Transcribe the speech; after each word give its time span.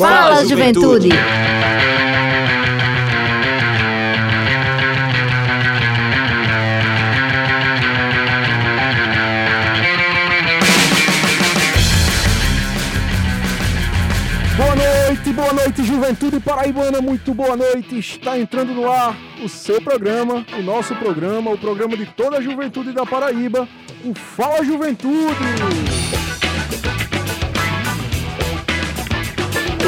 Fala, 0.00 0.46
juventude. 0.46 1.10
Boa 14.56 14.74
noite, 14.74 15.32
boa 15.34 15.52
noite, 15.52 15.84
juventude 15.84 16.40
paraibana, 16.40 17.02
muito 17.02 17.34
boa 17.34 17.54
noite. 17.54 17.98
Está 17.98 18.38
entrando 18.38 18.72
no 18.72 18.90
ar 18.90 19.14
o 19.44 19.50
seu 19.50 19.82
programa, 19.82 20.46
o 20.58 20.62
nosso 20.62 20.94
programa, 20.96 21.50
o 21.50 21.58
programa 21.58 21.94
de 21.94 22.06
toda 22.06 22.38
a 22.38 22.40
juventude 22.40 22.92
da 22.92 23.04
Paraíba, 23.04 23.68
o 24.02 24.14
Fala 24.14 24.64
Juventude. 24.64 25.89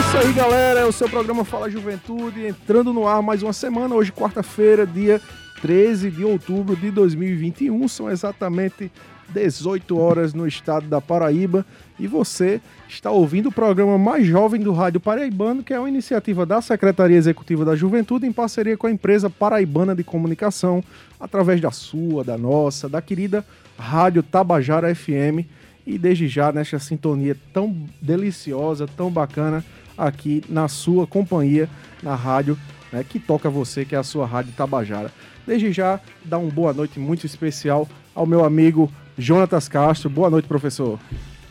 Isso 0.09 0.19
aí, 0.19 0.32
galera, 0.32 0.80
é 0.80 0.84
o 0.84 0.93
seu 0.93 1.09
programa 1.09 1.45
Fala 1.45 1.71
Juventude, 1.71 2.47
entrando 2.47 2.92
no 2.92 3.06
ar 3.06 3.23
mais 3.23 3.42
uma 3.42 3.52
semana, 3.52 3.95
hoje 3.95 4.12
quarta-feira, 4.12 4.87
dia 4.87 5.20
13 5.62 6.11
de 6.11 6.25
outubro 6.25 6.77
de 6.77 6.91
2021, 6.91 7.88
são 7.88 8.11
exatamente 8.11 8.91
18 9.33 9.98
horas 9.98 10.34
no 10.34 10.47
estado 10.47 10.87
da 10.87 11.01
Paraíba. 11.01 11.65
E 11.98 12.06
você 12.06 12.61
está 12.88 13.11
ouvindo 13.11 13.48
o 13.48 13.52
programa 13.52 13.97
mais 13.97 14.27
jovem 14.27 14.61
do 14.61 14.73
Rádio 14.73 15.01
Paraibano, 15.01 15.62
que 15.62 15.73
é 15.73 15.78
uma 15.78 15.88
iniciativa 15.88 16.45
da 16.45 16.61
Secretaria 16.61 17.16
Executiva 17.16 17.64
da 17.64 17.77
Juventude 17.77 18.27
em 18.27 18.33
parceria 18.33 18.77
com 18.77 18.87
a 18.87 18.91
empresa 18.91 19.30
Paraibana 19.30 19.95
de 19.95 20.05
Comunicação, 20.05 20.83
através 21.19 21.61
da 21.61 21.70
sua, 21.70 22.25
da 22.25 22.37
nossa, 22.37 22.89
da 22.89 23.00
querida 23.00 23.45
Rádio 23.78 24.23
Tabajara 24.23 24.95
FM 24.95 25.47
e 25.87 25.98
desde 25.98 26.28
já 26.28 26.53
nesta 26.53 26.78
sintonia 26.78 27.37
tão 27.53 27.75
deliciosa, 28.00 28.87
tão 28.87 29.11
bacana 29.11 29.64
aqui 29.96 30.42
na 30.48 30.69
sua 30.69 31.06
companhia, 31.06 31.69
na 32.02 32.14
rádio 32.14 32.59
né, 32.92 33.05
que 33.09 33.19
toca 33.19 33.48
você, 33.48 33.84
que 33.84 33.95
é 33.95 33.98
a 33.98 34.03
sua 34.03 34.27
Rádio 34.27 34.53
Tabajara. 34.53 35.11
Desde 35.47 35.72
já, 35.72 35.98
dá 36.25 36.39
uma 36.39 36.50
boa 36.50 36.72
noite 36.72 37.00
muito 37.00 37.27
especial 37.27 37.89
ao 38.14 38.27
meu 38.27 38.44
amigo 38.44 38.92
Jonatas 39.19 39.69
Castro. 39.69 40.11
Boa 40.11 40.30
noite, 40.30 40.47
professor. 40.47 40.98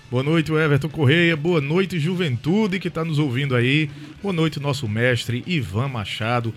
Boa 0.10 0.24
noite, 0.24 0.52
Everton 0.52 0.90
Correia. 0.90 1.36
Boa 1.36 1.60
noite, 1.60 2.00
juventude 2.00 2.80
que 2.80 2.88
está 2.88 3.04
nos 3.04 3.18
ouvindo 3.18 3.56
aí. 3.56 3.90
Boa 4.22 4.34
noite, 4.34 4.60
nosso 4.60 4.88
mestre 4.88 5.44
Ivan 5.48 5.88
Machado. 5.88 6.54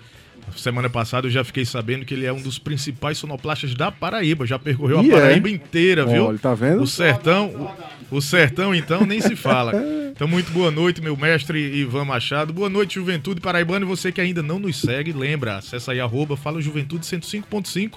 Semana 0.55 0.89
passada 0.89 1.27
eu 1.27 1.31
já 1.31 1.43
fiquei 1.43 1.65
sabendo 1.65 2.05
que 2.05 2.13
ele 2.13 2.25
é 2.25 2.31
um 2.33 2.41
dos 2.41 2.57
principais 2.57 3.17
sonoplastas 3.17 3.73
da 3.73 3.91
Paraíba. 3.91 4.45
Já 4.45 4.57
percorreu 4.57 5.03
E 5.03 5.11
a 5.11 5.17
é? 5.17 5.19
Paraíba 5.19 5.49
inteira, 5.49 6.05
viu? 6.05 6.25
Olha, 6.27 6.37
tá 6.39 6.53
vendo? 6.53 6.81
O 6.81 6.87
sertão, 6.87 7.73
o, 8.11 8.17
o 8.17 8.21
sertão 8.21 8.73
então 8.73 9.05
nem 9.05 9.19
se 9.21 9.35
fala. 9.35 9.73
Então 10.15 10.29
muito 10.29 10.49
boa 10.53 10.71
noite, 10.71 11.01
meu 11.01 11.17
mestre 11.17 11.59
Ivan 11.59 12.05
Machado. 12.05 12.53
Boa 12.53 12.69
noite, 12.69 12.95
Juventude 12.95 13.41
Paraibana. 13.41 13.83
E 13.83 13.87
você 13.87 14.13
que 14.13 14.21
ainda 14.21 14.41
não 14.41 14.57
nos 14.59 14.79
segue, 14.79 15.11
lembra, 15.11 15.57
acessa 15.57 15.91
aí 15.91 15.99
arroba 15.99 16.37
Fala 16.37 16.61
Juventude 16.61 17.05
105.5 17.05 17.95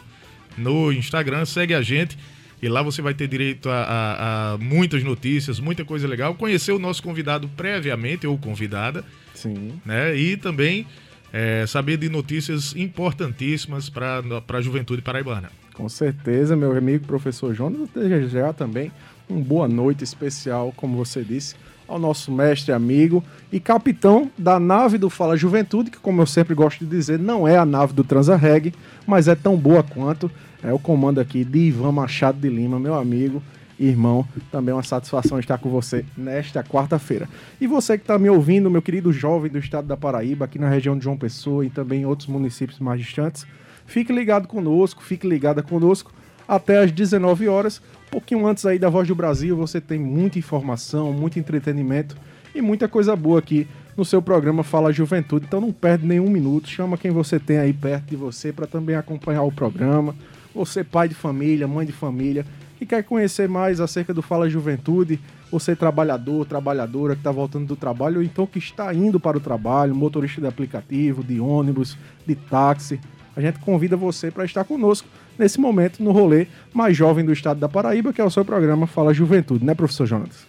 no 0.56 0.91
Instagram, 0.92 1.44
segue 1.44 1.74
a 1.74 1.80
gente. 1.80 2.19
E 2.60 2.69
lá 2.69 2.82
você 2.82 3.00
vai 3.00 3.14
ter 3.14 3.28
direito 3.28 3.70
a, 3.70 3.82
a- 3.84 4.52
a 4.54 4.58
muitas 4.58 5.04
notícias, 5.04 5.60
muita 5.60 5.84
coisa 5.84 6.08
legal. 6.08 6.34
Conhecer 6.34 6.72
o 6.72 6.78
nosso 6.80 7.00
convidado 7.04 7.48
previamente 7.56 8.26
ou 8.26 8.36
convidada, 8.36 9.04
Sim. 9.32 9.80
né? 9.86 10.16
E 10.16 10.36
também 10.36 10.84
é, 11.32 11.64
saber 11.66 11.96
de 11.96 12.08
notícias 12.08 12.74
importantíssimas 12.76 13.88
para 13.88 14.22
a 14.48 14.60
juventude 14.60 15.02
paraibana. 15.02 15.50
Com 15.74 15.88
certeza, 15.88 16.56
meu 16.56 16.76
amigo 16.76 17.06
professor 17.06 17.54
Jonas, 17.54 17.88
já 18.30 18.52
também 18.52 18.90
uma 19.28 19.40
boa 19.40 19.68
noite 19.68 20.02
especial, 20.02 20.72
como 20.76 20.96
você 20.96 21.22
disse, 21.22 21.54
ao 21.86 21.98
nosso 21.98 22.32
mestre 22.32 22.72
amigo 22.72 23.22
e 23.52 23.60
capitão 23.60 24.30
da 24.36 24.58
nave 24.58 24.98
do 24.98 25.08
Fala 25.08 25.36
Juventude, 25.36 25.90
que 25.90 25.98
como 25.98 26.20
eu 26.20 26.26
sempre 26.26 26.54
gosto 26.54 26.84
de 26.84 26.90
dizer, 26.90 27.18
não 27.18 27.46
é 27.46 27.56
a 27.56 27.64
nave 27.64 27.92
do 27.92 28.04
Transarreg, 28.04 28.74
mas 29.06 29.28
é 29.28 29.34
tão 29.34 29.56
boa 29.56 29.82
quanto. 29.82 30.30
É 30.62 30.72
o 30.72 30.78
comando 30.78 31.20
aqui 31.20 31.44
de 31.44 31.58
Ivan 31.58 31.92
Machado 31.92 32.38
de 32.41 32.48
Lima, 32.48 32.80
meu 32.80 32.94
amigo 32.94 33.42
irmão. 33.78 34.27
Também 34.50 34.72
é 34.72 34.75
uma 34.75 34.83
satisfação 34.83 35.39
estar 35.39 35.59
com 35.59 35.71
você 35.71 36.05
nesta 36.16 36.62
quarta-feira. 36.62 37.28
E 37.61 37.66
você 37.66 37.97
que 37.97 38.05
está 38.05 38.19
me 38.19 38.28
ouvindo, 38.28 38.71
meu 38.71 38.83
querido 38.83 39.12
jovem 39.12 39.50
do 39.50 39.59
estado 39.59 39.87
da 39.87 39.97
Paraíba, 39.97 40.44
aqui 40.44 40.59
na 40.59 40.69
região 40.69 40.97
de 40.97 41.05
João 41.05 41.16
Pessoa 41.16 41.65
e 41.65 41.71
também 41.71 42.03
em 42.03 42.06
outros 42.06 42.28
municípios 42.28 42.78
mais 42.78 43.00
distantes, 43.00 43.47
Fique 43.89 44.12
ligado 44.12 44.47
conosco, 44.47 45.03
fique 45.03 45.27
ligada 45.27 45.62
conosco 45.62 46.12
até 46.47 46.78
às 46.78 46.93
19 46.93 47.49
horas. 47.49 47.81
Um 48.09 48.11
pouquinho 48.11 48.47
antes 48.47 48.66
aí 48.66 48.78
da 48.78 48.91
Voz 48.91 49.09
do 49.09 49.15
Brasil, 49.15 49.56
você 49.56 49.81
tem 49.81 49.99
muita 49.99 50.39
informação, 50.39 51.10
muito 51.10 51.39
entretenimento 51.39 52.15
e 52.55 52.60
muita 52.60 52.87
coisa 52.87 53.16
boa 53.16 53.39
aqui 53.39 53.66
no 53.97 54.05
seu 54.05 54.21
programa 54.21 54.62
Fala 54.62 54.93
Juventude. 54.93 55.47
Então 55.49 55.59
não 55.59 55.72
perde 55.72 56.06
nenhum 56.06 56.28
minuto, 56.28 56.69
chama 56.69 56.99
quem 56.99 57.10
você 57.10 57.41
tem 57.41 57.56
aí 57.56 57.72
perto 57.72 58.10
de 58.10 58.16
você 58.16 58.53
para 58.53 58.66
também 58.66 58.95
acompanhar 58.95 59.43
o 59.43 59.50
programa. 59.50 60.15
Você 60.55 60.84
pai 60.84 61.09
de 61.09 61.15
família, 61.15 61.66
mãe 61.66 61.87
de 61.87 61.93
família 61.93 62.45
e 62.81 62.87
quer 62.87 63.03
conhecer 63.03 63.49
mais 63.49 63.81
acerca 63.81 64.15
do 64.15 64.22
Fala 64.22 64.49
Juventude, 64.49 65.19
você 65.50 65.75
trabalhador, 65.75 66.47
trabalhadora 66.47 67.15
que 67.15 67.21
está 67.21 67.33
voltando 67.33 67.66
do 67.66 67.77
trabalho 67.77 68.19
ou 68.19 68.22
então 68.22 68.47
que 68.47 68.59
está 68.59 68.93
indo 68.94 69.19
para 69.19 69.37
o 69.37 69.41
trabalho, 69.41 69.94
motorista 69.94 70.41
de 70.41 70.47
aplicativo, 70.47 71.25
de 71.25 71.41
ônibus, 71.41 71.97
de 72.27 72.34
táxi, 72.34 73.00
a 73.39 73.41
gente 73.41 73.61
convida 73.61 73.97
você 73.97 74.33
para 74.33 74.44
estar 74.44 74.65
conosco 74.65 75.06
nesse 75.39 75.61
momento 75.61 76.03
no 76.03 76.11
rolê 76.11 76.49
mais 76.75 76.97
jovem 76.97 77.25
do 77.25 77.33
estado 77.33 77.61
da 77.61 77.69
Paraíba, 77.69 78.12
que 78.12 78.21
é 78.21 78.25
o 78.25 78.31
seu 78.31 78.44
programa 78.44 78.84
Fala 78.89 79.15
Juventude, 79.15 79.65
né, 79.65 79.77
professor 79.77 80.06
Jonas? 80.06 80.47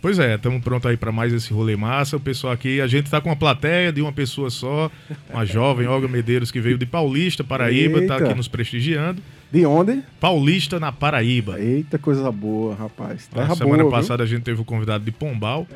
Pois 0.00 0.18
é, 0.18 0.34
estamos 0.34 0.62
prontos 0.62 0.90
aí 0.90 0.96
para 0.96 1.12
mais 1.12 1.32
esse 1.32 1.52
rolê 1.52 1.76
massa. 1.76 2.16
O 2.16 2.20
pessoal 2.20 2.52
aqui, 2.52 2.80
a 2.80 2.86
gente 2.86 3.10
tá 3.10 3.20
com 3.20 3.28
uma 3.28 3.36
plateia 3.36 3.92
de 3.92 4.00
uma 4.00 4.12
pessoa 4.12 4.48
só, 4.48 4.90
uma 5.28 5.44
jovem 5.44 5.86
Olga 5.86 6.08
Medeiros 6.08 6.50
que 6.50 6.58
veio 6.60 6.78
de 6.78 6.86
Paulista, 6.86 7.44
Paraíba, 7.44 7.98
tá 8.06 8.14
Eita. 8.14 8.24
aqui 8.26 8.34
nos 8.34 8.48
prestigiando. 8.48 9.22
De 9.52 9.66
onde? 9.66 10.02
Paulista 10.18 10.80
na 10.80 10.90
Paraíba. 10.90 11.60
Eita, 11.60 11.98
coisa 11.98 12.30
boa, 12.32 12.74
rapaz. 12.74 13.26
Terra 13.26 13.54
semana 13.54 13.82
boa, 13.82 13.90
viu? 13.90 13.90
passada 13.90 14.22
a 14.22 14.26
gente 14.26 14.42
teve 14.42 14.60
o 14.60 14.64
convidado 14.64 15.04
de 15.04 15.10
Pombal. 15.10 15.66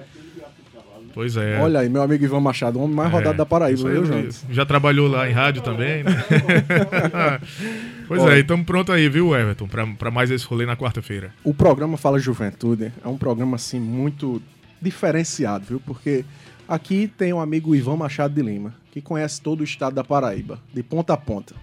Pois 1.14 1.36
é. 1.36 1.60
Olha 1.60 1.78
aí, 1.78 1.88
meu 1.88 2.02
amigo 2.02 2.24
Ivan 2.24 2.40
Machado, 2.40 2.76
o 2.76 2.82
homem 2.82 2.96
mais 2.96 3.08
É, 3.08 3.12
rodado 3.12 3.38
da 3.38 3.46
Paraíba, 3.46 3.88
viu, 3.88 4.04
Jonas? 4.04 4.44
Já 4.50 4.66
trabalhou 4.66 5.06
lá 5.06 5.30
em 5.30 5.32
rádio 5.32 5.62
também, 5.62 6.02
né? 6.02 6.10
pois 8.08 8.20
Olha. 8.20 8.34
é, 8.34 8.40
estamos 8.40 8.66
prontos 8.66 8.92
aí, 8.92 9.08
viu, 9.08 9.32
Everton, 9.34 9.68
para 9.96 10.10
mais 10.10 10.32
esse 10.32 10.44
rolê 10.44 10.66
na 10.66 10.76
quarta-feira. 10.76 11.32
O 11.44 11.54
programa 11.54 11.96
Fala 11.96 12.18
Juventude 12.18 12.92
é 13.02 13.08
um 13.08 13.16
programa, 13.16 13.54
assim, 13.54 13.78
muito 13.78 14.42
diferenciado, 14.82 15.64
viu? 15.68 15.80
Porque 15.80 16.24
aqui 16.68 17.08
tem 17.16 17.32
um 17.32 17.40
amigo 17.40 17.76
Ivan 17.76 17.96
Machado 17.96 18.34
de 18.34 18.42
Lima, 18.42 18.74
que 18.90 19.00
conhece 19.00 19.40
todo 19.40 19.60
o 19.60 19.64
estado 19.64 19.94
da 19.94 20.02
Paraíba, 20.02 20.58
de 20.74 20.82
ponta 20.82 21.14
a 21.14 21.16
ponta. 21.16 21.54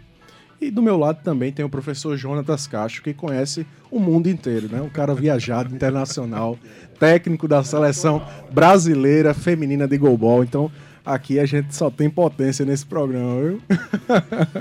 E 0.61 0.69
do 0.69 0.79
meu 0.79 0.95
lado 0.95 1.23
também 1.23 1.51
tem 1.51 1.65
o 1.65 1.69
professor 1.69 2.15
Jonatas 2.15 2.67
Castro, 2.67 3.01
que 3.01 3.15
conhece 3.15 3.65
o 3.89 3.99
mundo 3.99 4.29
inteiro, 4.29 4.69
né? 4.71 4.79
Um 4.79 4.89
cara 4.89 5.15
viajado, 5.15 5.73
internacional, 5.73 6.55
técnico 6.99 7.47
da 7.47 7.63
seleção 7.63 8.23
brasileira 8.51 9.33
feminina 9.33 9.87
de 9.87 9.97
goalball. 9.97 10.43
Então, 10.43 10.71
aqui 11.03 11.39
a 11.39 11.47
gente 11.47 11.75
só 11.75 11.89
tem 11.89 12.11
potência 12.11 12.63
nesse 12.63 12.85
programa, 12.85 13.41
viu? 13.41 13.61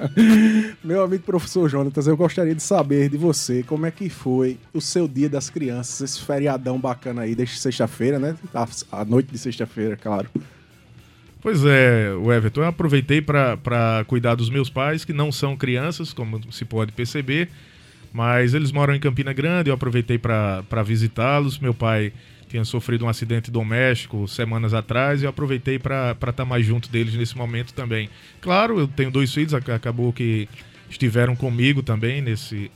meu 0.83 1.05
amigo 1.05 1.23
professor 1.23 1.69
Jonatas, 1.69 2.07
eu 2.07 2.17
gostaria 2.17 2.55
de 2.55 2.63
saber 2.63 3.11
de 3.11 3.19
você 3.19 3.63
como 3.63 3.85
é 3.85 3.91
que 3.91 4.09
foi 4.09 4.59
o 4.73 4.81
seu 4.81 5.07
dia 5.07 5.29
das 5.29 5.51
crianças, 5.51 6.01
esse 6.01 6.25
feriadão 6.25 6.81
bacana 6.81 7.23
aí, 7.23 7.35
desde 7.35 7.59
sexta-feira, 7.59 8.19
né? 8.19 8.35
A 8.91 9.05
noite 9.05 9.31
de 9.31 9.37
sexta-feira, 9.37 9.99
claro. 9.99 10.31
Pois 11.41 11.65
é, 11.65 12.13
o 12.13 12.31
Everton, 12.33 12.61
eu 12.61 12.67
aproveitei 12.67 13.23
para 13.23 14.05
cuidar 14.07 14.35
dos 14.35 14.51
meus 14.51 14.69
pais, 14.69 15.05
que 15.05 15.13
não 15.13 15.33
são 15.33 15.57
crianças, 15.57 16.13
como 16.13 16.53
se 16.53 16.67
pode 16.67 16.93
perceber, 16.93 17.49
mas 18.13 18.53
eles 18.53 18.71
moram 18.71 18.95
em 18.95 19.01
Campina 19.01 19.33
Grande, 19.33 19.71
eu 19.71 19.75
aproveitei 19.75 20.19
para 20.19 20.83
visitá-los. 20.85 21.59
Meu 21.59 21.73
pai 21.73 22.13
tinha 22.49 22.65
sofrido 22.65 23.07
um 23.07 23.09
acidente 23.09 23.51
doméstico 23.51 24.29
semanas 24.29 24.75
atrás 24.75 25.23
e 25.23 25.25
eu 25.25 25.31
aproveitei 25.31 25.79
para 25.79 26.15
estar 26.29 26.45
mais 26.45 26.67
junto 26.67 26.91
deles 26.91 27.15
nesse 27.15 27.39
momento 27.39 27.73
também. 27.73 28.11
Claro, 28.41 28.79
eu 28.79 28.89
tenho 28.89 29.11
dois 29.11 29.33
filhos, 29.33 29.55
ac- 29.55 29.71
acabou 29.71 30.13
que 30.13 30.47
estiveram 30.91 31.35
comigo 31.35 31.83
também 31.83 32.21
nesse, 32.21 32.71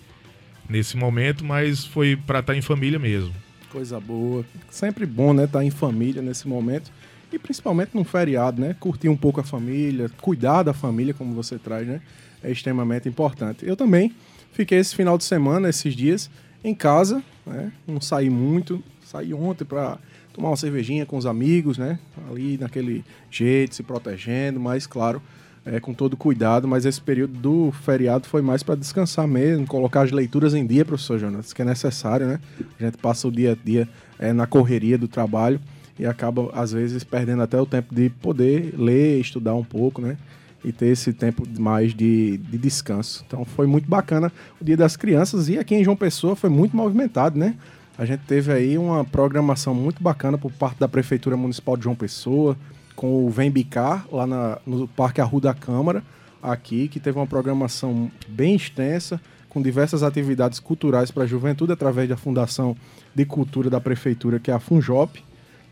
nesse 0.71 0.97
momento, 0.97 1.45
mas 1.45 1.85
foi 1.85 2.17
para 2.17 2.39
estar 2.39 2.55
em 2.57 2.63
família 2.63 2.99
mesmo. 2.99 3.35
Coisa 3.69 3.99
boa. 4.01 4.45
Sempre 4.71 5.05
bom, 5.05 5.35
né? 5.35 5.45
Estar 5.45 5.65
em 5.65 5.71
família 5.71 6.23
nesse 6.23 6.47
momento. 6.47 6.91
E 7.33 7.39
principalmente 7.39 7.91
num 7.95 8.05
feriado, 8.05 8.61
né? 8.61 8.77
Curtir 8.79 9.09
um 9.09 9.17
pouco 9.17 9.41
a 9.41 9.45
família, 9.45 10.11
cuidar 10.21 10.63
da 10.63 10.73
família, 10.73 11.15
como 11.15 11.35
você 11.35 11.59
traz, 11.59 11.87
né? 11.87 12.01
É 12.43 12.51
extremamente 12.51 13.09
importante. 13.09 13.67
Eu 13.67 13.77
também 13.77 14.15
fiquei 14.53 14.79
esse 14.79 14.95
final 14.95 15.19
de 15.19 15.25
semana, 15.25 15.69
esses 15.69 15.95
dias, 15.95 16.31
em 16.63 16.75
casa, 16.75 17.23
né? 17.47 17.73
Não 17.87 18.01
saí 18.01 18.31
muito. 18.31 18.83
Saí 19.05 19.35
ontem 19.35 19.65
para 19.65 19.99
tomar 20.33 20.51
uma 20.51 20.57
cervejinha 20.57 21.07
com 21.07 21.17
os 21.17 21.27
amigos, 21.27 21.79
né? 21.79 21.99
Ali 22.31 22.59
naquele 22.59 23.05
jeito, 23.31 23.75
se 23.75 23.83
protegendo, 23.83 24.59
mas 24.59 24.87
claro, 24.87 25.23
é, 25.65 25.79
com 25.81 25.93
todo 25.93 26.17
cuidado. 26.17 26.67
Mas 26.69 26.85
esse 26.85 27.01
período 27.01 27.35
do 27.35 27.73
feriado 27.73 28.27
foi 28.27 28.43
mais 28.43 28.63
para 28.63 28.75
descansar 28.75 29.27
mesmo, 29.27 29.67
colocar 29.67 30.03
as 30.03 30.11
leituras 30.11 30.55
em 30.55 30.67
dia, 30.67 30.85
professor 30.85 31.19
Jonas, 31.19 31.53
que 31.53 31.63
é 31.63 31.65
necessário, 31.65 32.27
né? 32.27 32.41
A 32.79 32.85
gente 32.85 32.99
passa 32.99 33.27
o 33.29 33.33
dia 33.33 33.53
a 33.53 33.55
dia 33.55 33.89
é, 34.19 34.33
na 34.33 34.47
correria 34.47 34.99
do 34.99 35.09
trabalho 35.09 35.61
e 35.99 36.07
acaba, 36.07 36.51
às 36.53 36.73
vezes, 36.73 37.05
perdendo 37.05 37.43
até 37.43 37.61
o 37.61 37.67
tempo 37.67 37.95
de 37.95 38.11
poder 38.11 38.75
ler, 38.77 39.21
estudar 39.21 39.55
um 39.55 39.65
pouco, 39.65 40.01
né? 40.01 40.17
E 40.65 40.73
ter 40.73 40.87
esse 40.87 41.13
tempo 41.13 41.45
mais 41.59 41.95
de, 41.95 42.39
de 42.39 42.59
descanso. 42.59 43.25
Então 43.27 43.45
foi 43.45 43.67
muito 43.67 43.89
bacana 43.89 44.33
o 44.61 44.65
Dia 44.65 44.77
das 44.77 44.97
Crianças 44.97 45.49
e 45.49 45.59
aqui 45.59 45.75
em 45.75 45.85
João 45.85 45.97
Pessoa 45.97 46.35
foi 46.35 46.51
muito 46.51 46.77
movimentado, 46.77 47.39
né? 47.39 47.55
A 47.97 48.05
gente 48.05 48.23
teve 48.27 48.51
aí 48.51 48.77
uma 48.77 49.05
programação 49.05 49.75
muito 49.75 50.03
bacana 50.03 50.37
por 50.37 50.51
parte 50.51 50.81
da 50.81 50.89
Prefeitura 50.89 51.37
Municipal 51.37 51.77
de 51.77 51.85
João 51.85 51.95
Pessoa, 51.95 52.57
com 52.97 53.25
o 53.25 53.31
Vem 53.31 53.51
Bicar, 53.51 54.07
lá 54.11 54.27
na, 54.27 54.59
no 54.67 54.89
Parque 54.89 55.21
Arruda 55.21 55.55
Câmara, 55.55 56.03
aqui, 56.43 56.89
que 56.89 56.99
teve 56.99 57.19
uma 57.19 57.27
programação 57.27 58.11
bem 58.29 58.57
extensa, 58.57 59.21
com 59.49 59.63
diversas 59.63 60.03
atividades 60.03 60.59
culturais 60.59 61.13
para 61.13 61.23
a 61.23 61.27
juventude, 61.27 61.73
através 61.73 62.09
da 62.09 62.17
Fundação 62.17 62.77
de 63.15 63.25
Cultura 63.25 63.71
da 63.71 63.81
Prefeitura, 63.81 64.41
que 64.41 64.51
é 64.51 64.55
a 64.55 64.59
Funjop. 64.59 65.23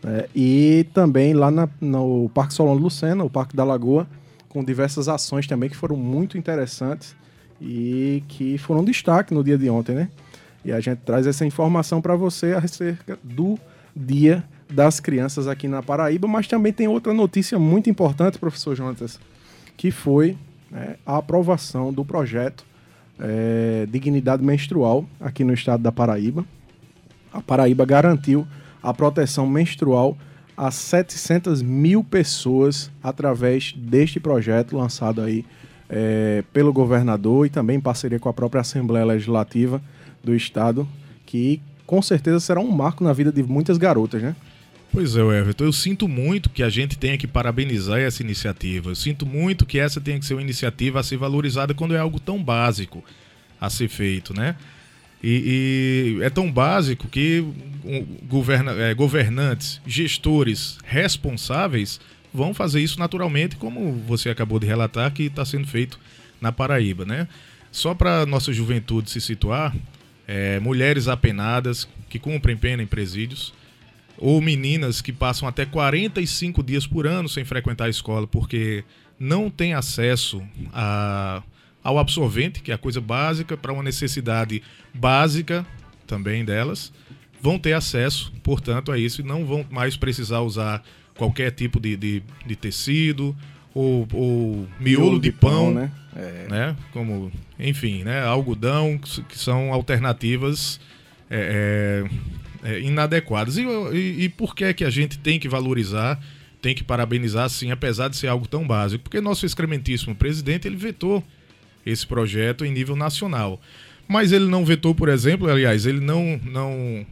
Né? 0.03 0.25
E 0.35 0.85
também 0.93 1.33
lá 1.33 1.49
na, 1.49 1.69
no 1.79 2.29
Parque 2.33 2.53
Solano 2.53 2.79
Lucena, 2.79 3.23
o 3.23 3.29
Parque 3.29 3.55
da 3.55 3.63
Lagoa, 3.63 4.07
com 4.49 4.63
diversas 4.63 5.07
ações 5.07 5.47
também 5.47 5.69
que 5.69 5.75
foram 5.75 5.95
muito 5.95 6.37
interessantes 6.37 7.15
e 7.59 8.21
que 8.27 8.57
foram 8.57 8.83
destaque 8.83 9.33
no 9.33 9.43
dia 9.43 9.57
de 9.57 9.69
ontem, 9.69 9.95
né? 9.95 10.09
E 10.65 10.71
a 10.71 10.79
gente 10.79 10.99
traz 10.99 11.25
essa 11.25 11.45
informação 11.45 12.01
para 12.01 12.15
você 12.15 12.53
acerca 12.53 13.17
do 13.23 13.57
Dia 13.95 14.43
das 14.69 14.99
Crianças 14.99 15.47
aqui 15.47 15.67
na 15.67 15.83
Paraíba, 15.83 16.27
mas 16.27 16.47
também 16.47 16.73
tem 16.73 16.87
outra 16.87 17.13
notícia 17.13 17.59
muito 17.59 17.89
importante, 17.89 18.39
professor 18.39 18.75
Jonas, 18.75 19.19
que 19.77 19.91
foi 19.91 20.37
né, 20.71 20.95
a 21.05 21.17
aprovação 21.17 21.93
do 21.93 22.03
projeto 22.03 22.65
é, 23.19 23.87
Dignidade 23.89 24.43
Menstrual 24.43 25.05
aqui 25.19 25.43
no 25.43 25.53
estado 25.53 25.83
da 25.83 25.91
Paraíba. 25.91 26.45
A 27.31 27.41
Paraíba 27.41 27.85
garantiu 27.85 28.47
a 28.83 28.93
proteção 28.93 29.47
menstrual 29.47 30.17
a 30.55 30.69
700 30.69 31.61
mil 31.61 32.03
pessoas 32.03 32.91
através 33.01 33.73
deste 33.75 34.19
projeto 34.19 34.77
lançado 34.77 35.21
aí 35.21 35.45
é, 35.89 36.43
pelo 36.53 36.71
governador 36.73 37.45
e 37.45 37.49
também 37.49 37.77
em 37.77 37.81
parceria 37.81 38.19
com 38.19 38.29
a 38.29 38.33
própria 38.33 38.61
Assembleia 38.61 39.05
Legislativa 39.05 39.81
do 40.23 40.35
Estado, 40.35 40.87
que 41.25 41.61
com 41.85 42.01
certeza 42.01 42.39
será 42.39 42.59
um 42.59 42.71
marco 42.71 43.03
na 43.03 43.13
vida 43.13 43.31
de 43.31 43.41
muitas 43.41 43.77
garotas, 43.77 44.21
né? 44.21 44.35
Pois 44.91 45.15
é, 45.15 45.21
Everton, 45.21 45.63
eu 45.63 45.73
sinto 45.73 46.07
muito 46.07 46.51
que 46.51 46.61
a 46.61 46.69
gente 46.69 46.99
tenha 46.99 47.17
que 47.17 47.25
parabenizar 47.25 47.99
essa 47.99 48.21
iniciativa. 48.21 48.91
Eu 48.91 48.95
sinto 48.95 49.25
muito 49.25 49.65
que 49.65 49.79
essa 49.79 49.99
tenha 49.99 50.19
que 50.19 50.25
ser 50.25 50.35
uma 50.35 50.41
iniciativa 50.41 50.99
a 50.99 51.03
ser 51.03 51.17
valorizada 51.17 51.73
quando 51.73 51.95
é 51.95 51.99
algo 51.99 52.19
tão 52.19 52.43
básico 52.43 53.03
a 53.59 53.71
ser 53.71 53.87
feito, 53.87 54.35
né? 54.35 54.55
E, 55.23 56.17
e 56.19 56.23
é 56.23 56.29
tão 56.29 56.51
básico 56.51 57.07
que 57.07 57.45
governa, 58.27 58.73
é, 58.73 58.93
governantes, 58.93 59.79
gestores 59.85 60.77
responsáveis 60.83 61.99
vão 62.33 62.53
fazer 62.53 62.81
isso 62.81 62.99
naturalmente, 62.99 63.55
como 63.55 63.93
você 64.05 64.29
acabou 64.29 64.59
de 64.59 64.65
relatar 64.65 65.11
que 65.13 65.23
está 65.23 65.45
sendo 65.45 65.67
feito 65.67 65.99
na 66.41 66.51
Paraíba, 66.51 67.05
né? 67.05 67.27
Só 67.71 67.93
para 67.93 68.25
nossa 68.25 68.51
juventude 68.51 69.09
se 69.09 69.21
situar, 69.21 69.75
é, 70.27 70.59
mulheres 70.59 71.07
apenadas 71.07 71.87
que 72.09 72.19
cumprem 72.19 72.57
pena 72.57 72.83
em 72.83 72.87
presídios, 72.87 73.53
ou 74.17 74.41
meninas 74.41 75.01
que 75.01 75.11
passam 75.11 75.47
até 75.47 75.65
45 75.65 76.61
dias 76.63 76.85
por 76.85 77.07
ano 77.07 77.27
sem 77.27 77.43
frequentar 77.43 77.85
a 77.85 77.89
escola 77.89 78.27
porque 78.27 78.83
não 79.19 79.49
têm 79.49 79.73
acesso 79.73 80.41
a, 80.71 81.41
ao 81.83 81.99
absorvente, 81.99 82.61
que 82.61 82.71
é 82.71 82.75
a 82.75 82.77
coisa 82.77 83.01
básica 83.01 83.57
para 83.57 83.73
uma 83.73 83.83
necessidade 83.83 84.63
básica 84.93 85.65
também 86.07 86.45
delas, 86.45 86.93
vão 87.41 87.59
ter 87.59 87.73
acesso, 87.73 88.31
portanto, 88.41 88.91
a 88.91 88.97
isso 88.97 89.21
e 89.21 89.23
não 89.23 89.45
vão 89.45 89.65
mais 89.69 89.97
precisar 89.97 90.39
usar 90.41 90.81
qualquer 91.17 91.51
tipo 91.51 91.79
de, 91.79 91.97
de, 91.97 92.23
de 92.45 92.55
tecido 92.55 93.35
ou, 93.73 94.07
ou 94.13 94.67
miolo, 94.79 95.05
miolo 95.05 95.19
de, 95.19 95.29
de, 95.29 95.31
pão, 95.31 95.65
pão 95.65 95.73
né? 95.73 95.91
É. 96.15 96.47
né? 96.49 96.75
Como, 96.91 97.31
enfim, 97.59 98.03
né? 98.03 98.23
Algodão, 98.23 98.97
que 98.97 99.37
são 99.37 99.73
alternativas 99.73 100.79
é, 101.29 102.05
é, 102.63 102.75
é, 102.75 102.79
inadequadas. 102.79 103.57
E, 103.57 103.63
e, 103.63 104.23
e, 104.23 104.29
por 104.29 104.55
que 104.55 104.63
é 104.65 104.73
que 104.73 104.85
a 104.85 104.89
gente 104.89 105.17
tem 105.17 105.39
que 105.39 105.49
valorizar, 105.49 106.19
tem 106.61 106.75
que 106.75 106.83
parabenizar, 106.83 107.49
sim, 107.49 107.71
apesar 107.71 108.07
de 108.07 108.15
ser 108.15 108.27
algo 108.27 108.47
tão 108.47 108.65
básico? 108.65 109.03
Porque 109.03 109.19
nosso 109.19 109.45
excrementíssimo 109.45 110.15
presidente, 110.15 110.67
ele 110.67 110.77
vetou 110.77 111.23
esse 111.85 112.05
projeto 112.05 112.65
em 112.65 112.71
nível 112.71 112.95
nacional. 112.95 113.59
Mas 114.07 114.31
ele 114.31 114.45
não 114.45 114.65
vetou, 114.65 114.93
por 114.93 115.09
exemplo, 115.09 115.49
aliás, 115.49 115.85
ele 115.85 115.99
não, 115.99 116.39
não. 116.43 117.05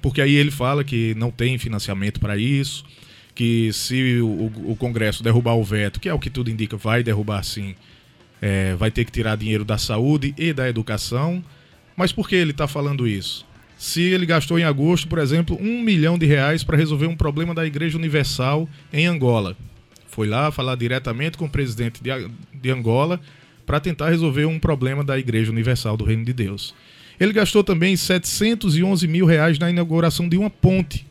Porque 0.00 0.20
aí 0.20 0.34
ele 0.34 0.50
fala 0.50 0.82
que 0.82 1.14
não 1.16 1.30
tem 1.30 1.58
financiamento 1.58 2.18
para 2.18 2.36
isso, 2.36 2.84
que 3.34 3.72
se 3.72 4.18
o, 4.20 4.50
o, 4.70 4.76
Congresso 4.76 5.22
derrubar 5.22 5.54
o 5.54 5.62
veto, 5.62 6.00
que 6.00 6.08
é 6.08 6.14
o 6.14 6.18
que 6.18 6.30
tudo 6.30 6.50
indica, 6.50 6.76
vai 6.76 7.02
derrubar 7.02 7.42
sim, 7.44 7.74
é, 8.40 8.74
vai 8.74 8.90
ter 8.90 9.04
que 9.04 9.12
tirar 9.12 9.36
dinheiro 9.36 9.64
da 9.64 9.76
saúde 9.76 10.34
e 10.38 10.52
da 10.52 10.68
educação. 10.68 11.44
Mas 11.96 12.12
por 12.12 12.28
que 12.28 12.34
ele 12.34 12.52
está 12.52 12.66
falando 12.66 13.06
isso? 13.06 13.46
Se 13.76 14.02
ele 14.02 14.26
gastou 14.26 14.58
em 14.58 14.64
agosto, 14.64 15.06
por 15.06 15.18
exemplo, 15.18 15.56
um 15.60 15.82
milhão 15.82 16.18
de 16.18 16.26
reais 16.26 16.64
para 16.64 16.76
resolver 16.76 17.06
um 17.06 17.16
problema 17.16 17.54
da 17.54 17.64
Igreja 17.64 17.96
Universal 17.96 18.68
em 18.92 19.06
Angola. 19.06 19.56
Foi 20.08 20.26
lá 20.26 20.50
falar 20.50 20.74
diretamente 20.74 21.38
com 21.38 21.44
o 21.44 21.48
presidente 21.48 22.02
de, 22.02 22.10
de 22.52 22.70
Angola 22.70 23.20
para 23.68 23.78
tentar 23.78 24.08
resolver 24.08 24.46
um 24.46 24.58
problema 24.58 25.04
da 25.04 25.18
Igreja 25.18 25.52
Universal 25.52 25.94
do 25.94 26.02
Reino 26.02 26.24
de 26.24 26.32
Deus. 26.32 26.74
Ele 27.20 27.34
gastou 27.34 27.62
também 27.62 27.94
711 27.94 29.06
mil 29.06 29.26
reais 29.26 29.58
na 29.58 29.68
inauguração 29.68 30.26
de 30.26 30.38
uma 30.38 30.48
ponte. 30.48 31.06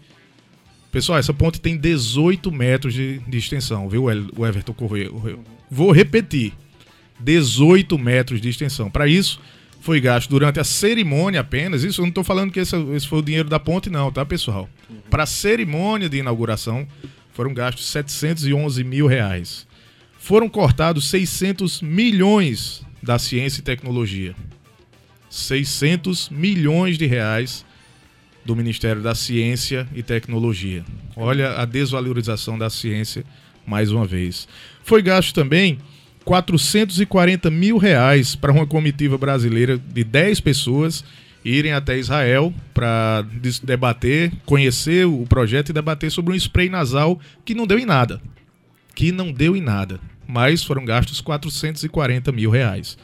Pessoal, 0.92 1.19
essa 1.19 1.31
ponte 1.31 1.62
tem 1.62 1.77
18 1.77 2.51
metros 2.51 2.95
de, 2.95 3.19
de 3.19 3.38
extensão, 3.38 3.88
viu, 3.88 4.06
o 4.06 4.45
Everton 4.48 4.74
Correia? 4.74 5.12
Vou 5.69 5.92
repetir: 5.92 6.51
18 7.19 7.95
metros 7.95 8.42
de 8.42 8.50
extensão. 8.50 8.89
Para 8.89 9.07
isso, 9.07 9.39
foi 9.80 10.01
gasto 10.01 10.27
durante 10.27 10.59
a 10.59 10.63
cerimônia 10.63 11.42
apenas. 11.42 11.83
Isso 11.83 12.01
eu 12.01 12.06
não 12.06 12.09
estou 12.09 12.24
falando 12.24 12.51
que 12.51 12.59
esse, 12.59 12.75
esse, 12.95 13.07
foi 13.07 13.19
o 13.19 13.21
dinheiro 13.21 13.50
da 13.50 13.59
ponte, 13.59 13.88
não, 13.88 14.12
tá, 14.12 14.25
pessoal? 14.25 14.68
Para 15.12 15.24
a 15.24 15.27
cerimônia 15.27 16.09
de 16.09 16.18
inauguração, 16.18 16.88
foram 17.33 17.54
gastos 17.54 17.86
711 17.92 18.83
mil 18.83 19.06
reais. 19.06 19.67
Foram 20.18 20.50
cortados 20.50 21.10
600 21.10 21.81
milhões 21.81 22.86
da 23.02 23.18
ciência 23.18 23.62
e 23.62 23.64
tecnologia. 23.64 24.36
600 25.30 26.30
milhões 26.30 26.98
de 26.98 27.06
reais 27.06 27.66
do 28.44 28.56
Ministério 28.56 29.02
da 29.02 29.14
Ciência 29.14 29.88
e 29.94 30.02
Tecnologia. 30.02 30.84
Olha 31.16 31.60
a 31.60 31.66
desvalorização 31.66 32.58
da 32.58 32.69
ciência 32.69 33.25
mais 33.66 33.92
uma 33.92 34.06
vez. 34.06 34.48
Foi 34.84 35.02
gasto 35.02 35.34
também 35.34 35.78
440 36.24 37.52
mil 37.52 37.78
reais 37.78 38.36
para 38.36 38.52
uma 38.52 38.66
comitiva 38.66 39.18
brasileira 39.18 39.78
de 39.78 40.04
10 40.04 40.40
pessoas 40.40 41.04
irem 41.44 41.74
até 41.74 41.97
Israel 41.97 42.54
para 42.74 43.26
debater, 43.64 44.31
conhecer 44.45 45.06
o 45.06 45.26
projeto 45.28 45.69
e 45.69 45.74
debater 45.74 46.12
sobre 46.12 46.33
um 46.33 46.36
spray 46.36 46.69
nasal 46.69 47.19
que 47.45 47.54
não 47.54 47.68
deu 47.68 47.80
em 47.80 47.86
nada. 47.86 48.21
Que 48.97 49.11
não 49.11 49.31
deu 49.31 49.56
em 49.56 49.61
nada. 49.61 49.99
Mas 50.27 50.63
foram 50.63 50.83
gastos 50.83 51.21
440 51.21 52.31
mil 52.31 52.49
reais. 52.49 52.97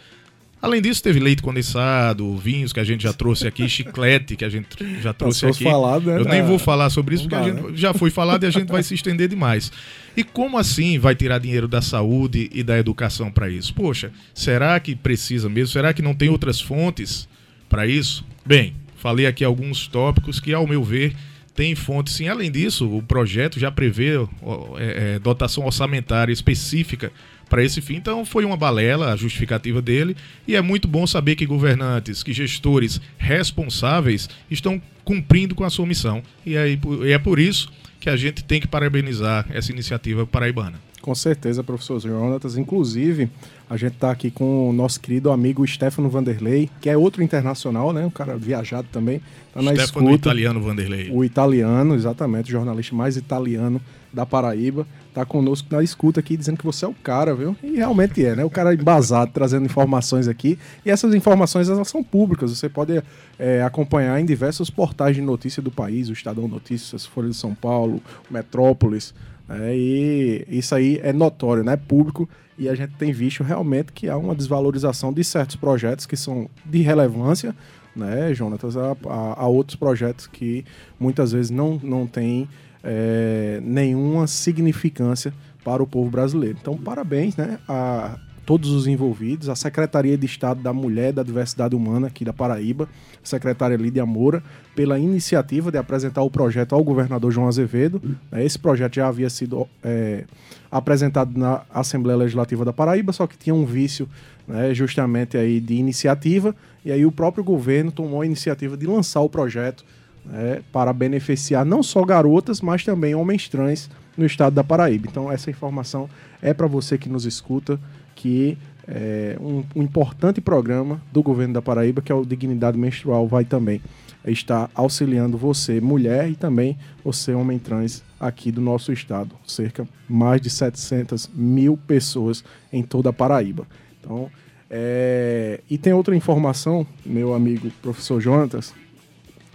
Além 0.59 0.81
disso, 0.81 1.03
teve 1.03 1.19
leite 1.19 1.43
condensado, 1.43 2.35
vinhos 2.35 2.73
que 2.73 2.79
a 2.79 2.83
gente 2.83 3.03
já 3.03 3.13
trouxe 3.13 3.45
aqui, 3.45 3.67
chiclete 3.69 4.35
que 4.35 4.43
a 4.43 4.49
gente 4.49 4.67
já 5.03 5.13
trouxe 5.13 5.45
aqui. 5.45 5.63
Falado, 5.63 6.07
né? 6.07 6.19
Eu 6.19 6.25
nem 6.25 6.41
vou 6.41 6.57
falar 6.57 6.89
sobre 6.89 7.13
isso, 7.13 7.25
porque 7.25 7.35
a 7.35 7.43
gente 7.43 7.61
né? 7.61 7.71
já 7.75 7.93
foi 7.93 8.09
falado 8.09 8.43
e 8.43 8.47
a 8.47 8.49
gente 8.49 8.71
vai 8.71 8.81
se 8.81 8.95
estender 8.95 9.27
demais. 9.27 9.71
E 10.17 10.23
como 10.23 10.57
assim 10.57 10.97
vai 10.97 11.13
tirar 11.13 11.37
dinheiro 11.37 11.67
da 11.67 11.79
saúde 11.79 12.49
e 12.51 12.63
da 12.63 12.75
educação 12.79 13.29
para 13.29 13.47
isso? 13.47 13.71
Poxa, 13.75 14.11
será 14.33 14.79
que 14.79 14.95
precisa 14.95 15.47
mesmo? 15.47 15.73
Será 15.73 15.93
que 15.93 16.01
não 16.01 16.15
tem 16.15 16.27
outras 16.27 16.59
fontes 16.59 17.29
para 17.69 17.85
isso? 17.85 18.25
Bem, 18.43 18.73
falei 18.97 19.27
aqui 19.27 19.43
alguns 19.43 19.85
tópicos 19.85 20.39
que, 20.39 20.55
ao 20.55 20.65
meu 20.65 20.83
ver, 20.83 21.15
tem 21.55 21.75
fontes 21.75 22.15
sim. 22.15 22.27
Além 22.27 22.51
disso, 22.51 22.89
o 22.89 23.01
projeto 23.03 23.59
já 23.59 23.71
prevê 23.71 24.15
é, 24.15 25.15
é, 25.15 25.19
dotação 25.19 25.65
orçamentária 25.65 26.33
específica 26.33 27.11
para 27.49 27.63
esse 27.63 27.81
fim. 27.81 27.95
Então 27.95 28.25
foi 28.25 28.45
uma 28.45 28.57
balela 28.57 29.13
a 29.13 29.15
justificativa 29.15 29.81
dele 29.81 30.15
e 30.47 30.55
é 30.55 30.61
muito 30.61 30.87
bom 30.87 31.05
saber 31.05 31.35
que 31.35 31.45
governantes, 31.45 32.23
que 32.23 32.33
gestores 32.33 32.99
responsáveis 33.17 34.29
estão 34.49 34.81
cumprindo 35.03 35.53
com 35.53 35.63
a 35.63 35.69
sua 35.69 35.85
missão. 35.85 36.23
E 36.45 36.55
é, 36.55 36.69
e 36.69 37.11
é 37.11 37.19
por 37.19 37.39
isso 37.39 37.71
que 37.99 38.09
a 38.09 38.15
gente 38.15 38.43
tem 38.43 38.59
que 38.59 38.67
parabenizar 38.67 39.45
essa 39.49 39.71
iniciativa 39.71 40.25
paraibana. 40.25 40.79
Com 41.03 41.13
certeza, 41.13 41.61
professor 41.61 41.99
Jonatas. 41.99 42.55
Inclusive, 42.55 43.29
a 43.69 43.75
gente 43.75 43.95
está 43.95 44.09
aqui 44.09 44.31
com 44.31 44.69
o 44.69 44.71
nosso 44.71 45.01
querido 45.01 45.31
amigo 45.31 45.67
Stefano 45.67 46.09
Vanderlei, 46.09 46.69
que 46.79 46.89
é 46.89 46.95
outro 46.95 47.21
internacional, 47.21 47.91
né? 47.91 48.05
Um 48.05 48.09
cara 48.09 48.37
viajado 48.37 48.87
também. 48.89 49.19
Tá 49.53 49.61
na 49.61 49.75
Stefano 49.75 50.05
escuta. 50.11 50.29
italiano 50.29 50.61
Vanderlei. 50.61 51.11
O 51.11 51.25
italiano, 51.25 51.93
exatamente, 51.93 52.47
o 52.47 52.51
jornalista 52.53 52.95
mais 52.95 53.17
italiano 53.17 53.81
da 54.13 54.25
Paraíba, 54.25 54.87
tá 55.13 55.25
conosco 55.25 55.67
na 55.69 55.83
escuta 55.83 56.21
aqui, 56.21 56.37
dizendo 56.37 56.57
que 56.57 56.63
você 56.63 56.85
é 56.85 56.87
o 56.87 56.93
cara, 56.93 57.35
viu? 57.35 57.53
E 57.61 57.75
realmente 57.75 58.25
é, 58.25 58.33
né? 58.33 58.45
O 58.45 58.49
cara 58.49 58.73
embasado, 58.73 59.31
trazendo 59.35 59.65
informações 59.65 60.29
aqui. 60.29 60.57
E 60.85 60.89
essas 60.89 61.13
informações, 61.13 61.67
elas 61.67 61.89
são 61.89 62.01
públicas. 62.01 62.57
Você 62.57 62.69
pode 62.69 63.03
é, 63.37 63.61
acompanhar 63.61 64.17
em 64.21 64.25
diversos 64.25 64.69
portais 64.69 65.17
de 65.17 65.21
notícia 65.21 65.61
do 65.61 65.69
país, 65.69 66.07
o 66.07 66.13
Estadão 66.13 66.47
Notícias, 66.47 67.05
Folha 67.05 67.27
de 67.27 67.35
São 67.35 67.53
Paulo, 67.53 68.01
Metrópolis. 68.31 69.13
É, 69.61 69.75
e 69.75 70.45
isso 70.49 70.73
aí 70.73 70.99
é 71.03 71.13
notório, 71.13 71.63
né? 71.63 71.77
Público. 71.77 72.27
E 72.57 72.69
a 72.69 72.75
gente 72.75 72.93
tem 72.95 73.11
visto 73.11 73.43
realmente 73.43 73.91
que 73.91 74.09
há 74.09 74.17
uma 74.17 74.35
desvalorização 74.35 75.11
de 75.11 75.23
certos 75.23 75.55
projetos 75.55 76.05
que 76.05 76.15
são 76.15 76.49
de 76.65 76.81
relevância, 76.81 77.55
né, 77.95 78.33
Jonatas, 78.33 78.75
a, 78.77 79.47
outros 79.47 79.75
projetos 79.75 80.27
que 80.27 80.65
muitas 80.99 81.31
vezes 81.31 81.49
não, 81.51 81.79
não 81.81 82.05
têm 82.05 82.47
é, 82.83 83.59
nenhuma 83.63 84.27
significância 84.27 85.33
para 85.63 85.81
o 85.81 85.87
povo 85.87 86.09
brasileiro. 86.09 86.57
Então, 86.61 86.77
parabéns 86.77 87.35
né, 87.35 87.57
a 87.67 88.19
todos 88.45 88.71
os 88.71 88.87
envolvidos, 88.87 89.49
a 89.49 89.55
Secretaria 89.55 90.17
de 90.17 90.25
Estado 90.25 90.61
da 90.61 90.73
Mulher 90.73 91.09
e 91.09 91.13
da 91.13 91.23
Diversidade 91.23 91.75
Humana 91.75 92.07
aqui 92.07 92.25
da 92.25 92.33
Paraíba, 92.33 92.87
a 93.23 93.25
secretária 93.25 93.75
Lídia 93.75 94.05
Moura, 94.05 94.43
pela 94.75 94.99
iniciativa 94.99 95.71
de 95.71 95.77
apresentar 95.77 96.21
o 96.21 96.29
projeto 96.29 96.73
ao 96.73 96.83
governador 96.83 97.31
João 97.31 97.47
Azevedo. 97.47 98.01
Esse 98.33 98.59
projeto 98.59 98.95
já 98.95 99.07
havia 99.07 99.29
sido 99.29 99.67
é, 99.83 100.25
apresentado 100.69 101.37
na 101.37 101.61
Assembleia 101.73 102.17
Legislativa 102.17 102.65
da 102.65 102.73
Paraíba, 102.73 103.13
só 103.13 103.27
que 103.27 103.37
tinha 103.37 103.53
um 103.53 103.65
vício 103.65 104.07
né, 104.47 104.73
justamente 104.73 105.37
aí 105.37 105.59
de 105.59 105.75
iniciativa, 105.75 106.55
e 106.83 106.91
aí 106.91 107.05
o 107.05 107.11
próprio 107.11 107.43
governo 107.43 107.91
tomou 107.91 108.21
a 108.21 108.25
iniciativa 108.25 108.75
de 108.75 108.85
lançar 108.85 109.21
o 109.21 109.29
projeto 109.29 109.85
né, 110.25 110.61
para 110.71 110.91
beneficiar 110.91 111.65
não 111.65 111.81
só 111.81 112.03
garotas, 112.03 112.61
mas 112.61 112.83
também 112.83 113.15
homens 113.15 113.47
trans 113.47 113.89
no 114.17 114.25
estado 114.25 114.53
da 114.53 114.63
Paraíba. 114.63 115.07
Então, 115.09 115.31
essa 115.31 115.49
informação 115.49 116.09
é 116.41 116.53
para 116.53 116.67
você 116.67 116.97
que 116.97 117.09
nos 117.09 117.25
escuta, 117.25 117.79
que 118.15 118.57
é, 118.87 119.37
um, 119.39 119.63
um, 119.75 119.83
importante 119.83 120.41
programa 120.41 121.01
do 121.11 121.23
governo 121.23 121.53
da 121.53 121.61
Paraíba, 121.61 122.01
que 122.01 122.11
é 122.11 122.15
o 122.15 122.25
Dignidade 122.25 122.77
Menstrual, 122.77 123.27
vai 123.27 123.45
também 123.45 123.81
estar 124.25 124.69
auxiliando 124.73 125.37
você, 125.37 125.81
mulher, 125.81 126.29
e 126.29 126.35
também 126.35 126.77
você, 127.03 127.33
homem 127.33 127.59
trans, 127.59 128.03
aqui 128.19 128.51
do 128.51 128.61
nosso 128.61 128.91
estado. 128.91 129.35
Cerca 129.45 129.87
mais 130.07 130.41
de 130.41 130.49
700 130.49 131.29
mil 131.33 131.77
pessoas 131.77 132.43
em 132.71 132.83
toda 132.83 133.09
a 133.09 133.13
Paraíba. 133.13 133.67
Então, 133.99 134.29
é... 134.69 135.61
e 135.69 135.77
tem 135.77 135.93
outra 135.93 136.15
informação, 136.15 136.85
meu 137.05 137.33
amigo 137.33 137.69
professor 137.81 138.21
Jonatas, 138.21 138.73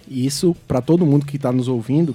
e 0.07 0.25
isso 0.25 0.57
para 0.67 0.81
todo 0.81 1.07
mundo 1.07 1.27
que 1.27 1.37
está 1.37 1.53
nos 1.53 1.69
ouvindo, 1.69 2.15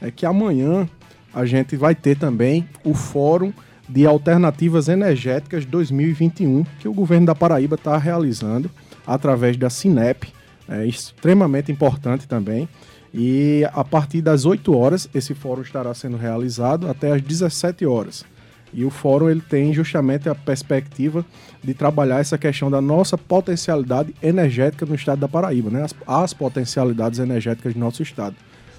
é 0.00 0.10
que 0.10 0.24
amanhã 0.26 0.88
a 1.32 1.44
gente 1.44 1.76
vai 1.76 1.94
ter 1.94 2.16
também 2.16 2.66
o 2.84 2.94
Fórum 2.94 3.52
de 3.88 4.06
Alternativas 4.06 4.88
Energéticas 4.88 5.64
2021, 5.64 6.64
que 6.80 6.88
o 6.88 6.92
governo 6.92 7.26
da 7.26 7.34
Paraíba 7.34 7.74
está 7.74 7.96
realizando 7.98 8.70
através 9.06 9.56
da 9.56 9.68
Cinep, 9.68 10.32
é 10.68 10.86
extremamente 10.86 11.70
importante 11.70 12.26
também. 12.26 12.68
E 13.12 13.64
a 13.72 13.84
partir 13.84 14.20
das 14.20 14.44
8 14.44 14.76
horas, 14.76 15.08
esse 15.14 15.34
fórum 15.34 15.62
estará 15.62 15.94
sendo 15.94 16.16
realizado 16.16 16.88
até 16.88 17.12
as 17.12 17.22
17 17.22 17.86
horas. 17.86 18.24
E 18.72 18.84
o 18.84 18.90
fórum 18.90 19.30
ele 19.30 19.40
tem 19.40 19.72
justamente 19.72 20.28
a 20.28 20.34
perspectiva 20.34 21.24
de 21.62 21.72
trabalhar 21.74 22.18
essa 22.18 22.36
questão 22.36 22.68
da 22.68 22.80
nossa 22.80 23.16
potencialidade 23.16 24.12
energética 24.20 24.84
no 24.84 24.96
estado 24.96 25.20
da 25.20 25.28
Paraíba, 25.28 25.70
né? 25.70 25.84
As, 25.84 25.94
as 26.06 26.34
potencialidades 26.34 27.20
energéticas 27.20 27.72
do 27.72 27.78
nosso 27.78 28.02
estado. 28.02 28.34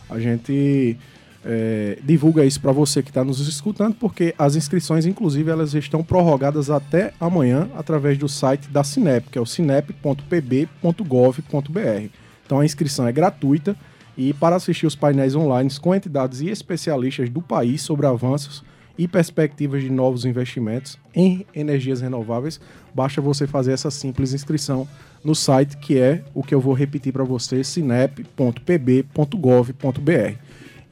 A 0.09 0.19
gente 0.19 0.97
é, 1.45 1.99
divulga 2.03 2.43
isso 2.43 2.59
para 2.59 2.71
você 2.71 3.03
que 3.03 3.11
está 3.11 3.23
nos 3.23 3.39
escutando, 3.47 3.95
porque 3.95 4.33
as 4.37 4.55
inscrições, 4.55 5.05
inclusive, 5.05 5.51
elas 5.51 5.75
estão 5.75 6.03
prorrogadas 6.03 6.71
até 6.71 7.13
amanhã 7.19 7.69
através 7.75 8.17
do 8.17 8.27
site 8.27 8.67
da 8.69 8.83
Cinep, 8.83 9.29
que 9.29 9.37
é 9.37 9.41
o 9.41 9.45
cinep.pb.gov.br. 9.45 12.09
Então 12.45 12.59
a 12.59 12.65
inscrição 12.65 13.07
é 13.07 13.11
gratuita 13.11 13.75
e 14.17 14.33
para 14.33 14.55
assistir 14.55 14.87
os 14.87 14.95
painéis 14.95 15.35
online 15.35 15.69
com 15.79 15.93
entidades 15.93 16.41
e 16.41 16.49
especialistas 16.49 17.29
do 17.29 17.41
país 17.41 17.81
sobre 17.81 18.07
avanços 18.07 18.63
e 18.97 19.07
perspectivas 19.07 19.83
de 19.83 19.89
novos 19.89 20.25
investimentos 20.25 20.97
em 21.13 21.45
energias 21.53 22.01
renováveis, 22.01 22.59
basta 22.93 23.21
você 23.21 23.45
fazer 23.45 23.73
essa 23.73 23.91
simples 23.91 24.33
inscrição 24.33 24.87
no 25.23 25.35
site 25.35 25.77
que 25.77 25.99
é 25.99 26.23
o 26.33 26.41
que 26.41 26.55
eu 26.55 26.61
vou 26.61 26.73
repetir 26.73 27.11
para 27.11 27.23
você, 27.23 27.63
sinep.pb.gov.br. 27.63 30.44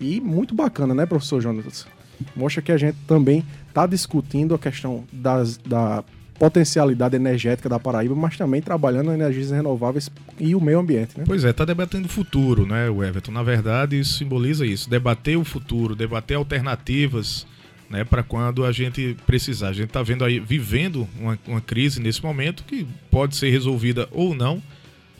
E 0.03 0.21
muito 0.21 0.53
bacana, 0.53 0.93
né, 0.93 1.05
professor 1.05 1.41
Jonas? 1.41 1.87
Mostra 2.35 2.61
que 2.61 2.71
a 2.71 2.77
gente 2.77 2.97
também 3.07 3.45
está 3.67 3.87
discutindo 3.87 4.53
a 4.53 4.59
questão 4.59 5.03
das, 5.11 5.57
da 5.57 6.03
potencialidade 6.37 7.15
energética 7.15 7.69
da 7.69 7.79
Paraíba, 7.79 8.15
mas 8.15 8.37
também 8.37 8.61
trabalhando 8.61 9.11
energias 9.11 9.51
renováveis 9.51 10.09
e 10.39 10.53
o 10.55 10.61
meio 10.61 10.79
ambiente, 10.79 11.17
né? 11.17 11.23
Pois 11.25 11.43
é, 11.45 11.49
está 11.51 11.63
debatendo 11.63 12.07
o 12.07 12.09
futuro, 12.09 12.65
né, 12.65 12.89
o 12.89 13.03
Everton? 13.03 13.31
Na 13.31 13.43
verdade, 13.43 13.99
isso 13.99 14.17
simboliza 14.17 14.65
isso, 14.65 14.89
debater 14.89 15.37
o 15.37 15.43
futuro, 15.43 15.95
debater 15.95 16.35
alternativas 16.35 17.47
né, 17.89 18.03
para 18.03 18.23
quando 18.23 18.65
a 18.65 18.71
gente 18.71 19.15
precisar. 19.25 19.69
A 19.69 19.73
gente 19.73 19.87
está 19.87 20.01
vendo 20.01 20.25
aí, 20.25 20.39
vivendo 20.39 21.07
uma, 21.19 21.37
uma 21.47 21.61
crise 21.61 22.01
nesse 22.01 22.21
momento 22.23 22.63
que 22.63 22.87
pode 23.09 23.35
ser 23.35 23.49
resolvida 23.49 24.07
ou 24.11 24.35
não. 24.35 24.61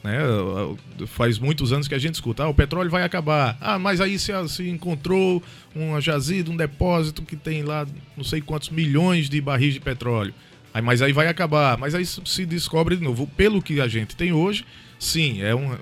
Né? 0.04 0.18
Faz 1.08 1.40
muitos 1.40 1.72
anos 1.72 1.88
que 1.88 1.96
a 1.96 2.00
gente 2.00 2.16
escuta, 2.16 2.44
ah, 2.44 2.50
o 2.50 2.54
petróleo 2.54 2.90
vai 2.90 3.04
acabar. 3.04 3.58
Ah, 3.62 3.80
mas 3.80 4.02
aí 4.02 4.20
se, 4.20 4.32
se 4.50 4.70
encontrou 4.70 5.42
uma 5.74 6.02
jazida, 6.02 6.52
um 6.52 6.58
depósito 6.58 7.22
que 7.22 7.36
tem 7.36 7.64
lá 7.64 7.88
não 8.18 8.24
sei 8.24 8.42
quantos 8.42 8.70
milhões 8.70 9.30
de 9.30 9.40
barris 9.40 9.74
de 9.74 9.80
petróleo. 9.80 10.34
Aí, 10.74 10.82
mas 10.82 11.02
aí 11.02 11.14
vai 11.14 11.28
acabar. 11.28 11.78
Mas 11.78 11.94
aí 11.94 12.06
se 12.06 12.46
descobre 12.46 12.98
de 12.98 13.04
novo. 13.04 13.28
Pelo 13.28 13.62
que 13.62 13.80
a 13.80 13.88
gente 13.88 14.16
tem 14.16 14.34
hoje, 14.34 14.66
sim, 15.00 15.42
é 15.42 15.54
um. 15.56 15.78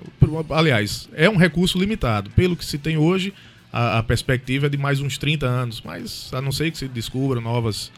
Aliás, 0.50 1.08
é 1.14 1.28
um 1.28 1.36
recurso 1.36 1.78
limitado. 1.78 2.30
Pelo 2.30 2.54
que 2.54 2.64
se 2.64 2.78
tem 2.78 2.98
hoje, 2.98 3.32
a, 3.72 3.98
a, 3.98 4.02
perspectiva 4.02 4.66
é 4.66 4.68
de 4.68 4.76
mais 4.76 5.00
uns 5.00 5.16
30 5.16 5.46
anos, 5.46 5.82
mas 5.82 6.30
a 6.32 6.42
não 6.42 6.52
ser 6.52 6.70
que 6.70 6.76
se 6.76 6.86
descubra 6.86 7.40
novas, 7.40 7.90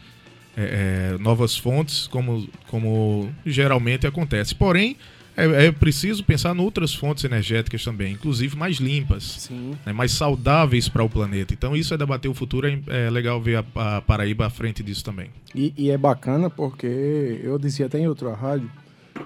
é, 0.56 1.14
é, 1.14 1.18
novas 1.18 1.56
fontes, 1.56 2.06
como, 2.06 2.48
como 2.68 3.28
geralmente 3.44 4.06
acontece. 4.06 4.54
Porém, 4.54 4.96
é, 5.36 5.66
é, 5.66 5.72
preciso 5.72 6.22
pensar 6.24 6.54
em 6.54 6.60
outras 6.60 6.94
fontes 6.94 7.24
energéticas 7.24 7.82
também, 7.82 8.12
inclusive 8.12 8.56
mais 8.56 8.76
limpas, 8.76 9.50
né, 9.84 9.92
mais 9.92 10.12
saudáveis 10.12 10.88
para 10.88 11.02
o 11.02 11.10
planeta. 11.10 11.52
Então, 11.52 11.76
isso 11.76 11.92
é 11.92 11.96
debater 11.96 12.30
o 12.30 12.34
futuro, 12.34 12.66
é, 12.66 13.06
é 13.06 13.10
legal 13.10 13.40
ver 13.40 13.56
a, 13.56 13.96
a, 13.96 14.00
Paraíba 14.00 14.46
à 14.46 14.50
frente 14.50 14.82
disso 14.82 15.04
também. 15.04 15.30
E, 15.54 15.74
e, 15.76 15.90
é 15.90 15.98
bacana 15.98 16.48
porque, 16.48 17.40
eu 17.42 17.58
dizia 17.58 17.86
até 17.86 17.98
em 17.98 18.06
outra 18.06 18.32
rádio, 18.32 18.70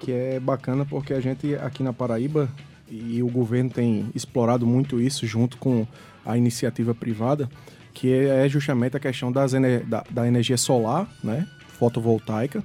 que 0.00 0.10
é 0.12 0.40
bacana 0.40 0.84
porque 0.84 1.12
a 1.12 1.20
gente 1.20 1.54
aqui 1.56 1.82
na 1.82 1.92
Paraíba, 1.92 2.48
e 2.90 3.22
o 3.22 3.28
governo 3.28 3.68
tem 3.68 4.06
explorado 4.14 4.66
muito 4.66 4.98
isso 4.98 5.26
junto 5.26 5.58
com 5.58 5.86
a 6.24 6.38
iniciativa 6.38 6.94
privada, 6.94 7.50
que 7.92 8.12
é 8.12 8.48
justamente 8.48 8.96
a 8.96 9.00
questão 9.00 9.30
das, 9.30 9.52
da, 9.86 10.04
da 10.08 10.26
energia 10.26 10.56
solar, 10.56 11.06
né, 11.22 11.46
fotovoltaica, 11.78 12.62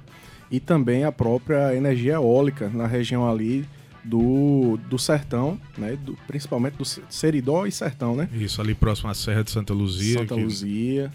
e 0.50 0.60
também 0.60 1.04
a 1.04 1.12
própria 1.12 1.74
energia 1.74 2.14
eólica 2.14 2.68
na 2.68 2.86
região 2.86 3.28
ali 3.28 3.64
do, 4.04 4.78
do 4.88 4.98
sertão, 4.98 5.58
né? 5.78 5.96
Do, 5.96 6.16
principalmente 6.26 6.76
do 6.76 6.84
Seridó 6.84 7.66
e 7.66 7.72
Sertão, 7.72 8.14
né? 8.14 8.28
Isso, 8.32 8.60
ali 8.60 8.74
próximo 8.74 9.10
à 9.10 9.14
Serra 9.14 9.42
de 9.42 9.50
Santa 9.50 9.72
Luzia. 9.72 10.18
Santa 10.18 10.34
Luzia. 10.34 11.12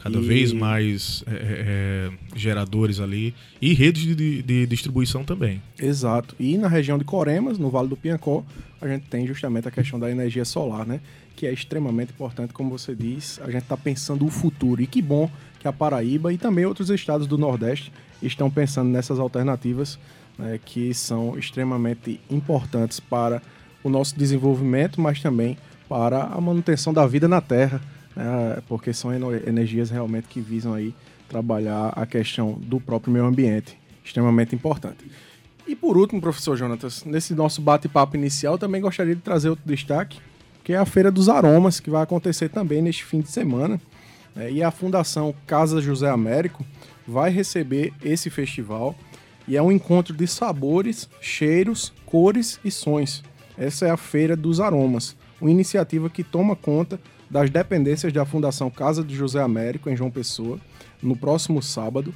Cada 0.00 0.18
e... 0.18 0.22
vez 0.22 0.52
mais 0.52 1.22
é, 1.26 1.30
é, 1.30 1.36
é, 1.36 2.10
geradores 2.34 3.00
ali. 3.00 3.34
E 3.60 3.74
redes 3.74 4.02
de, 4.02 4.14
de, 4.14 4.42
de, 4.42 4.66
distribuição 4.66 5.24
também. 5.24 5.62
Exato. 5.78 6.34
E 6.40 6.56
na 6.58 6.68
região 6.68 6.98
de 6.98 7.04
Coremas, 7.04 7.58
no 7.58 7.70
Vale 7.70 7.88
do 7.88 7.96
Piancó, 7.96 8.44
a 8.80 8.88
gente 8.88 9.06
tem 9.06 9.26
justamente 9.26 9.68
a 9.68 9.70
questão 9.70 10.00
da 10.00 10.10
energia 10.10 10.44
solar, 10.44 10.86
né? 10.86 11.00
Que 11.36 11.46
é 11.46 11.52
extremamente 11.52 12.12
importante, 12.12 12.52
como 12.52 12.70
você 12.70 12.94
diz. 12.94 13.38
A 13.42 13.50
gente 13.50 13.62
está 13.62 13.76
pensando 13.76 14.24
o 14.24 14.30
futuro. 14.30 14.82
E 14.82 14.86
que 14.86 15.02
bom 15.02 15.30
que 15.60 15.68
a 15.68 15.72
Paraíba 15.72 16.32
e 16.32 16.38
também 16.38 16.66
outros 16.66 16.90
estados 16.90 17.26
do 17.26 17.38
Nordeste 17.38 17.92
estão 18.20 18.50
pensando 18.50 18.88
nessas 18.88 19.20
alternativas 19.20 19.98
né, 20.36 20.58
que 20.64 20.92
são 20.92 21.38
extremamente 21.38 22.20
importantes 22.28 22.98
para 22.98 23.40
o 23.84 23.88
nosso 23.88 24.18
desenvolvimento, 24.18 25.00
mas 25.00 25.20
também 25.20 25.56
para 25.88 26.24
a 26.24 26.40
manutenção 26.40 26.92
da 26.92 27.06
vida 27.06 27.28
na 27.28 27.40
Terra 27.40 27.80
né, 28.16 28.62
porque 28.68 28.92
são 28.92 29.12
energias 29.12 29.90
realmente 29.90 30.26
que 30.28 30.40
visam 30.40 30.74
aí 30.74 30.94
trabalhar 31.28 31.92
a 31.94 32.04
questão 32.06 32.52
do 32.60 32.80
próprio 32.80 33.12
meio 33.12 33.24
ambiente, 33.24 33.78
extremamente 34.04 34.54
importante. 34.54 35.10
E 35.66 35.76
por 35.76 35.96
último, 35.96 36.20
professor 36.20 36.56
Jonatas, 36.56 37.04
nesse 37.04 37.34
nosso 37.34 37.60
bate-papo 37.60 38.16
inicial, 38.16 38.58
também 38.58 38.80
gostaria 38.80 39.14
de 39.14 39.22
trazer 39.22 39.50
outro 39.50 39.64
destaque, 39.64 40.18
que 40.64 40.72
é 40.72 40.76
a 40.76 40.84
Feira 40.84 41.10
dos 41.10 41.28
Aromas, 41.28 41.78
que 41.78 41.88
vai 41.88 42.02
acontecer 42.02 42.48
também 42.48 42.82
neste 42.82 43.04
fim 43.04 43.20
de 43.20 43.30
semana. 43.30 43.80
Né, 44.40 44.50
e 44.50 44.62
a 44.62 44.70
Fundação 44.70 45.34
Casa 45.46 45.82
José 45.82 46.08
Américo 46.08 46.64
vai 47.06 47.30
receber 47.30 47.92
esse 48.02 48.30
festival. 48.30 48.94
E 49.46 49.54
é 49.54 49.62
um 49.62 49.70
encontro 49.70 50.16
de 50.16 50.26
sabores, 50.26 51.10
cheiros, 51.20 51.92
cores 52.06 52.58
e 52.64 52.70
sons. 52.70 53.22
Essa 53.58 53.88
é 53.88 53.90
a 53.90 53.98
Feira 53.98 54.34
dos 54.34 54.58
Aromas, 54.58 55.14
uma 55.38 55.50
iniciativa 55.50 56.08
que 56.08 56.24
toma 56.24 56.56
conta 56.56 56.98
das 57.28 57.50
dependências 57.50 58.14
da 58.14 58.24
Fundação 58.24 58.70
Casa 58.70 59.04
de 59.04 59.14
José 59.14 59.42
Américo, 59.42 59.90
em 59.90 59.96
João 59.96 60.10
Pessoa, 60.10 60.58
no 61.02 61.14
próximo 61.14 61.62
sábado. 61.62 62.14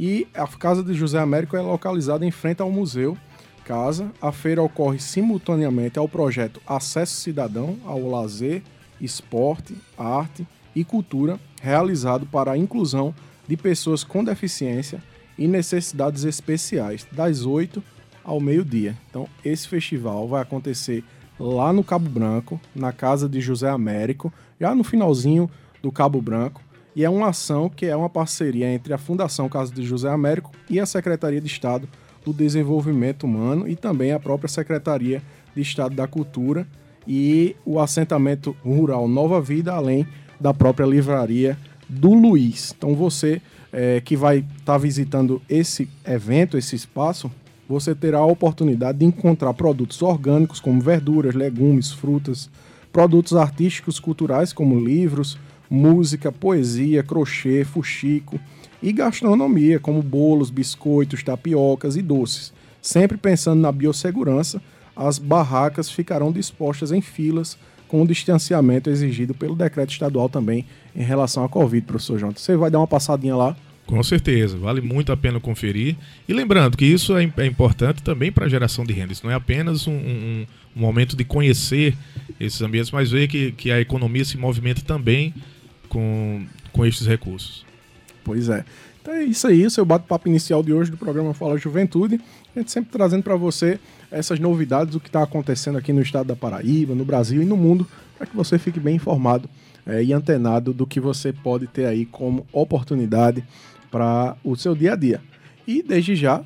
E 0.00 0.26
a 0.32 0.46
Casa 0.46 0.82
de 0.82 0.94
José 0.94 1.18
Américo 1.18 1.58
é 1.58 1.60
localizada 1.60 2.24
em 2.24 2.30
frente 2.30 2.62
ao 2.62 2.72
Museu 2.72 3.18
Casa. 3.66 4.10
A 4.22 4.32
feira 4.32 4.62
ocorre 4.62 4.98
simultaneamente 4.98 5.98
ao 5.98 6.08
projeto 6.08 6.58
Acesso 6.66 7.16
Cidadão 7.16 7.76
ao 7.84 8.08
Lazer, 8.08 8.62
Esporte, 8.98 9.76
Arte 9.98 10.46
e 10.76 10.84
Cultura, 10.84 11.40
realizado 11.62 12.26
para 12.26 12.52
a 12.52 12.58
inclusão 12.58 13.14
de 13.48 13.56
pessoas 13.56 14.04
com 14.04 14.22
deficiência 14.22 15.02
e 15.38 15.48
necessidades 15.48 16.24
especiais, 16.24 17.06
das 17.10 17.46
8 17.46 17.82
ao 18.22 18.38
meio-dia. 18.38 18.96
Então, 19.08 19.26
esse 19.42 19.66
festival 19.66 20.28
vai 20.28 20.42
acontecer 20.42 21.02
lá 21.40 21.72
no 21.72 21.82
Cabo 21.82 22.10
Branco, 22.10 22.60
na 22.74 22.92
casa 22.92 23.28
de 23.28 23.40
José 23.40 23.70
Américo, 23.70 24.32
já 24.60 24.74
no 24.74 24.84
finalzinho 24.84 25.50
do 25.82 25.90
Cabo 25.90 26.20
Branco. 26.20 26.60
E 26.94 27.04
é 27.04 27.10
uma 27.10 27.28
ação 27.28 27.68
que 27.68 27.86
é 27.86 27.96
uma 27.96 28.08
parceria 28.08 28.68
entre 28.68 28.92
a 28.92 28.98
Fundação 28.98 29.48
Casa 29.48 29.72
de 29.72 29.82
José 29.82 30.10
Américo 30.10 30.50
e 30.68 30.80
a 30.80 30.86
Secretaria 30.86 31.40
de 31.40 31.46
Estado 31.46 31.88
do 32.24 32.32
Desenvolvimento 32.32 33.24
Humano 33.24 33.68
e 33.68 33.76
também 33.76 34.12
a 34.12 34.20
própria 34.20 34.48
Secretaria 34.48 35.22
de 35.54 35.62
Estado 35.62 35.94
da 35.94 36.06
Cultura 36.06 36.66
e 37.06 37.54
o 37.64 37.78
assentamento 37.78 38.56
rural 38.64 39.06
Nova 39.06 39.40
Vida, 39.40 39.74
além 39.74 40.06
da 40.40 40.52
própria 40.54 40.86
livraria 40.86 41.58
do 41.88 42.12
Luiz. 42.12 42.74
Então 42.76 42.94
você 42.94 43.40
é, 43.72 44.00
que 44.00 44.16
vai 44.16 44.38
estar 44.38 44.72
tá 44.72 44.78
visitando 44.78 45.40
esse 45.48 45.88
evento, 46.04 46.56
esse 46.56 46.74
espaço, 46.74 47.30
você 47.68 47.94
terá 47.94 48.18
a 48.18 48.26
oportunidade 48.26 48.98
de 48.98 49.04
encontrar 49.04 49.52
produtos 49.54 50.00
orgânicos 50.02 50.60
como 50.60 50.80
verduras, 50.80 51.34
legumes, 51.34 51.92
frutas, 51.92 52.48
produtos 52.92 53.34
artísticos 53.34 53.98
culturais 53.98 54.52
como 54.52 54.78
livros, 54.78 55.38
música, 55.68 56.30
poesia, 56.30 57.02
crochê, 57.02 57.64
fuxico 57.64 58.38
e 58.82 58.92
gastronomia 58.92 59.80
como 59.80 60.02
bolos, 60.02 60.48
biscoitos, 60.48 61.22
tapiocas 61.22 61.96
e 61.96 62.02
doces. 62.02 62.52
Sempre 62.80 63.18
pensando 63.18 63.60
na 63.60 63.72
biossegurança, 63.72 64.62
as 64.94 65.18
barracas 65.18 65.90
ficarão 65.90 66.30
dispostas 66.30 66.92
em 66.92 67.00
filas 67.00 67.58
com 67.88 68.02
o 68.02 68.06
distanciamento 68.06 68.90
exigido 68.90 69.34
pelo 69.34 69.54
decreto 69.54 69.92
estadual 69.92 70.28
também 70.28 70.64
em 70.94 71.02
relação 71.02 71.44
à 71.44 71.48
Covid, 71.48 71.86
professor 71.86 72.18
Jonathan. 72.18 72.38
Você 72.38 72.56
vai 72.56 72.70
dar 72.70 72.78
uma 72.78 72.86
passadinha 72.86 73.36
lá 73.36 73.56
com 73.86 74.02
certeza, 74.02 74.58
vale 74.58 74.80
muito 74.80 75.12
a 75.12 75.16
pena 75.16 75.38
conferir. 75.38 75.96
E 76.28 76.32
lembrando 76.32 76.76
que 76.76 76.84
isso 76.84 77.16
é, 77.16 77.22
é 77.36 77.46
importante 77.46 78.02
também 78.02 78.32
para 78.32 78.46
a 78.46 78.48
geração 78.48 78.84
de 78.84 78.92
renda. 78.92 79.12
Isso 79.12 79.24
não 79.24 79.30
é 79.30 79.36
apenas 79.36 79.86
um, 79.86 79.92
um, 79.92 80.46
um, 80.74 80.80
momento 80.80 81.16
de 81.16 81.24
conhecer 81.24 81.96
esses 82.40 82.60
ambientes, 82.60 82.90
mas 82.90 83.12
ver 83.12 83.28
que, 83.28 83.52
que 83.52 83.70
a 83.70 83.80
economia 83.80 84.24
se 84.24 84.36
movimenta 84.36 84.82
também 84.82 85.32
com, 85.88 86.44
com 86.72 86.84
estes 86.84 87.06
recursos. 87.06 87.64
Pois 88.24 88.48
é. 88.48 88.64
Então 89.00 89.14
é 89.14 89.22
isso 89.22 89.46
aí, 89.46 89.64
o 89.64 89.70
seu 89.70 89.84
bate-papo 89.84 90.28
inicial 90.28 90.64
de 90.64 90.72
hoje 90.72 90.90
do 90.90 90.96
programa 90.96 91.32
Fala 91.32 91.56
Juventude. 91.56 92.20
A 92.56 92.58
gente 92.58 92.72
sempre 92.72 92.90
trazendo 92.90 93.22
para 93.22 93.36
você 93.36 93.78
essas 94.10 94.38
novidades, 94.38 94.94
o 94.94 95.00
que 95.00 95.08
está 95.08 95.22
acontecendo 95.22 95.78
aqui 95.78 95.92
no 95.92 96.02
estado 96.02 96.26
da 96.26 96.36
Paraíba, 96.36 96.94
no 96.94 97.04
Brasil 97.04 97.42
e 97.42 97.44
no 97.44 97.56
mundo, 97.56 97.86
para 98.16 98.26
que 98.26 98.36
você 98.36 98.58
fique 98.58 98.80
bem 98.80 98.96
informado 98.96 99.48
é, 99.86 100.02
e 100.02 100.12
antenado 100.12 100.72
do 100.72 100.86
que 100.86 101.00
você 101.00 101.32
pode 101.32 101.66
ter 101.66 101.86
aí 101.86 102.06
como 102.06 102.46
oportunidade 102.52 103.44
para 103.90 104.36
o 104.44 104.56
seu 104.56 104.74
dia 104.74 104.92
a 104.92 104.96
dia. 104.96 105.20
E 105.66 105.82
desde 105.82 106.14
já, 106.14 106.44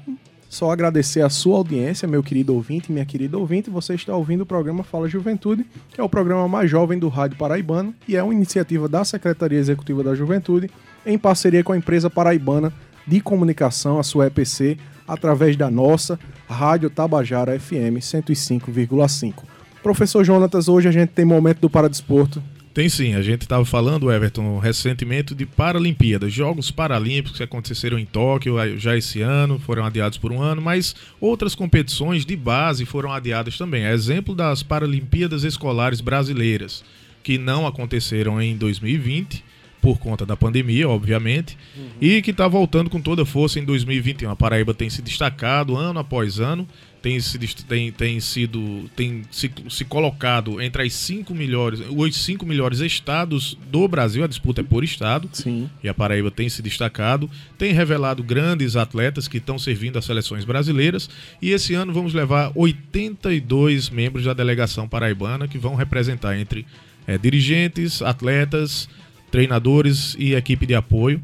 só 0.50 0.72
agradecer 0.72 1.20
a 1.20 1.30
sua 1.30 1.58
audiência, 1.58 2.08
meu 2.08 2.24
querido 2.24 2.54
ouvinte, 2.54 2.90
minha 2.90 3.04
querida 3.04 3.38
ouvinte. 3.38 3.70
Você 3.70 3.94
está 3.94 4.16
ouvindo 4.16 4.40
o 4.40 4.46
programa 4.46 4.82
Fala 4.82 5.08
Juventude, 5.08 5.64
que 5.90 6.00
é 6.00 6.04
o 6.04 6.08
programa 6.08 6.48
mais 6.48 6.68
jovem 6.68 6.98
do 6.98 7.08
Rádio 7.08 7.38
Paraibano 7.38 7.94
e 8.08 8.16
é 8.16 8.22
uma 8.22 8.34
iniciativa 8.34 8.88
da 8.88 9.04
Secretaria 9.04 9.58
Executiva 9.58 10.02
da 10.02 10.12
Juventude, 10.14 10.68
em 11.06 11.16
parceria 11.16 11.62
com 11.62 11.72
a 11.72 11.76
empresa 11.76 12.10
paraibana 12.10 12.72
de 13.06 13.20
comunicação, 13.20 14.00
a 14.00 14.02
sua 14.02 14.26
EPC, 14.26 14.76
através 15.06 15.56
da 15.56 15.70
nossa 15.70 16.18
Rádio 16.50 16.90
Tabajara 16.90 17.58
FM 17.58 17.98
105,5. 18.00 19.44
Professor 19.82 20.24
Jonatas, 20.24 20.68
hoje 20.68 20.88
a 20.88 20.92
gente 20.92 21.10
tem 21.10 21.24
momento 21.24 21.60
do 21.60 21.70
Paradesporto 21.70 22.42
tem 22.72 22.88
sim, 22.88 23.14
a 23.14 23.22
gente 23.22 23.42
estava 23.42 23.64
falando, 23.64 24.12
Everton, 24.12 24.58
recentemente 24.60 25.34
de 25.34 25.44
Paralimpíadas, 25.44 26.32
Jogos 26.32 26.70
Paralímpicos 26.70 27.36
que 27.36 27.42
aconteceram 27.42 27.98
em 27.98 28.06
Tóquio 28.06 28.56
já 28.78 28.96
esse 28.96 29.20
ano, 29.20 29.58
foram 29.58 29.84
adiados 29.84 30.16
por 30.16 30.30
um 30.30 30.40
ano, 30.40 30.62
mas 30.62 30.94
outras 31.20 31.56
competições 31.56 32.24
de 32.24 32.36
base 32.36 32.86
foram 32.86 33.12
adiadas 33.12 33.58
também. 33.58 33.84
É 33.84 33.92
exemplo 33.92 34.36
das 34.36 34.62
Paralimpíadas 34.62 35.42
Escolares 35.42 36.00
Brasileiras, 36.00 36.84
que 37.24 37.38
não 37.38 37.66
aconteceram 37.66 38.40
em 38.40 38.56
2020 38.56 39.49
por 39.80 39.98
conta 39.98 40.26
da 40.26 40.36
pandemia, 40.36 40.88
obviamente, 40.88 41.56
uhum. 41.76 41.88
e 42.00 42.22
que 42.22 42.30
está 42.30 42.46
voltando 42.46 42.90
com 42.90 43.00
toda 43.00 43.24
força 43.24 43.58
em 43.58 43.64
2021. 43.64 44.30
A 44.30 44.36
Paraíba 44.36 44.74
tem 44.74 44.90
se 44.90 45.02
destacado 45.02 45.76
ano 45.76 45.98
após 45.98 46.38
ano 46.38 46.66
tem, 47.02 47.18
se, 47.18 47.38
tem, 47.66 47.90
tem 47.90 48.20
sido 48.20 48.90
tem 48.94 49.22
se, 49.30 49.50
se 49.68 49.84
colocado 49.84 50.60
entre 50.60 50.82
as 50.82 50.92
cinco 50.92 51.34
melhores 51.34 51.80
os 51.90 52.16
cinco 52.16 52.44
melhores 52.44 52.80
estados 52.80 53.56
do 53.70 53.86
Brasil 53.88 54.22
a 54.22 54.26
disputa 54.26 54.60
é 54.60 54.64
por 54.64 54.84
estado 54.84 55.28
Sim. 55.32 55.68
e 55.82 55.88
a 55.88 55.94
Paraíba 55.94 56.30
tem 56.30 56.48
se 56.48 56.60
destacado 56.60 57.30
tem 57.56 57.72
revelado 57.72 58.22
grandes 58.22 58.76
atletas 58.76 59.26
que 59.26 59.38
estão 59.38 59.58
servindo 59.58 59.98
às 59.98 60.04
seleções 60.04 60.44
brasileiras 60.44 61.08
e 61.40 61.50
esse 61.50 61.74
ano 61.74 61.92
vamos 61.92 62.12
levar 62.12 62.52
82 62.54 63.88
membros 63.88 64.24
da 64.24 64.34
delegação 64.34 64.86
paraibana 64.86 65.48
que 65.48 65.58
vão 65.58 65.74
representar 65.74 66.38
entre 66.38 66.66
é, 67.06 67.16
dirigentes 67.16 68.02
atletas 68.02 68.88
treinadores 69.30 70.16
e 70.18 70.34
equipe 70.34 70.66
de 70.66 70.74
apoio 70.74 71.20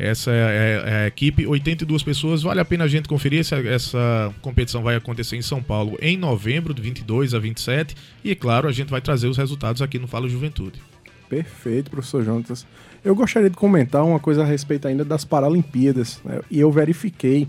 essa 0.00 0.30
é, 0.30 0.34
é, 0.34 0.90
é, 0.90 0.94
a 1.04 1.06
equipe, 1.06 1.46
82 1.46 2.02
pessoas. 2.02 2.42
Vale 2.42 2.58
a 2.58 2.64
pena 2.64 2.84
a 2.84 2.88
gente 2.88 3.06
conferir. 3.06 3.40
Essa, 3.40 3.56
essa 3.56 4.34
competição 4.40 4.82
vai 4.82 4.96
acontecer 4.96 5.36
em 5.36 5.42
São 5.42 5.62
Paulo 5.62 5.98
em 6.00 6.16
novembro, 6.16 6.72
de 6.72 6.80
22 6.80 7.34
a 7.34 7.38
27. 7.38 7.94
E, 8.24 8.34
claro, 8.34 8.66
a 8.66 8.72
gente 8.72 8.88
vai 8.88 9.02
trazer 9.02 9.28
os 9.28 9.36
resultados 9.36 9.82
aqui 9.82 9.98
no 9.98 10.06
Fala 10.06 10.26
Juventude. 10.26 10.80
Perfeito, 11.28 11.90
professor 11.90 12.24
Jonas. 12.24 12.66
Eu 13.04 13.14
gostaria 13.14 13.50
de 13.50 13.56
comentar 13.56 14.02
uma 14.02 14.18
coisa 14.18 14.42
a 14.42 14.46
respeito 14.46 14.88
ainda 14.88 15.04
das 15.04 15.22
Paralimpíadas. 15.24 16.18
Né? 16.24 16.40
E 16.50 16.58
eu 16.58 16.72
verifiquei 16.72 17.46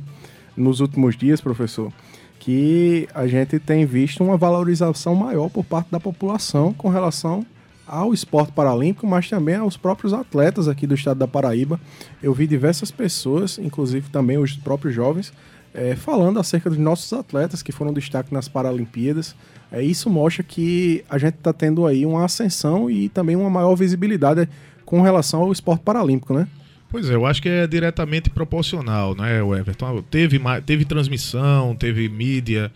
nos 0.55 0.81
últimos 0.81 1.15
dias, 1.15 1.39
professor, 1.39 1.91
que 2.37 3.07
a 3.15 3.27
gente 3.27 3.59
tem 3.59 3.85
visto 3.85 4.21
uma 4.25 4.35
valorização 4.35 5.15
maior 5.15 5.49
por 5.49 5.63
parte 5.63 5.89
da 5.89 6.01
população 6.01 6.73
com 6.73 6.89
relação 6.89 7.45
ao 7.91 8.13
esporte 8.13 8.53
paralímpico, 8.53 9.05
mas 9.05 9.29
também 9.29 9.55
aos 9.55 9.75
próprios 9.75 10.13
atletas 10.13 10.69
aqui 10.69 10.87
do 10.87 10.95
estado 10.95 11.17
da 11.17 11.27
Paraíba. 11.27 11.77
Eu 12.23 12.33
vi 12.33 12.47
diversas 12.47 12.89
pessoas, 12.89 13.57
inclusive 13.57 14.09
também 14.09 14.37
os 14.37 14.55
próprios 14.55 14.95
jovens, 14.95 15.33
é, 15.73 15.93
falando 15.93 16.39
acerca 16.39 16.69
dos 16.69 16.79
nossos 16.79 17.11
atletas 17.11 17.61
que 17.61 17.73
foram 17.73 17.91
destaque 17.91 18.33
nas 18.33 18.47
Paralimpíadas. 18.47 19.35
É, 19.69 19.83
isso 19.83 20.09
mostra 20.09 20.41
que 20.41 21.03
a 21.09 21.17
gente 21.17 21.35
está 21.35 21.51
tendo 21.51 21.85
aí 21.85 22.05
uma 22.05 22.23
ascensão 22.23 22.89
e 22.89 23.09
também 23.09 23.35
uma 23.35 23.49
maior 23.49 23.75
visibilidade 23.75 24.47
com 24.85 25.01
relação 25.01 25.41
ao 25.41 25.51
esporte 25.51 25.81
paralímpico, 25.81 26.33
né? 26.33 26.47
Pois 26.89 27.09
é, 27.09 27.15
eu 27.15 27.25
acho 27.25 27.41
que 27.41 27.49
é 27.49 27.67
diretamente 27.67 28.29
proporcional, 28.29 29.15
né, 29.15 29.39
Everton? 29.39 30.01
Teve, 30.03 30.39
teve 30.65 30.85
transmissão, 30.85 31.75
teve 31.75 32.07
mídia, 32.07 32.71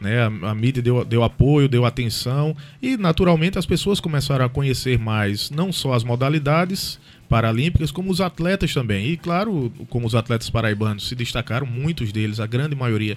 né? 0.00 0.22
A, 0.22 0.50
a, 0.50 0.54
mídia 0.54 0.82
deu, 0.82 1.04
deu 1.04 1.22
apoio, 1.22 1.68
deu 1.68 1.84
atenção 1.84 2.56
e, 2.80 2.96
naturalmente, 2.96 3.58
as 3.58 3.66
pessoas 3.66 4.00
começaram 4.00 4.44
a 4.44 4.48
conhecer 4.48 4.98
mais 4.98 5.50
não 5.50 5.72
só 5.72 5.92
as 5.92 6.02
modalidades 6.02 6.98
paralímpicas, 7.28 7.90
como 7.90 8.10
os 8.10 8.20
atletas 8.20 8.72
também. 8.72 9.08
E, 9.08 9.16
claro, 9.16 9.72
como 9.88 10.06
os 10.06 10.14
atletas 10.14 10.48
paraibanos 10.48 11.08
se 11.08 11.14
destacaram, 11.14 11.66
muitos 11.66 12.10
deles, 12.12 12.40
a 12.40 12.46
grande 12.46 12.74
maioria 12.74 13.16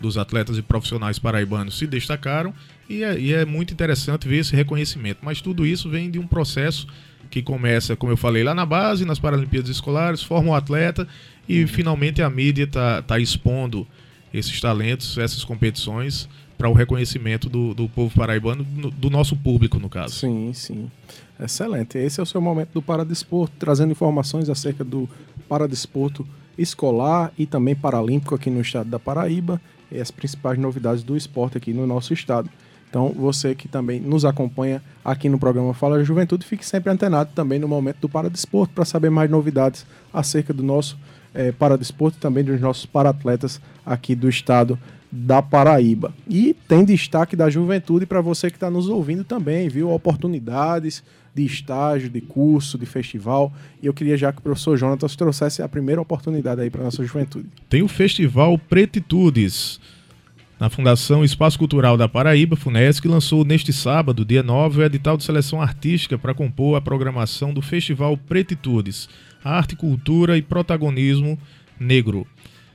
dos 0.00 0.16
atletas 0.16 0.56
e 0.56 0.62
profissionais 0.62 1.18
paraibanos 1.18 1.76
se 1.76 1.86
destacaram 1.86 2.54
e 2.88 3.04
é, 3.04 3.20
e 3.20 3.34
é 3.34 3.44
muito 3.44 3.74
interessante 3.74 4.26
ver 4.26 4.38
esse 4.38 4.56
reconhecimento. 4.56 5.18
Mas 5.22 5.42
tudo 5.42 5.66
isso 5.66 5.90
vem 5.90 6.10
de 6.10 6.18
um 6.18 6.26
processo 6.26 6.86
que 7.30 7.42
começa, 7.42 7.94
como 7.94 8.10
eu 8.10 8.16
falei, 8.16 8.42
lá 8.42 8.54
na 8.54 8.64
base, 8.64 9.04
nas 9.04 9.18
Paralimpíadas 9.18 9.70
Escolares, 9.70 10.22
forma 10.22 10.48
o 10.48 10.52
um 10.52 10.54
atleta 10.54 11.06
e 11.48 11.66
finalmente 11.66 12.22
a 12.22 12.30
mídia 12.30 12.64
está 12.64 13.02
tá 13.02 13.18
expondo 13.18 13.86
esses 14.32 14.60
talentos, 14.60 15.18
essas 15.18 15.44
competições 15.44 16.28
para 16.56 16.68
o 16.68 16.72
reconhecimento 16.74 17.48
do, 17.48 17.72
do 17.72 17.88
povo 17.88 18.14
paraibano, 18.14 18.62
do 18.64 19.08
nosso 19.08 19.34
público, 19.34 19.78
no 19.78 19.88
caso. 19.88 20.14
Sim, 20.14 20.52
sim. 20.52 20.90
Excelente. 21.42 21.96
Esse 21.96 22.20
é 22.20 22.22
o 22.22 22.26
seu 22.26 22.40
momento 22.40 22.70
do 22.74 22.82
Paradesporto, 22.82 23.54
trazendo 23.58 23.92
informações 23.92 24.50
acerca 24.50 24.84
do 24.84 25.08
Paradesporto 25.48 26.26
escolar 26.58 27.32
e 27.38 27.46
também 27.46 27.74
paralímpico 27.74 28.34
aqui 28.34 28.50
no 28.50 28.60
estado 28.60 28.90
da 28.90 28.98
Paraíba 28.98 29.58
e 29.90 29.98
as 29.98 30.10
principais 30.10 30.58
novidades 30.58 31.02
do 31.02 31.16
esporte 31.16 31.56
aqui 31.56 31.72
no 31.72 31.86
nosso 31.86 32.12
estado. 32.12 32.50
Então, 32.90 33.14
você 33.16 33.54
que 33.54 33.68
também 33.68 34.00
nos 34.00 34.24
acompanha 34.24 34.82
aqui 35.04 35.28
no 35.28 35.38
programa 35.38 35.72
Fala 35.72 36.04
Juventude, 36.04 36.44
fique 36.44 36.66
sempre 36.66 36.92
antenado 36.92 37.30
também 37.34 37.58
no 37.58 37.68
momento 37.68 38.00
do 38.00 38.08
Paradesporto 38.08 38.74
para 38.74 38.84
saber 38.84 39.10
mais 39.10 39.30
novidades 39.30 39.86
acerca 40.12 40.52
do 40.52 40.62
nosso 40.62 40.98
é, 41.34 41.52
para 41.52 41.78
desporto 41.78 42.18
e 42.18 42.20
também 42.20 42.44
dos 42.44 42.60
nossos 42.60 42.86
paratletas 42.86 43.60
aqui 43.84 44.14
do 44.14 44.28
estado 44.28 44.78
da 45.10 45.42
Paraíba. 45.42 46.12
E 46.28 46.54
tem 46.68 46.84
destaque 46.84 47.34
da 47.34 47.50
juventude 47.50 48.06
para 48.06 48.20
você 48.20 48.50
que 48.50 48.56
está 48.56 48.70
nos 48.70 48.88
ouvindo 48.88 49.24
também, 49.24 49.68
viu? 49.68 49.90
Oportunidades 49.90 51.02
de 51.34 51.44
estágio, 51.44 52.08
de 52.08 52.20
curso, 52.20 52.78
de 52.78 52.86
festival. 52.86 53.52
E 53.82 53.86
eu 53.86 53.94
queria 53.94 54.16
já 54.16 54.32
que 54.32 54.38
o 54.38 54.42
professor 54.42 54.76
Jonatas 54.76 55.16
trouxesse 55.16 55.62
a 55.62 55.68
primeira 55.68 56.00
oportunidade 56.00 56.60
aí 56.60 56.70
para 56.70 56.84
nossa 56.84 57.04
juventude. 57.04 57.46
Tem 57.68 57.82
o 57.82 57.88
Festival 57.88 58.58
Pretitudes. 58.58 59.80
Na 60.58 60.68
Fundação 60.68 61.24
Espaço 61.24 61.58
Cultural 61.58 61.96
da 61.96 62.06
Paraíba, 62.06 62.54
FUNESC, 62.54 63.08
lançou 63.08 63.46
neste 63.46 63.72
sábado, 63.72 64.26
dia 64.26 64.42
9, 64.42 64.80
o 64.80 64.84
edital 64.84 65.16
de 65.16 65.24
seleção 65.24 65.62
artística 65.62 66.18
para 66.18 66.34
compor 66.34 66.76
a 66.76 66.82
programação 66.82 67.54
do 67.54 67.62
Festival 67.62 68.14
Pretitudes, 68.14 69.08
Arte, 69.42 69.76
Cultura 69.76 70.36
e 70.36 70.42
Protagonismo 70.42 71.38
Negro 71.78 72.26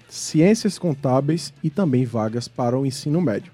Ciências 0.09 0.77
Contábeis 0.77 1.53
e 1.63 1.69
também 1.69 2.05
vagas 2.05 2.47
para 2.47 2.77
o 2.77 2.85
ensino 2.85 3.21
médio. 3.21 3.51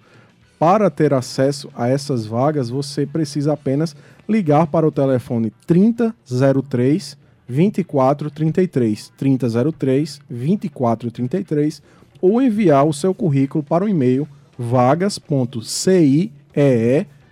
Para 0.58 0.90
ter 0.90 1.14
acesso 1.14 1.70
a 1.76 1.88
essas 1.88 2.26
vagas, 2.26 2.70
você 2.70 3.06
precisa 3.06 3.54
apenas 3.54 3.96
ligar 4.28 4.66
para 4.68 4.88
o 4.88 4.92
telefone 4.92 5.54
3003 5.68 7.16
2433 7.48 9.14
3003 9.16 10.20
2433 10.30 11.82
ou 12.20 12.42
enviar 12.42 12.86
o 12.86 12.94
seu 12.94 13.14
currículo 13.14 13.64
para 13.64 13.86
o 13.86 13.90
e-mail 13.90 14.28
vagas.ciee 14.58 16.32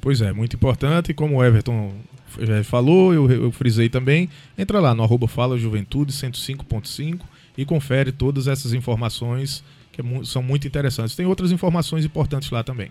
Pois 0.00 0.20
é, 0.20 0.32
muito 0.32 0.56
importante. 0.56 1.14
Como 1.14 1.36
o 1.36 1.44
Everton 1.44 1.92
já 2.40 2.62
falou, 2.64 3.14
eu, 3.14 3.30
eu 3.30 3.52
frisei 3.52 3.88
também. 3.88 4.28
Entra 4.58 4.80
lá 4.80 4.94
no 4.94 5.02
arroba 5.02 5.28
Fala 5.28 5.58
Juventude 5.58 6.12
105.5 6.12 7.20
e 7.56 7.64
confere 7.64 8.10
todas 8.10 8.48
essas 8.48 8.72
informações 8.72 9.62
que 9.92 10.00
é 10.00 10.04
são 10.24 10.42
muito 10.42 10.66
interessantes. 10.66 11.14
Tem 11.14 11.26
outras 11.26 11.52
informações 11.52 12.04
importantes 12.04 12.50
lá 12.50 12.64
também. 12.64 12.90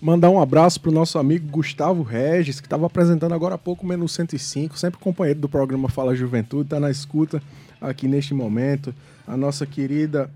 Mandar 0.00 0.30
um 0.30 0.40
abraço 0.40 0.80
para 0.80 0.90
o 0.90 0.94
nosso 0.94 1.18
amigo 1.18 1.46
Gustavo 1.48 2.02
Regis, 2.02 2.58
que 2.58 2.66
estava 2.66 2.86
apresentando 2.86 3.34
agora 3.34 3.56
há 3.56 3.58
pouco 3.58 3.84
o 3.84 3.86
Menu 3.86 4.08
105, 4.08 4.78
sempre 4.78 4.98
companheiro 4.98 5.38
do 5.38 5.48
programa 5.48 5.90
Fala 5.90 6.16
Juventude, 6.16 6.62
está 6.62 6.80
na 6.80 6.90
escuta 6.90 7.42
aqui 7.78 8.08
neste 8.08 8.32
momento. 8.32 8.94
A 9.26 9.36
nossa 9.36 9.66
querida 9.66 10.30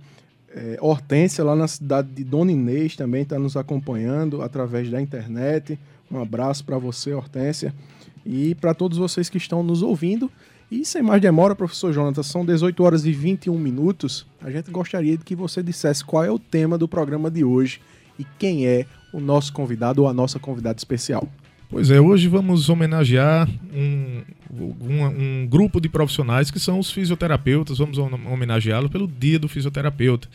é, 0.54 0.76
Hortência, 0.82 1.42
lá 1.42 1.56
na 1.56 1.66
cidade 1.66 2.08
de 2.08 2.22
Dona 2.22 2.52
Inês, 2.52 2.94
também 2.94 3.22
está 3.22 3.38
nos 3.38 3.56
acompanhando 3.56 4.42
através 4.42 4.90
da 4.90 5.00
internet. 5.00 5.78
Um 6.10 6.20
abraço 6.20 6.62
para 6.62 6.76
você, 6.76 7.14
Hortência, 7.14 7.74
e 8.24 8.54
para 8.56 8.74
todos 8.74 8.98
vocês 8.98 9.30
que 9.30 9.38
estão 9.38 9.62
nos 9.62 9.82
ouvindo. 9.82 10.30
E 10.70 10.84
sem 10.84 11.02
mais 11.02 11.22
demora, 11.22 11.54
professor 11.54 11.90
Jonathan, 11.90 12.22
são 12.22 12.44
18 12.44 12.84
horas 12.84 13.06
e 13.06 13.12
21 13.12 13.58
minutos. 13.58 14.26
A 14.42 14.50
gente 14.50 14.70
gostaria 14.70 15.16
de 15.16 15.24
que 15.24 15.34
você 15.34 15.62
dissesse 15.62 16.04
qual 16.04 16.22
é 16.22 16.30
o 16.30 16.38
tema 16.38 16.76
do 16.76 16.86
programa 16.86 17.30
de 17.30 17.42
hoje 17.42 17.80
e 18.18 18.26
quem 18.38 18.66
é 18.66 18.84
o 19.14 19.20
nosso 19.20 19.52
convidado 19.52 20.02
ou 20.02 20.08
a 20.08 20.12
nossa 20.12 20.40
convidada 20.40 20.76
especial. 20.76 21.28
Pois 21.70 21.90
é, 21.90 22.00
hoje 22.00 22.28
vamos 22.28 22.68
homenagear 22.68 23.48
um, 23.72 24.22
um, 24.52 25.04
um 25.06 25.46
grupo 25.46 25.80
de 25.80 25.88
profissionais 25.88 26.50
que 26.50 26.58
são 26.58 26.78
os 26.78 26.90
fisioterapeutas. 26.90 27.78
Vamos 27.78 27.96
homenageá-lo 27.96 28.90
pelo 28.90 29.06
Dia 29.06 29.38
do 29.38 29.48
Fisioterapeuta. 29.48 30.28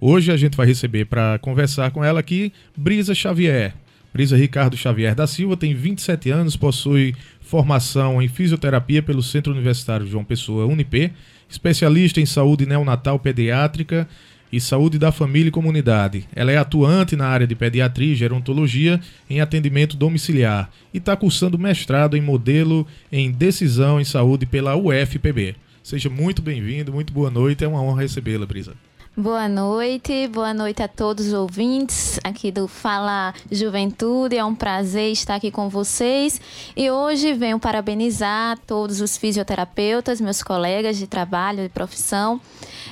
Hoje 0.00 0.32
a 0.32 0.36
gente 0.36 0.56
vai 0.56 0.66
receber 0.66 1.04
para 1.04 1.38
conversar 1.38 1.90
com 1.90 2.02
ela 2.02 2.20
aqui 2.20 2.52
Brisa 2.76 3.14
Xavier. 3.14 3.74
Brisa 4.12 4.36
Ricardo 4.36 4.76
Xavier 4.76 5.14
da 5.14 5.26
Silva 5.26 5.56
tem 5.56 5.74
27 5.74 6.30
anos, 6.30 6.56
possui 6.56 7.14
formação 7.40 8.20
em 8.20 8.26
fisioterapia 8.26 9.02
pelo 9.02 9.22
Centro 9.22 9.52
Universitário 9.52 10.06
João 10.06 10.24
Pessoa 10.24 10.66
Unip, 10.66 11.12
especialista 11.48 12.20
em 12.20 12.26
saúde 12.26 12.66
neonatal 12.66 13.18
pediátrica 13.18 14.08
e 14.52 14.60
Saúde 14.60 14.98
da 14.98 15.12
Família 15.12 15.48
e 15.48 15.52
Comunidade. 15.52 16.26
Ela 16.34 16.52
é 16.52 16.56
atuante 16.56 17.16
na 17.16 17.26
área 17.26 17.46
de 17.46 17.54
pediatria 17.54 18.12
e 18.12 18.16
gerontologia 18.16 19.00
em 19.28 19.40
atendimento 19.40 19.96
domiciliar 19.96 20.70
e 20.92 20.98
está 20.98 21.16
cursando 21.16 21.58
mestrado 21.58 22.16
em 22.16 22.20
modelo 22.20 22.86
em 23.10 23.30
decisão 23.30 24.00
em 24.00 24.04
saúde 24.04 24.46
pela 24.46 24.76
UFPB. 24.76 25.54
Seja 25.82 26.10
muito 26.10 26.42
bem-vindo, 26.42 26.92
muito 26.92 27.12
boa 27.12 27.30
noite, 27.30 27.64
é 27.64 27.68
uma 27.68 27.82
honra 27.82 28.02
recebê-la, 28.02 28.46
Brisa. 28.46 28.74
Boa 29.16 29.48
noite, 29.48 30.28
boa 30.28 30.54
noite 30.54 30.84
a 30.84 30.86
todos 30.86 31.26
os 31.26 31.32
ouvintes 31.32 32.20
aqui 32.22 32.52
do 32.52 32.68
Fala 32.68 33.34
Juventude. 33.50 34.36
É 34.36 34.44
um 34.44 34.54
prazer 34.54 35.10
estar 35.10 35.34
aqui 35.34 35.50
com 35.50 35.68
vocês 35.68 36.40
e 36.76 36.88
hoje 36.92 37.32
venho 37.34 37.58
parabenizar 37.58 38.56
todos 38.68 39.00
os 39.00 39.16
fisioterapeutas, 39.16 40.20
meus 40.20 40.44
colegas 40.44 40.96
de 40.96 41.08
trabalho, 41.08 41.64
de 41.64 41.68
profissão. 41.68 42.40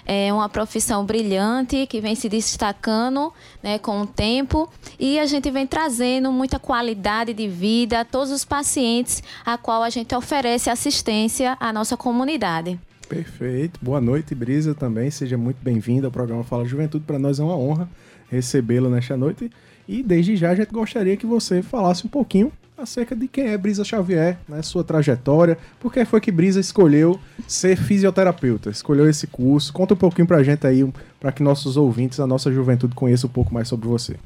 É 0.04 0.32
uma 0.32 0.48
profissão 0.48 1.04
brilhante 1.04 1.86
que 1.86 2.00
vem 2.00 2.16
se 2.16 2.28
destacando 2.28 3.32
né, 3.62 3.78
com 3.78 4.00
o 4.02 4.06
tempo 4.06 4.68
e 4.98 5.20
a 5.20 5.24
gente 5.24 5.48
vem 5.52 5.68
trazendo 5.68 6.32
muita 6.32 6.58
qualidade 6.58 7.32
de 7.32 7.46
vida 7.46 8.00
a 8.00 8.04
todos 8.04 8.32
os 8.32 8.44
pacientes 8.44 9.22
a 9.46 9.56
qual 9.56 9.84
a 9.84 9.88
gente 9.88 10.12
oferece 10.16 10.68
assistência 10.68 11.56
à 11.60 11.72
nossa 11.72 11.96
comunidade. 11.96 12.76
Perfeito. 13.08 13.80
Boa 13.82 14.00
noite, 14.00 14.34
Brisa, 14.34 14.74
também. 14.74 15.10
Seja 15.10 15.38
muito 15.38 15.56
bem-vinda 15.62 16.06
ao 16.06 16.10
programa 16.10 16.44
Fala 16.44 16.66
Juventude. 16.66 17.04
Para 17.06 17.18
nós 17.18 17.38
é 17.40 17.42
uma 17.42 17.56
honra 17.56 17.88
recebê-la 18.30 18.90
nesta 18.90 19.16
noite. 19.16 19.50
E 19.88 20.02
desde 20.02 20.36
já 20.36 20.50
a 20.50 20.54
gente 20.54 20.70
gostaria 20.70 21.16
que 21.16 21.24
você 21.26 21.62
falasse 21.62 22.06
um 22.06 22.10
pouquinho 22.10 22.52
acerca 22.76 23.16
de 23.16 23.26
quem 23.26 23.48
é 23.48 23.58
Brisa 23.58 23.82
Xavier, 23.82 24.38
né, 24.48 24.62
sua 24.62 24.84
trajetória, 24.84 25.58
por 25.80 25.92
que 25.92 26.04
foi 26.04 26.20
que 26.20 26.30
Brisa 26.30 26.60
escolheu 26.60 27.18
ser 27.46 27.76
fisioterapeuta, 27.76 28.70
escolheu 28.70 29.08
esse 29.08 29.26
curso. 29.26 29.72
Conta 29.72 29.94
um 29.94 29.96
pouquinho 29.96 30.28
pra 30.28 30.42
gente 30.44 30.64
aí, 30.64 30.88
para 31.18 31.32
que 31.32 31.42
nossos 31.42 31.76
ouvintes, 31.76 32.20
a 32.20 32.26
nossa 32.26 32.52
juventude 32.52 32.94
conheça 32.94 33.26
um 33.26 33.30
pouco 33.30 33.52
mais 33.52 33.66
sobre 33.66 33.88
você. 33.88 34.16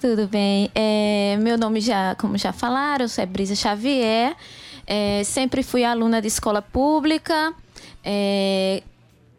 Tudo 0.00 0.26
bem. 0.26 0.70
É, 0.74 1.38
meu 1.40 1.56
nome 1.56 1.80
já, 1.80 2.16
como 2.16 2.36
já 2.36 2.52
falaram, 2.52 3.06
sou 3.06 3.24
Brisa 3.26 3.54
Xavier. 3.54 4.34
É, 4.86 5.22
sempre 5.22 5.62
fui 5.62 5.84
aluna 5.84 6.20
de 6.20 6.28
escola 6.28 6.60
pública. 6.60 7.54
É, 8.04 8.82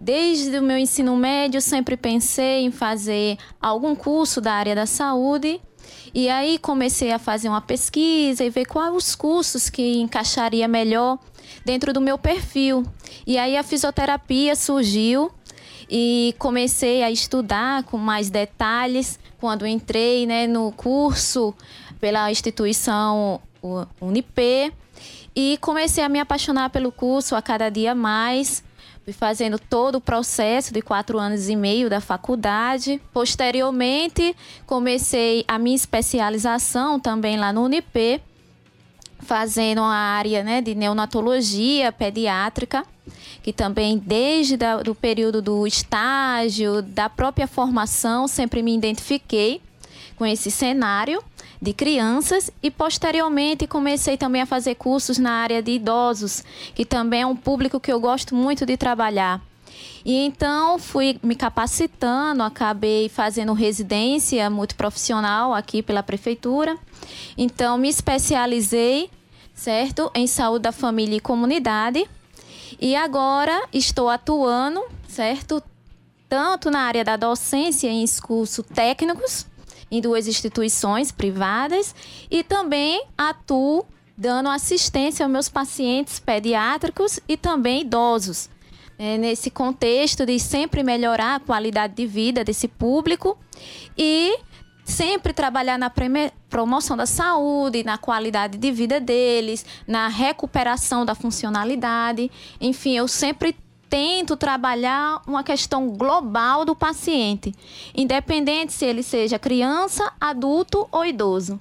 desde 0.01 0.57
o 0.57 0.63
meu 0.63 0.77
ensino 0.77 1.15
médio, 1.15 1.61
sempre 1.61 1.95
pensei 1.95 2.65
em 2.65 2.71
fazer 2.71 3.37
algum 3.61 3.95
curso 3.95 4.41
da 4.41 4.53
área 4.53 4.73
da 4.73 4.85
saúde. 4.85 5.61
E 6.13 6.29
aí 6.29 6.57
comecei 6.57 7.11
a 7.11 7.19
fazer 7.19 7.49
uma 7.49 7.61
pesquisa 7.61 8.43
e 8.43 8.49
ver 8.49 8.65
quais 8.65 8.95
os 8.95 9.15
cursos 9.15 9.69
que 9.69 9.99
encaixaria 9.99 10.67
melhor 10.67 11.19
dentro 11.63 11.93
do 11.93 12.01
meu 12.01 12.17
perfil. 12.17 12.83
E 13.27 13.37
aí 13.37 13.57
a 13.57 13.63
fisioterapia 13.63 14.55
surgiu 14.55 15.31
e 15.89 16.33
comecei 16.39 17.03
a 17.03 17.11
estudar 17.11 17.83
com 17.83 17.97
mais 17.97 18.29
detalhes 18.29 19.19
quando 19.39 19.67
entrei 19.67 20.25
né, 20.25 20.47
no 20.47 20.71
curso 20.71 21.53
pela 21.99 22.31
instituição 22.31 23.41
Unip 24.01 24.71
e 25.35 25.57
comecei 25.59 26.03
a 26.03 26.09
me 26.09 26.19
apaixonar 26.19 26.69
pelo 26.69 26.91
curso 26.91 27.35
a 27.35 27.41
cada 27.41 27.69
dia 27.69 27.93
mais. 27.93 28.63
Fui 29.03 29.13
fazendo 29.13 29.59
todo 29.59 29.95
o 29.95 30.01
processo 30.01 30.73
de 30.73 30.81
quatro 30.81 31.19
anos 31.19 31.49
e 31.49 31.55
meio 31.55 31.89
da 31.89 32.01
faculdade. 32.01 32.99
Posteriormente, 33.13 34.35
comecei 34.65 35.45
a 35.47 35.59
minha 35.59 35.75
especialização 35.75 36.99
também 36.99 37.37
lá 37.37 37.53
no 37.53 37.65
Unip, 37.65 38.19
fazendo 39.19 39.81
a 39.81 39.93
área 39.93 40.43
né, 40.43 40.61
de 40.61 40.73
neonatologia 40.73 41.91
pediátrica, 41.91 42.83
que 43.43 43.53
também 43.53 43.97
desde 43.97 44.57
o 44.89 44.95
período 44.95 45.39
do 45.39 45.67
estágio, 45.67 46.81
da 46.81 47.07
própria 47.07 47.45
formação, 47.45 48.27
sempre 48.27 48.63
me 48.63 48.75
identifiquei 48.75 49.61
com 50.15 50.25
esse 50.25 50.49
cenário 50.49 51.21
de 51.61 51.73
crianças 51.73 52.51
e 52.61 52.69
posteriormente 52.69 53.67
comecei 53.67 54.17
também 54.17 54.41
a 54.41 54.45
fazer 54.45 54.75
cursos 54.75 55.17
na 55.17 55.31
área 55.31 55.61
de 55.61 55.71
idosos, 55.71 56.43
que 56.73 56.85
também 56.85 57.21
é 57.21 57.25
um 57.25 57.35
público 57.35 57.79
que 57.79 57.91
eu 57.91 57.99
gosto 57.99 58.35
muito 58.35 58.65
de 58.65 58.77
trabalhar. 58.77 59.41
E 60.05 60.13
então 60.25 60.77
fui 60.77 61.19
me 61.23 61.35
capacitando, 61.35 62.43
acabei 62.43 63.09
fazendo 63.09 63.53
residência 63.53 64.49
muito 64.49 64.75
profissional 64.75 65.53
aqui 65.53 65.81
pela 65.81 66.03
prefeitura. 66.03 66.77
Então 67.37 67.77
me 67.77 67.89
especializei, 67.89 69.09
certo, 69.53 70.11
em 70.13 70.27
saúde 70.27 70.63
da 70.63 70.71
família 70.71 71.17
e 71.17 71.19
comunidade. 71.19 72.07
E 72.79 72.95
agora 72.95 73.67
estou 73.73 74.09
atuando, 74.09 74.83
certo, 75.07 75.61
tanto 76.29 76.69
na 76.69 76.81
área 76.81 77.03
da 77.03 77.15
docência 77.15 77.87
em 77.89 78.05
cursos 78.21 78.65
técnicos, 78.73 79.47
em 79.97 80.01
duas 80.01 80.27
instituições 80.27 81.11
privadas 81.11 81.95
e 82.29 82.43
também 82.43 83.05
atuo 83.17 83.85
dando 84.17 84.49
assistência 84.49 85.25
aos 85.25 85.31
meus 85.31 85.49
pacientes 85.49 86.19
pediátricos 86.19 87.19
e 87.27 87.35
também 87.35 87.81
idosos. 87.81 88.49
É, 88.97 89.17
nesse 89.17 89.51
contexto 89.51 90.25
de 90.25 90.39
sempre 90.39 90.81
melhorar 90.81 91.35
a 91.35 91.39
qualidade 91.39 91.95
de 91.95 92.07
vida 92.07 92.45
desse 92.45 92.65
público 92.65 93.37
e 93.97 94.37
sempre 94.85 95.33
trabalhar 95.33 95.77
na 95.77 95.91
promoção 96.49 96.95
da 96.95 97.05
saúde, 97.05 97.83
na 97.83 97.97
qualidade 97.97 98.57
de 98.57 98.71
vida 98.71 98.99
deles, 98.99 99.65
na 99.85 100.07
recuperação 100.07 101.03
da 101.03 101.13
funcionalidade. 101.13 102.31
Enfim, 102.61 102.95
eu 102.95 103.07
sempre 103.07 103.53
tento 103.95 104.35
trabalhar 104.35 105.21
uma 105.25 105.41
questão 105.41 105.87
global 105.87 106.65
do 106.65 106.75
paciente, 106.75 107.55
independente 107.95 108.73
se 108.73 108.85
ele 108.85 109.01
seja 109.01 109.39
criança, 109.39 110.11
adulto 110.19 110.85
ou 110.91 111.05
idoso. 111.05 111.57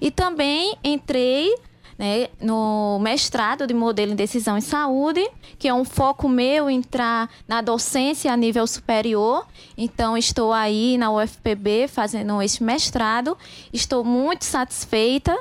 E 0.00 0.08
também 0.08 0.76
entrei 0.84 1.52
né, 1.98 2.28
no 2.40 3.00
mestrado 3.00 3.66
de 3.66 3.74
modelo 3.74 4.12
em 4.12 4.14
decisão 4.14 4.56
em 4.56 4.60
saúde, 4.60 5.28
que 5.58 5.66
é 5.66 5.74
um 5.74 5.84
foco 5.84 6.28
meu 6.28 6.70
entrar 6.70 7.28
na 7.48 7.60
docência 7.60 8.32
a 8.32 8.36
nível 8.36 8.64
superior. 8.64 9.44
Então, 9.76 10.16
estou 10.16 10.52
aí 10.52 10.96
na 10.96 11.10
UFPB 11.10 11.88
fazendo 11.88 12.40
este 12.40 12.62
mestrado. 12.62 13.36
Estou 13.72 14.04
muito 14.04 14.44
satisfeita 14.44 15.36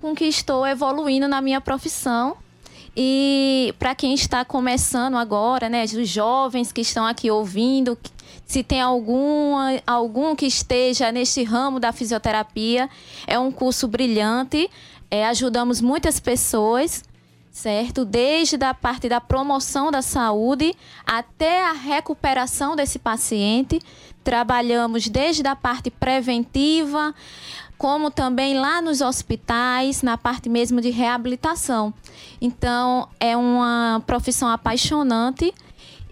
com 0.00 0.14
que 0.14 0.26
estou 0.26 0.64
evoluindo 0.64 1.26
na 1.26 1.40
minha 1.40 1.60
profissão 1.60 2.36
e 2.96 3.74
para 3.78 3.94
quem 3.94 4.14
está 4.14 4.44
começando 4.44 5.16
agora, 5.16 5.68
né, 5.68 5.84
os 5.84 6.08
jovens 6.08 6.72
que 6.72 6.80
estão 6.80 7.06
aqui 7.06 7.30
ouvindo, 7.30 7.96
se 8.44 8.64
tem 8.64 8.80
algum, 8.80 9.54
algum 9.86 10.34
que 10.34 10.46
esteja 10.46 11.12
neste 11.12 11.44
ramo 11.44 11.78
da 11.78 11.92
fisioterapia, 11.92 12.90
é 13.26 13.38
um 13.38 13.52
curso 13.52 13.86
brilhante. 13.86 14.68
É, 15.08 15.26
ajudamos 15.26 15.80
muitas 15.80 16.18
pessoas, 16.18 17.04
certo? 17.50 18.04
Desde 18.04 18.56
a 18.64 18.74
parte 18.74 19.08
da 19.08 19.20
promoção 19.20 19.90
da 19.90 20.02
saúde 20.02 20.74
até 21.06 21.64
a 21.64 21.72
recuperação 21.72 22.74
desse 22.74 22.98
paciente. 22.98 23.80
Trabalhamos 24.24 25.08
desde 25.08 25.46
a 25.46 25.54
parte 25.54 25.90
preventiva, 25.90 27.14
como 27.80 28.10
também 28.10 28.60
lá 28.60 28.82
nos 28.82 29.00
hospitais, 29.00 30.02
na 30.02 30.18
parte 30.18 30.50
mesmo 30.50 30.82
de 30.82 30.90
reabilitação. 30.90 31.94
Então, 32.38 33.08
é 33.18 33.34
uma 33.34 34.02
profissão 34.06 34.50
apaixonante 34.50 35.50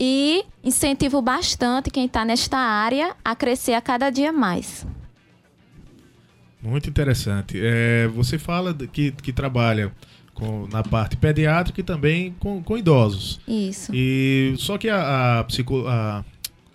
e 0.01 0.47
incentivo 0.65 1.21
bastante 1.21 1.91
quem 1.91 2.07
está 2.07 2.25
nesta 2.25 2.57
área 2.57 3.15
a 3.23 3.37
crescer 3.37 3.75
a 3.75 3.83
cada 3.83 4.09
dia 4.09 4.33
mais. 4.33 4.87
Muito 6.63 6.89
interessante. 6.89 7.61
É, 7.63 8.09
você 8.09 8.39
fala 8.39 8.73
que, 8.73 9.13
que 9.13 9.31
trabalha 9.31 9.93
com, 10.33 10.67
na 10.73 10.83
parte 10.83 11.19
pediátrica 11.19 11.83
e 11.83 11.85
também 11.85 12.35
com, 12.41 12.63
com 12.63 12.79
idosos. 12.79 13.41
Isso. 13.47 13.93
E 13.95 14.55
só 14.57 14.79
que 14.79 14.89
a, 14.89 15.41
a, 15.41 15.45
psico, 15.45 15.87
a 15.87 16.25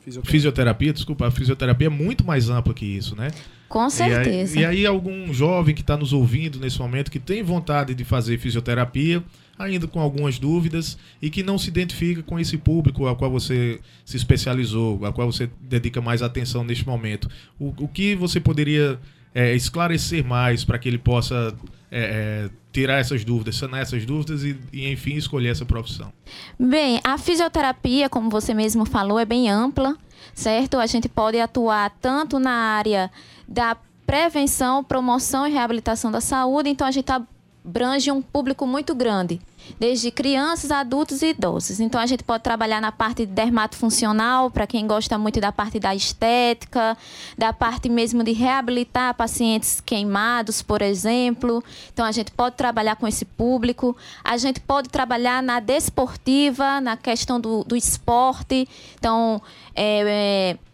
fisioterapia. 0.03 0.31
fisioterapia, 0.31 0.93
desculpa, 0.93 1.25
a 1.25 1.31
fisioterapia 1.31 1.87
é 1.87 1.89
muito 1.89 2.23
mais 2.23 2.47
ampla 2.51 2.75
que 2.75 2.85
isso, 2.85 3.15
né? 3.15 3.31
Com 3.73 3.89
certeza. 3.89 4.59
E 4.59 4.63
aí, 4.63 4.75
e 4.75 4.77
aí 4.81 4.85
algum 4.85 5.33
jovem 5.33 5.73
que 5.73 5.81
está 5.81 5.97
nos 5.97 6.13
ouvindo 6.13 6.59
nesse 6.59 6.77
momento, 6.77 7.09
que 7.09 7.17
tem 7.17 7.41
vontade 7.41 7.95
de 7.95 8.03
fazer 8.03 8.37
fisioterapia, 8.37 9.23
ainda 9.57 9.87
com 9.87 9.99
algumas 9.99 10.37
dúvidas 10.37 10.95
e 11.19 11.27
que 11.27 11.41
não 11.41 11.57
se 11.57 11.69
identifica 11.69 12.21
com 12.21 12.39
esse 12.39 12.55
público 12.55 13.07
ao 13.07 13.15
qual 13.15 13.31
você 13.31 13.79
se 14.05 14.15
especializou, 14.15 15.03
ao 15.03 15.11
qual 15.11 15.31
você 15.31 15.49
dedica 15.59 15.99
mais 15.99 16.21
atenção 16.21 16.63
neste 16.63 16.85
momento. 16.85 17.27
O, 17.59 17.73
o 17.79 17.87
que 17.87 18.13
você 18.13 18.39
poderia 18.39 18.99
é, 19.33 19.55
esclarecer 19.55 20.23
mais 20.23 20.63
para 20.63 20.77
que 20.77 20.87
ele 20.87 20.99
possa 20.99 21.55
é, 21.89 21.99
é, 21.99 22.49
tirar 22.71 22.99
essas 22.99 23.25
dúvidas, 23.25 23.55
sanar 23.55 23.81
essas 23.81 24.05
dúvidas 24.05 24.43
e, 24.43 24.55
e, 24.71 24.87
enfim, 24.87 25.15
escolher 25.15 25.49
essa 25.49 25.65
profissão? 25.65 26.13
Bem, 26.59 27.01
a 27.03 27.17
fisioterapia, 27.17 28.07
como 28.07 28.29
você 28.29 28.53
mesmo 28.53 28.85
falou, 28.85 29.17
é 29.17 29.25
bem 29.25 29.49
ampla, 29.49 29.97
certo? 30.35 30.77
A 30.77 30.85
gente 30.85 31.09
pode 31.09 31.39
atuar 31.39 31.89
tanto 31.99 32.37
na 32.37 32.51
área 32.51 33.09
da 33.53 33.77
prevenção, 34.05 34.83
promoção 34.83 35.47
e 35.47 35.51
reabilitação 35.51 36.11
da 36.11 36.19
saúde, 36.19 36.69
então 36.69 36.87
a 36.87 36.91
gente 36.91 37.09
abrange 37.11 38.11
um 38.11 38.21
público 38.21 38.65
muito 38.65 38.95
grande 38.95 39.39
desde 39.79 40.11
crianças, 40.11 40.71
adultos 40.71 41.21
e 41.21 41.27
idosos. 41.27 41.79
Então 41.79 42.01
a 42.01 42.05
gente 42.05 42.23
pode 42.23 42.43
trabalhar 42.43 42.81
na 42.81 42.91
parte 42.91 43.25
dermatofuncional, 43.25 44.51
para 44.51 44.67
quem 44.67 44.85
gosta 44.85 45.17
muito 45.17 45.39
da 45.39 45.51
parte 45.51 45.79
da 45.79 45.95
estética, 45.95 46.97
da 47.37 47.53
parte 47.53 47.87
mesmo 47.87 48.23
de 48.23 48.33
reabilitar 48.33 49.13
pacientes 49.13 49.79
queimados, 49.79 50.61
por 50.61 50.81
exemplo. 50.81 51.63
Então 51.93 52.05
a 52.05 52.11
gente 52.11 52.31
pode 52.31 52.57
trabalhar 52.57 52.97
com 52.97 53.07
esse 53.07 53.23
público. 53.23 53.95
A 54.21 54.35
gente 54.35 54.59
pode 54.59 54.89
trabalhar 54.89 55.41
na 55.41 55.61
desportiva, 55.61 56.81
na 56.81 56.97
questão 56.97 57.39
do, 57.39 57.63
do 57.63 57.75
esporte. 57.75 58.67
Então, 58.99 59.41
é, 59.73 60.57
é 60.57 60.72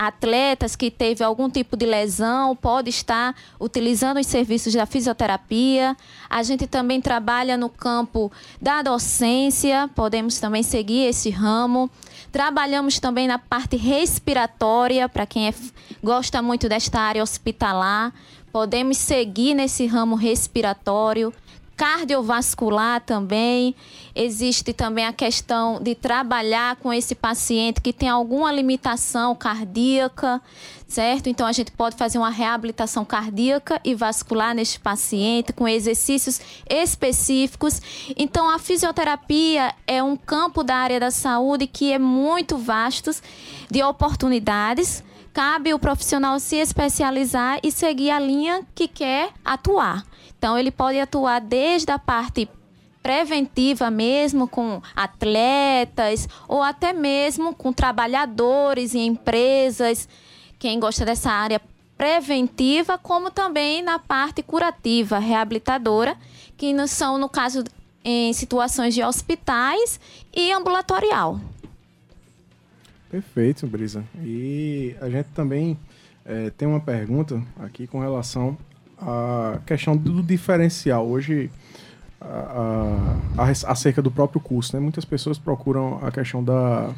atletas 0.00 0.74
que 0.74 0.90
teve 0.90 1.22
algum 1.22 1.50
tipo 1.50 1.76
de 1.76 1.84
lesão 1.84 2.56
pode 2.56 2.88
estar 2.88 3.36
utilizando 3.60 4.18
os 4.18 4.26
serviços 4.26 4.72
da 4.72 4.86
fisioterapia. 4.86 5.94
A 6.28 6.42
gente 6.42 6.66
também 6.66 7.02
trabalha 7.02 7.54
no 7.58 7.68
campo 7.68 8.32
da 8.58 8.80
docência, 8.80 9.90
podemos 9.94 10.40
também 10.40 10.62
seguir 10.62 11.04
esse 11.04 11.28
ramo. 11.28 11.90
Trabalhamos 12.32 12.98
também 12.98 13.28
na 13.28 13.38
parte 13.38 13.76
respiratória, 13.76 15.06
para 15.06 15.26
quem 15.26 15.48
é, 15.48 15.54
gosta 16.02 16.40
muito 16.40 16.66
desta 16.66 16.98
área 16.98 17.22
hospitalar. 17.22 18.10
Podemos 18.50 18.96
seguir 18.96 19.52
nesse 19.52 19.84
ramo 19.86 20.14
respiratório 20.14 21.30
cardiovascular 21.80 23.00
também. 23.00 23.74
Existe 24.14 24.74
também 24.74 25.06
a 25.06 25.14
questão 25.14 25.80
de 25.82 25.94
trabalhar 25.94 26.76
com 26.76 26.92
esse 26.92 27.14
paciente 27.14 27.80
que 27.80 27.90
tem 27.90 28.06
alguma 28.06 28.52
limitação 28.52 29.34
cardíaca, 29.34 30.42
certo? 30.86 31.30
Então 31.30 31.46
a 31.46 31.52
gente 31.52 31.72
pode 31.72 31.96
fazer 31.96 32.18
uma 32.18 32.28
reabilitação 32.28 33.02
cardíaca 33.02 33.80
e 33.82 33.94
vascular 33.94 34.54
neste 34.54 34.78
paciente 34.78 35.54
com 35.54 35.66
exercícios 35.66 36.38
específicos. 36.68 37.80
Então 38.14 38.50
a 38.50 38.58
fisioterapia 38.58 39.74
é 39.86 40.02
um 40.02 40.18
campo 40.18 40.62
da 40.62 40.74
área 40.74 41.00
da 41.00 41.10
saúde 41.10 41.66
que 41.66 41.94
é 41.94 41.98
muito 41.98 42.58
vasto 42.58 43.10
de 43.70 43.82
oportunidades. 43.82 45.02
Cabe 45.32 45.72
o 45.72 45.78
profissional 45.78 46.38
se 46.40 46.56
especializar 46.56 47.58
e 47.62 47.72
seguir 47.72 48.10
a 48.10 48.20
linha 48.20 48.66
que 48.74 48.86
quer 48.86 49.30
atuar. 49.42 50.09
Então, 50.40 50.56
ele 50.56 50.70
pode 50.70 50.98
atuar 50.98 51.38
desde 51.38 51.92
a 51.92 51.98
parte 51.98 52.48
preventiva 53.02 53.90
mesmo 53.90 54.48
com 54.48 54.80
atletas 54.96 56.26
ou 56.48 56.62
até 56.62 56.94
mesmo 56.94 57.54
com 57.54 57.74
trabalhadores 57.74 58.94
e 58.94 59.00
empresas, 59.00 60.08
quem 60.58 60.80
gosta 60.80 61.04
dessa 61.04 61.30
área 61.30 61.60
preventiva, 61.94 62.96
como 62.96 63.30
também 63.30 63.82
na 63.82 63.98
parte 63.98 64.42
curativa, 64.42 65.18
reabilitadora, 65.18 66.16
que 66.56 66.74
são 66.88 67.18
no 67.18 67.28
caso 67.28 67.62
em 68.02 68.32
situações 68.32 68.94
de 68.94 69.02
hospitais 69.02 70.00
e 70.34 70.50
ambulatorial. 70.52 71.38
Perfeito, 73.10 73.66
Brisa. 73.66 74.02
E 74.24 74.96
a 75.02 75.10
gente 75.10 75.26
também 75.34 75.78
é, 76.24 76.48
tem 76.48 76.66
uma 76.66 76.80
pergunta 76.80 77.42
aqui 77.58 77.86
com 77.86 78.00
relação 78.00 78.56
a 79.00 79.58
questão 79.66 79.96
do 79.96 80.22
diferencial. 80.22 81.06
Hoje, 81.06 81.50
a, 82.20 83.14
a, 83.38 83.50
acerca 83.50 84.02
do 84.02 84.10
próprio 84.10 84.40
curso, 84.40 84.76
né? 84.76 84.80
Muitas 84.80 85.04
pessoas 85.04 85.38
procuram 85.38 85.98
a 86.02 86.10
questão 86.10 86.44
da, 86.44 86.92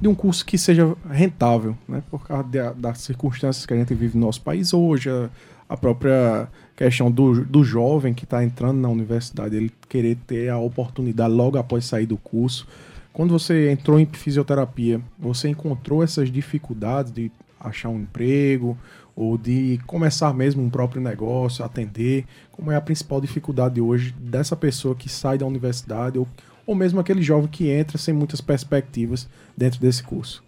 de 0.00 0.08
um 0.08 0.14
curso 0.14 0.44
que 0.44 0.58
seja 0.58 0.94
rentável, 1.08 1.76
né? 1.88 2.02
Por 2.10 2.26
causa 2.26 2.44
de, 2.44 2.70
das 2.74 2.98
circunstâncias 2.98 3.64
que 3.64 3.72
a 3.72 3.76
gente 3.76 3.94
vive 3.94 4.18
no 4.18 4.26
nosso 4.26 4.42
país 4.42 4.74
hoje, 4.74 5.08
a, 5.08 5.30
a 5.68 5.76
própria 5.76 6.48
questão 6.76 7.10
do, 7.10 7.44
do 7.44 7.62
jovem 7.62 8.12
que 8.12 8.24
está 8.24 8.42
entrando 8.42 8.80
na 8.80 8.88
universidade, 8.88 9.54
ele 9.54 9.72
querer 9.88 10.16
ter 10.26 10.48
a 10.48 10.58
oportunidade 10.58 11.32
logo 11.32 11.56
após 11.56 11.84
sair 11.84 12.06
do 12.06 12.16
curso. 12.16 12.66
Quando 13.12 13.30
você 13.30 13.70
entrou 13.70 14.00
em 14.00 14.06
fisioterapia, 14.06 15.00
você 15.18 15.48
encontrou 15.48 16.02
essas 16.02 16.30
dificuldades 16.30 17.12
de 17.12 17.30
achar 17.60 17.90
um 17.90 18.00
emprego 18.00 18.76
ou 19.14 19.36
de 19.36 19.78
começar 19.86 20.32
mesmo 20.32 20.62
um 20.62 20.70
próprio 20.70 21.00
negócio, 21.00 21.64
atender, 21.64 22.24
como 22.50 22.70
é 22.70 22.76
a 22.76 22.80
principal 22.80 23.20
dificuldade 23.20 23.80
hoje 23.80 24.14
dessa 24.18 24.56
pessoa 24.56 24.94
que 24.94 25.08
sai 25.08 25.38
da 25.38 25.46
universidade 25.46 26.18
ou, 26.18 26.26
ou 26.66 26.74
mesmo 26.74 27.00
aquele 27.00 27.22
jovem 27.22 27.48
que 27.48 27.70
entra 27.70 27.98
sem 27.98 28.14
muitas 28.14 28.40
perspectivas 28.40 29.28
dentro 29.56 29.80
desse 29.80 30.02
curso? 30.02 30.42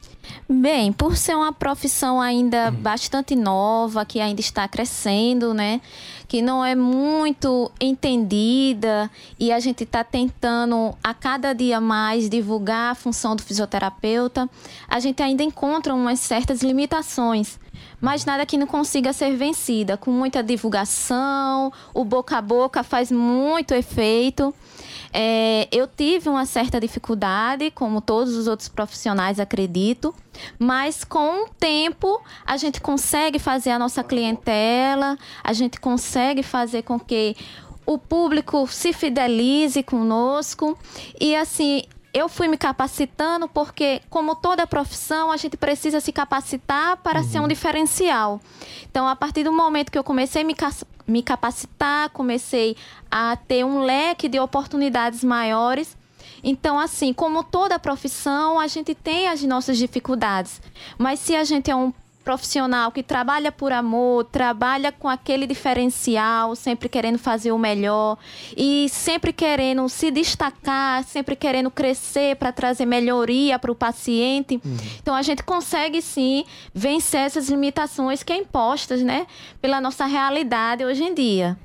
Bem, 0.49 0.93
por 0.93 1.17
ser 1.17 1.35
uma 1.35 1.53
profissão 1.53 2.21
ainda 2.21 2.71
uhum. 2.71 2.77
bastante 2.77 3.35
nova, 3.35 4.05
que 4.05 4.21
ainda 4.21 4.41
está 4.41 4.67
crescendo, 4.69 5.55
né? 5.55 5.81
Que 6.29 6.43
não 6.43 6.65
é 6.65 6.75
muito 6.75 7.71
entendida 7.81 9.11
e 9.39 9.53
a 9.53 9.61
gente 9.61 9.85
está 9.85 10.03
tentando 10.03 10.95
a 11.03 11.15
cada 11.15 11.55
dia 11.55 11.81
mais 11.81 12.29
divulgar 12.29 12.93
a 12.93 12.95
função 12.95 13.37
do 13.37 13.43
fisioterapeuta, 13.43 14.49
a 14.89 15.01
gente 15.01 15.23
ainda 15.23 15.43
encontra 15.43 15.95
umas 15.95 16.21
certas 16.21 16.63
limitações 16.63 17.59
mas 18.01 18.25
nada 18.25 18.45
que 18.45 18.59
não 18.59 18.67
consiga 18.67 19.13
ser 19.13 19.35
vencida. 19.35 19.97
Com 19.97 20.11
muita 20.11 20.43
divulgação, 20.43 21.73
o 21.95 22.05
boca 22.05 22.37
a 22.37 22.43
boca 22.43 22.83
faz 22.83 23.11
muito 23.11 23.73
efeito. 23.73 24.55
É, 25.17 25.69
eu 25.71 25.87
tive 25.87 26.29
uma 26.29 26.45
certa 26.45 26.81
dificuldade, 26.81 27.71
como 27.71 28.01
todos 28.01 28.35
os 28.35 28.49
outros 28.49 28.69
profissionais, 28.69 29.39
acredito, 29.39 30.13
mas 30.59 31.05
com 31.05 31.45
o 31.45 31.49
tempo 31.49 32.21
a 32.45 32.57
gente 32.57 32.81
consegue 32.81 33.39
fazer 33.39 33.71
a 33.71 33.79
nossa 33.79 34.03
clientela, 34.03 35.17
a 35.45 35.53
gente 35.53 35.79
consegue 35.79 36.43
fazer 36.43 36.83
com 36.83 36.99
que 36.99 37.37
o 37.87 37.97
público 37.97 38.67
se 38.67 38.93
fidelize 38.93 39.85
conosco 39.85 40.77
e 41.21 41.37
assim 41.37 41.85
eu 42.13 42.29
fui 42.29 42.47
me 42.47 42.57
capacitando 42.57 43.49
porque, 43.49 44.01
como 44.09 44.37
toda 44.37 44.65
profissão, 44.69 45.33
a 45.33 45.37
gente 45.37 45.57
precisa 45.57 45.99
se 45.99 46.13
capacitar 46.13 46.97
para 46.99 47.19
uhum. 47.19 47.29
ser 47.29 47.41
um 47.41 47.49
diferencial. 47.49 48.41
Então, 48.89 49.09
a 49.09 49.17
partir 49.17 49.43
do 49.43 49.53
momento 49.53 49.91
que 49.91 49.99
eu 49.99 50.05
comecei 50.05 50.43
a 50.43 50.45
me, 50.45 50.55
me 51.07 51.23
capacitar, 51.23 52.11
comecei 52.11 52.77
a 53.11 53.37
ter 53.37 53.65
um 53.65 53.81
leque 53.81 54.29
de 54.29 54.39
oportunidades 54.39 55.23
maiores. 55.23 55.97
Então, 56.43 56.79
assim, 56.79 57.13
como 57.13 57.43
toda 57.43 57.79
profissão, 57.79 58.61
a 58.61 58.67
gente 58.67 58.95
tem 58.95 59.29
as 59.29 59.43
nossas 59.43 59.79
dificuldades. 59.79 60.61
Mas 60.99 61.19
se 61.21 61.35
a 61.35 61.45
gente 61.45 61.71
é 61.71 61.77
um 61.77 61.93
profissional 62.25 62.91
que 62.91 63.03
trabalha 63.03 63.53
por 63.53 63.71
amor, 63.71 64.25
trabalha 64.25 64.91
com 64.91 65.09
aquele 65.09 65.47
diferencial, 65.47 66.57
sempre 66.57 66.89
querendo 66.89 67.19
fazer 67.19 67.53
o 67.53 67.59
melhor 67.59 68.17
e 68.57 68.89
sempre 68.89 69.33
querendo 69.33 69.89
se 69.89 70.11
destacar, 70.11 71.05
sempre 71.05 71.37
querendo 71.37 71.71
crescer 71.71 72.37
para 72.37 72.51
trazer 72.51 72.87
melhoria 72.87 73.59
para 73.59 73.71
o 73.71 73.75
paciente. 73.75 74.61
Uhum. 74.65 74.77
Então 75.01 75.15
a 75.15 75.23
gente 75.23 75.43
consegue 75.43 76.01
sim 76.01 76.45
vencer 76.73 77.21
essas 77.21 77.49
limitações 77.49 78.23
que 78.23 78.33
é 78.33 78.37
impostas, 78.37 79.03
né, 79.03 79.27
pela 79.61 79.81
nossa 79.81 80.07
realidade 80.07 80.85
hoje 80.85 81.05
em 81.05 81.15
dia. 81.15 81.59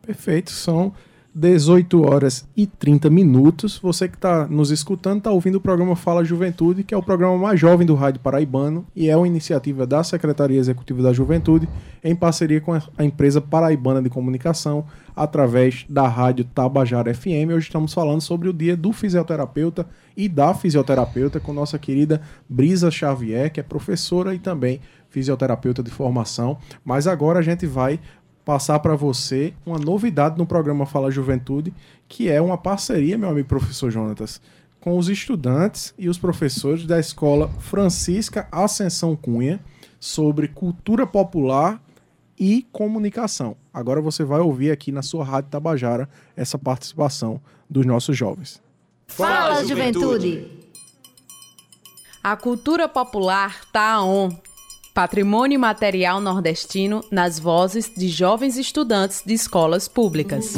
Perfeito, 0.00 0.50
são 0.50 0.94
18 1.34 2.00
horas 2.02 2.46
e 2.56 2.64
30 2.64 3.10
minutos. 3.10 3.76
Você 3.78 4.08
que 4.08 4.14
está 4.14 4.46
nos 4.46 4.70
escutando 4.70 5.18
está 5.18 5.32
ouvindo 5.32 5.56
o 5.56 5.60
programa 5.60 5.96
Fala 5.96 6.24
Juventude, 6.24 6.84
que 6.84 6.94
é 6.94 6.96
o 6.96 7.02
programa 7.02 7.36
mais 7.36 7.58
jovem 7.58 7.84
do 7.84 7.94
Rádio 7.96 8.20
Paraibano 8.20 8.86
e 8.94 9.10
é 9.10 9.16
uma 9.16 9.26
iniciativa 9.26 9.84
da 9.84 10.04
Secretaria 10.04 10.60
Executiva 10.60 11.02
da 11.02 11.12
Juventude 11.12 11.68
em 12.04 12.14
parceria 12.14 12.60
com 12.60 12.72
a 12.72 13.04
empresa 13.04 13.40
Paraibana 13.40 14.00
de 14.00 14.08
Comunicação 14.08 14.86
através 15.16 15.84
da 15.88 16.06
Rádio 16.06 16.44
Tabajara 16.44 17.12
FM. 17.12 17.50
Hoje 17.52 17.66
estamos 17.66 17.92
falando 17.92 18.20
sobre 18.20 18.48
o 18.48 18.52
dia 18.52 18.76
do 18.76 18.92
fisioterapeuta 18.92 19.86
e 20.16 20.28
da 20.28 20.54
fisioterapeuta 20.54 21.40
com 21.40 21.52
nossa 21.52 21.78
querida 21.80 22.20
Brisa 22.48 22.92
Xavier, 22.92 23.50
que 23.52 23.58
é 23.58 23.62
professora 23.62 24.34
e 24.34 24.38
também 24.38 24.80
fisioterapeuta 25.08 25.82
de 25.82 25.90
formação. 25.90 26.58
Mas 26.84 27.06
agora 27.06 27.38
a 27.38 27.42
gente 27.42 27.66
vai 27.66 28.00
passar 28.44 28.78
para 28.80 28.94
você 28.94 29.54
uma 29.64 29.78
novidade 29.78 30.36
no 30.36 30.46
programa 30.46 30.86
Fala 30.86 31.10
Juventude, 31.10 31.72
que 32.08 32.28
é 32.28 32.40
uma 32.40 32.58
parceria, 32.58 33.16
meu 33.16 33.30
amigo 33.30 33.48
professor 33.48 33.90
Jonatas, 33.90 34.40
com 34.80 34.98
os 34.98 35.08
estudantes 35.08 35.94
e 35.98 36.08
os 36.08 36.18
professores 36.18 36.86
da 36.86 37.00
escola 37.00 37.48
Francisca 37.58 38.46
Ascensão 38.52 39.16
Cunha 39.16 39.58
sobre 39.98 40.48
cultura 40.48 41.06
popular 41.06 41.82
e 42.38 42.66
comunicação. 42.70 43.56
Agora 43.72 44.00
você 44.00 44.24
vai 44.24 44.40
ouvir 44.40 44.70
aqui 44.70 44.92
na 44.92 45.02
sua 45.02 45.24
Rádio 45.24 45.50
Tabajara 45.50 46.08
essa 46.36 46.58
participação 46.58 47.40
dos 47.70 47.86
nossos 47.86 48.16
jovens. 48.16 48.60
Fala, 49.06 49.64
Juventude! 49.64 50.64
A 52.22 52.36
cultura 52.36 52.88
popular 52.88 53.64
tá 53.70 54.02
on 54.02 54.30
Patrimônio 54.94 55.58
Material 55.58 56.20
Nordestino 56.20 57.04
nas 57.10 57.36
vozes 57.36 57.90
de 57.92 58.08
jovens 58.08 58.56
estudantes 58.56 59.24
de 59.26 59.34
escolas 59.34 59.88
públicas. 59.88 60.54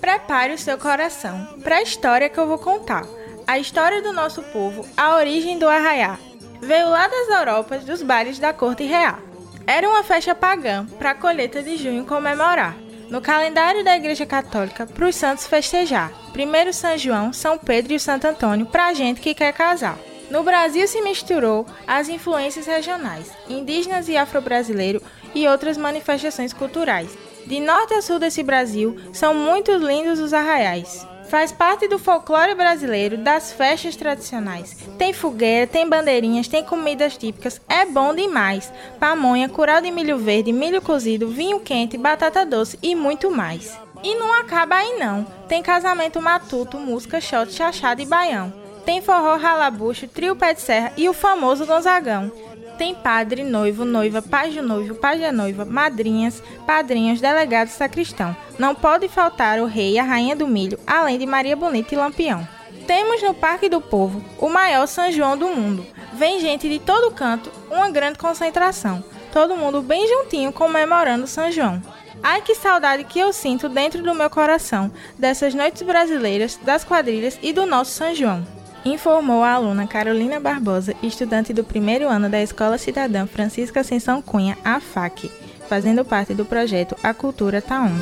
Prepare 0.00 0.54
o 0.54 0.58
seu 0.58 0.78
coração 0.78 1.48
para 1.64 1.78
a 1.78 1.82
história 1.82 2.28
que 2.28 2.38
eu 2.38 2.46
vou 2.46 2.58
contar. 2.58 3.04
A 3.48 3.58
história 3.58 4.00
do 4.00 4.12
nosso 4.12 4.40
povo, 4.40 4.86
a 4.96 5.16
origem 5.16 5.58
do 5.58 5.68
arraiá. 5.68 6.16
Veio 6.62 6.88
lá 6.88 7.08
das 7.08 7.28
Europas 7.30 7.84
dos 7.84 8.00
bailes 8.00 8.38
da 8.38 8.52
corte 8.52 8.84
real. 8.84 9.18
Era 9.66 9.88
uma 9.88 10.04
festa 10.04 10.36
pagã 10.36 10.86
para 10.86 11.10
a 11.10 11.14
colheita 11.16 11.64
de 11.64 11.76
junho 11.78 12.04
comemorar 12.04 12.83
no 13.08 13.20
calendário 13.20 13.84
da 13.84 13.96
Igreja 13.96 14.26
Católica 14.26 14.86
para 14.86 15.06
os 15.06 15.14
santos 15.14 15.46
festejar. 15.46 16.12
Primeiro 16.32 16.72
São 16.72 16.96
João, 16.96 17.32
São 17.32 17.58
Pedro 17.58 17.92
e 17.92 18.00
Santo 18.00 18.26
Antônio 18.26 18.66
para 18.66 18.86
a 18.86 18.94
gente 18.94 19.20
que 19.20 19.34
quer 19.34 19.52
casar. 19.52 19.98
No 20.30 20.42
Brasil 20.42 20.88
se 20.88 21.00
misturou 21.02 21.66
as 21.86 22.08
influências 22.08 22.66
regionais, 22.66 23.30
indígenas 23.48 24.08
e 24.08 24.16
afro-brasileiro 24.16 25.02
e 25.34 25.46
outras 25.46 25.76
manifestações 25.76 26.52
culturais. 26.52 27.16
De 27.46 27.60
norte 27.60 27.92
a 27.94 28.00
sul 28.00 28.18
desse 28.18 28.42
Brasil, 28.42 28.96
são 29.12 29.34
muito 29.34 29.72
lindos 29.72 30.18
os 30.18 30.32
arraiais. 30.32 31.06
Faz 31.28 31.50
parte 31.50 31.88
do 31.88 31.98
folclore 31.98 32.54
brasileiro, 32.54 33.16
das 33.16 33.52
festas 33.52 33.96
tradicionais. 33.96 34.76
Tem 34.98 35.12
fogueira, 35.12 35.66
tem 35.66 35.88
bandeirinhas, 35.88 36.48
tem 36.48 36.62
comidas 36.62 37.16
típicas. 37.16 37.60
É 37.68 37.84
bom 37.84 38.14
demais. 38.14 38.72
Pamonha, 39.00 39.48
curau 39.48 39.80
de 39.80 39.90
milho 39.90 40.18
verde, 40.18 40.52
milho 40.52 40.82
cozido, 40.82 41.28
vinho 41.28 41.60
quente, 41.60 41.96
batata 41.96 42.44
doce 42.44 42.78
e 42.82 42.94
muito 42.94 43.30
mais. 43.30 43.76
E 44.02 44.14
não 44.16 44.32
acaba 44.34 44.76
aí 44.76 44.98
não. 44.98 45.24
Tem 45.48 45.62
casamento 45.62 46.20
matuto, 46.20 46.78
música, 46.78 47.20
shot, 47.20 47.52
chachado 47.52 48.02
e 48.02 48.06
baião. 48.06 48.52
Tem 48.84 49.00
forró 49.00 49.36
ralabucho, 49.36 50.06
trio 50.06 50.36
pé 50.36 50.52
de 50.52 50.60
serra 50.60 50.92
e 50.96 51.08
o 51.08 51.14
famoso 51.14 51.64
gonzagão. 51.64 52.30
Tem 52.74 52.94
padre, 52.94 53.42
noivo, 53.42 53.84
noiva, 53.84 54.20
pajem 54.20 54.62
noivo, 54.62 54.94
pajem 54.94 55.32
noiva, 55.32 55.64
madrinhas, 55.64 56.42
padrinhos, 56.66 57.20
delegados, 57.20 57.72
sacristão. 57.72 58.36
Não 58.58 58.74
pode 58.74 59.08
faltar 59.08 59.58
o 59.58 59.66
rei 59.66 59.98
a 59.98 60.02
rainha 60.02 60.36
do 60.36 60.46
milho, 60.46 60.78
além 60.86 61.18
de 61.18 61.26
Maria 61.26 61.56
Bonita 61.56 61.94
e 61.94 61.98
Lampião. 61.98 62.46
Temos 62.86 63.22
no 63.22 63.32
Parque 63.32 63.68
do 63.68 63.80
Povo 63.80 64.22
o 64.38 64.48
maior 64.48 64.86
São 64.86 65.10
João 65.10 65.36
do 65.36 65.48
mundo. 65.48 65.86
Vem 66.12 66.38
gente 66.38 66.68
de 66.68 66.78
todo 66.78 67.14
canto, 67.14 67.50
uma 67.70 67.90
grande 67.90 68.18
concentração. 68.18 69.02
Todo 69.32 69.56
mundo 69.56 69.82
bem 69.82 70.06
juntinho 70.06 70.52
comemorando 70.52 71.26
São 71.26 71.50
João. 71.50 71.82
Ai 72.22 72.40
que 72.42 72.54
saudade 72.54 73.04
que 73.04 73.18
eu 73.18 73.32
sinto 73.32 73.68
dentro 73.68 74.02
do 74.02 74.14
meu 74.14 74.30
coração 74.30 74.90
dessas 75.18 75.54
noites 75.54 75.82
brasileiras, 75.82 76.58
das 76.62 76.84
quadrilhas 76.84 77.38
e 77.42 77.52
do 77.52 77.66
nosso 77.66 77.90
São 77.90 78.14
João. 78.14 78.46
Informou 78.84 79.42
a 79.42 79.52
aluna 79.52 79.86
Carolina 79.86 80.38
Barbosa, 80.38 80.94
estudante 81.02 81.54
do 81.54 81.64
primeiro 81.64 82.06
ano 82.06 82.28
da 82.28 82.42
Escola 82.42 82.76
Cidadã 82.76 83.26
Francisca 83.26 83.80
Ascensão 83.80 84.20
Cunha, 84.20 84.58
a 84.62 84.78
FAC, 84.78 85.30
fazendo 85.68 86.04
parte 86.04 86.34
do 86.34 86.44
projeto 86.44 86.94
A 87.02 87.14
Cultura 87.14 87.62
Taon. 87.62 87.92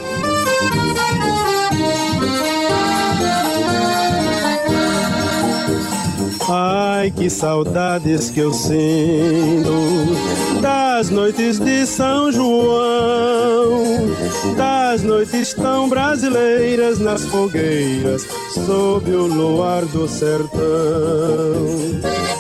Ai, 6.55 7.11
que 7.12 7.30
saudades 7.30 8.28
que 8.28 8.41
eu 8.41 8.53
sinto 8.53 9.72
das 11.03 11.11
noites 11.11 11.59
de 11.59 11.85
São 11.85 12.31
João, 12.31 13.83
das 14.57 15.03
noites 15.03 15.53
tão 15.53 15.89
brasileiras 15.89 17.01
nas 17.01 17.25
fogueiras, 17.25 18.25
sob 18.55 19.11
o 19.11 19.27
luar 19.27 19.85
do 19.87 20.07
sertão. 20.07 20.61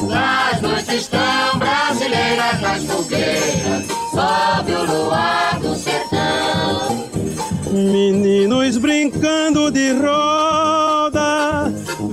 Das 0.08 0.60
noites 0.62 1.08
tão 1.08 1.58
brasileiras 1.58 2.60
nas 2.60 2.84
fogueiras, 2.84 3.86
sob 4.12 4.72
o 4.72 4.84
luar 4.84 5.58
do 5.58 5.74
sertão. 5.74 7.08
Meninos 7.72 8.78
brincando 8.78 9.72
de 9.72 9.90
roda 9.90 11.72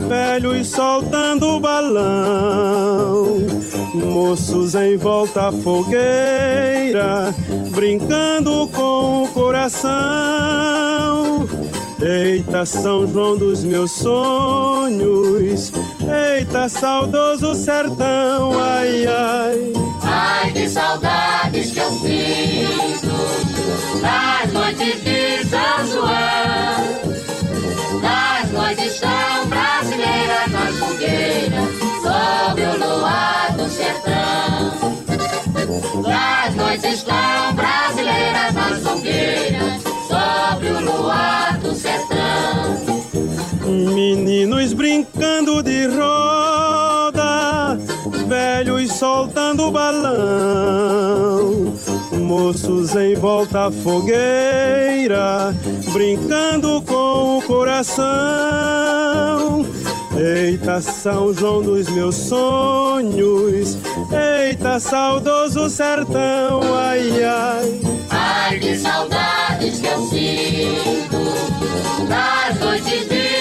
velhos 0.09 0.67
soltando 0.67 1.59
balão, 1.59 3.37
moços 3.93 4.75
em 4.75 4.97
volta 4.97 5.47
à 5.47 5.51
fogueira, 5.51 7.33
brincando 7.71 8.67
com 8.73 9.23
o 9.23 9.27
coração. 9.29 9.89
Eita, 12.01 12.65
São 12.65 13.05
João 13.07 13.37
dos 13.37 13.63
meus 13.63 13.91
sonhos, 13.91 15.71
eita, 16.37 16.69
saudoso 16.69 17.53
sertão, 17.53 18.57
ai, 18.59 19.05
ai. 19.05 19.73
Ai, 20.01 20.51
que 20.53 20.69
saudades 20.69 21.71
que 21.71 21.79
eu 21.79 21.91
sinto 21.91 23.09
das 24.01 24.53
noites 24.53 25.03
de 25.03 25.49
São 25.49 25.87
João 25.87 26.99
das 28.01 28.51
noites 28.51 28.99
tão 28.99 29.47
brasileiras 29.47 30.51
nas 30.51 30.75
fogueiras, 30.77 31.69
sob 32.01 32.61
o 32.61 32.77
luar 32.77 33.38
Das 36.03 36.55
noites 36.55 37.03
tão 37.03 37.55
brasileiras 37.55 38.53
nas 38.53 38.79
fogueiras, 38.83 39.83
sob 40.07 40.67
o 40.67 40.81
luar 40.81 41.57
do 41.59 41.73
sertão. 41.73 42.77
Meninos 43.65 44.73
brincando 44.73 45.61
de 45.61 45.87
roda, 45.87 47.77
velhos 48.27 48.91
soltando 48.93 49.71
balão 49.71 51.39
moços 52.29 52.95
em 52.95 53.15
volta 53.15 53.65
à 53.65 53.71
fogueira, 53.71 55.53
brincando 55.91 56.81
com 56.83 57.39
o 57.39 57.41
coração. 57.41 58.05
Eita, 60.19 60.81
São 60.81 61.33
João 61.33 61.61
dos 61.61 61.87
meus 61.87 62.13
sonhos, 62.13 63.77
eita, 64.11 64.77
saudoso 64.77 65.69
sertão, 65.69 66.59
ai, 66.75 67.23
ai. 67.23 67.79
Ai, 68.09 68.59
que 68.59 68.77
saudades 68.77 69.79
que 69.79 69.87
eu 69.87 70.05
sinto 70.09 71.19
das 72.09 72.59
noites 72.59 73.07
de 73.07 73.38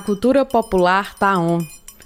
A 0.00 0.02
cultura 0.02 0.46
popular 0.46 1.14
tá 1.14 1.38
on. 1.38 1.58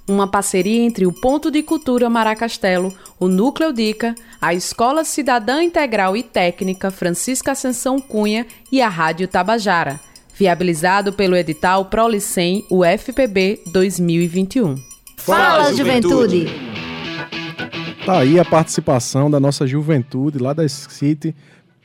Uma 0.09 0.27
parceria 0.27 0.83
entre 0.83 1.07
o 1.07 1.13
Ponto 1.13 1.49
de 1.49 1.63
Cultura 1.63 2.11
Maracastelo, 2.11 2.93
o 3.21 3.29
Núcleo 3.29 3.73
Dica, 3.73 4.17
a 4.41 4.53
Escola 4.53 5.05
Cidadã 5.05 5.63
Integral 5.63 6.17
e 6.17 6.25
Técnica 6.25 6.91
Francisca 6.91 7.53
Ascensão 7.53 8.01
Cunha 8.01 8.49
e 8.73 8.83
a 8.83 8.89
Rádio 8.89 9.29
Tabajara. 9.29 10.01
Viabilizado 10.35 11.13
pelo 11.13 11.37
edital 11.37 11.85
Prolicem 11.85 12.67
UFPB 12.69 13.63
2021. 13.67 14.75
Fala, 15.17 15.73
juventude! 15.73 16.47
Tá 18.05 18.19
aí 18.19 18.41
a 18.41 18.45
participação 18.45 19.31
da 19.31 19.39
nossa 19.39 19.69
juventude 19.69 20.39
lá 20.39 20.53
da 20.53 20.69
City, 20.69 21.33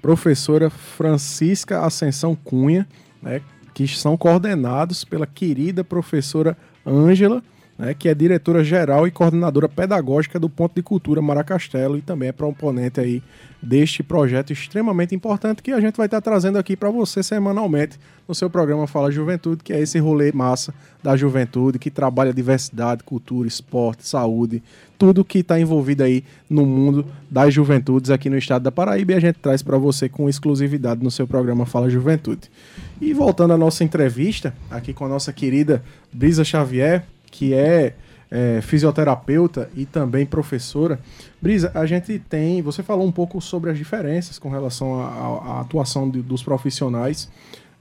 professora 0.01 0.71
Francisca 0.71 1.85
Ascensão 1.85 2.35
Cunha, 2.35 2.87
né, 3.21 3.43
que 3.87 3.97
são 3.97 4.17
coordenados 4.17 5.03
pela 5.03 5.27
querida 5.27 5.83
professora 5.83 6.57
Ângela, 6.85 7.43
né, 7.79 7.93
que 7.93 8.09
é 8.09 8.13
diretora 8.13 8.61
geral 8.61 9.07
e 9.07 9.11
coordenadora 9.11 9.69
pedagógica 9.69 10.37
do 10.37 10.49
Ponto 10.49 10.75
de 10.75 10.83
Cultura 10.83 11.21
Maracastelo 11.21 11.97
e 11.97 12.01
também 12.01 12.27
é 12.27 12.33
proponente 12.33 12.99
aí 12.99 13.23
deste 13.61 14.03
projeto 14.03 14.51
extremamente 14.51 15.15
importante 15.15 15.63
que 15.63 15.71
a 15.71 15.79
gente 15.79 15.95
vai 15.95 16.07
estar 16.07 16.19
trazendo 16.19 16.57
aqui 16.57 16.75
para 16.75 16.89
você 16.89 17.23
semanalmente 17.23 17.97
no 18.27 18.35
seu 18.35 18.49
programa 18.49 18.85
Fala 18.85 19.09
Juventude, 19.09 19.63
que 19.63 19.71
é 19.71 19.79
esse 19.79 19.97
rolê 19.97 20.29
massa 20.33 20.73
da 21.01 21.15
juventude 21.15 21.79
que 21.79 21.89
trabalha 21.89 22.33
diversidade, 22.33 23.03
cultura, 23.03 23.47
esporte, 23.47 24.05
saúde, 24.05 24.61
tudo 24.97 25.23
que 25.23 25.39
está 25.39 25.57
envolvido 25.57 26.03
aí 26.03 26.25
no 26.49 26.65
mundo 26.65 27.05
das 27.31 27.53
juventudes 27.53 28.11
aqui 28.11 28.29
no 28.29 28.37
estado 28.37 28.63
da 28.63 28.71
Paraíba 28.71 29.13
e 29.13 29.15
a 29.15 29.19
gente 29.21 29.39
traz 29.39 29.63
para 29.63 29.77
você 29.77 30.09
com 30.09 30.27
exclusividade 30.27 31.01
no 31.01 31.09
seu 31.09 31.25
programa 31.25 31.65
Fala 31.65 31.89
Juventude. 31.89 32.51
E 32.99 33.13
voltando 33.13 33.53
à 33.53 33.57
nossa 33.57 33.85
entrevista 33.85 34.53
aqui 34.69 34.93
com 34.93 35.05
a 35.05 35.09
nossa 35.09 35.31
querida 35.31 35.81
Brisa 36.11 36.43
Xavier, 36.43 37.05
que 37.29 37.53
é, 37.53 37.95
é, 38.31 38.61
fisioterapeuta 38.61 39.69
e 39.75 39.85
também 39.85 40.25
professora. 40.25 40.99
Brisa, 41.41 41.71
a 41.73 41.85
gente 41.85 42.19
tem. 42.19 42.61
Você 42.61 42.83
falou 42.83 43.05
um 43.05 43.11
pouco 43.11 43.41
sobre 43.41 43.69
as 43.69 43.77
diferenças 43.77 44.37
com 44.37 44.49
relação 44.49 44.99
à 45.01 45.61
atuação 45.61 46.09
de, 46.09 46.21
dos 46.21 46.43
profissionais 46.43 47.29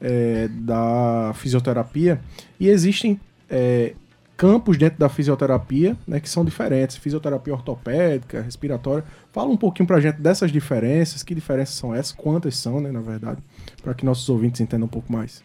é, 0.00 0.48
da 0.48 1.32
fisioterapia 1.34 2.20
e 2.58 2.68
existem 2.68 3.20
é, 3.50 3.94
campos 4.36 4.78
dentro 4.78 4.98
da 5.00 5.08
fisioterapia, 5.08 5.96
né, 6.06 6.20
que 6.20 6.30
são 6.30 6.44
diferentes, 6.44 6.96
fisioterapia 6.96 7.52
ortopédica, 7.52 8.40
respiratória. 8.40 9.04
Fala 9.38 9.52
um 9.52 9.56
pouquinho 9.56 9.86
pra 9.86 10.00
gente 10.00 10.16
dessas 10.16 10.50
diferenças, 10.50 11.22
que 11.22 11.32
diferenças 11.32 11.76
são 11.76 11.94
essas, 11.94 12.10
quantas 12.10 12.56
são, 12.56 12.80
né, 12.80 12.90
na 12.90 13.00
verdade, 13.00 13.40
para 13.80 13.94
que 13.94 14.04
nossos 14.04 14.28
ouvintes 14.28 14.60
entendam 14.60 14.86
um 14.86 14.90
pouco 14.90 15.12
mais. 15.12 15.44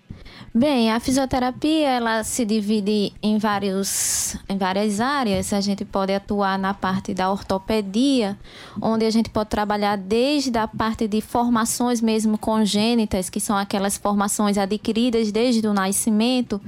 Bem, 0.52 0.92
a 0.92 1.00
fisioterapia 1.00 1.90
ela 1.90 2.24
se 2.24 2.44
divide 2.44 3.14
em, 3.22 3.38
vários, 3.38 4.36
em 4.50 4.58
várias 4.58 5.00
áreas. 5.00 5.54
A 5.54 5.62
gente 5.62 5.86
pode 5.86 6.12
atuar 6.12 6.58
na 6.58 6.74
parte 6.74 7.14
da 7.14 7.30
ortopedia, 7.32 8.36
onde 8.82 9.06
a 9.06 9.12
gente 9.12 9.30
pode 9.30 9.50
trabalhar 9.50 9.96
desde 9.96 10.58
a 10.58 10.68
parte 10.68 11.08
de 11.08 11.22
formações 11.22 12.02
mesmo 12.02 12.36
congênitas, 12.36 13.30
que 13.30 13.40
são 13.40 13.56
aquelas 13.56 13.96
formações 13.96 14.58
adquiridas 14.58 15.32
desde 15.32 15.68
o 15.68 15.74
nascimento, 15.74 16.60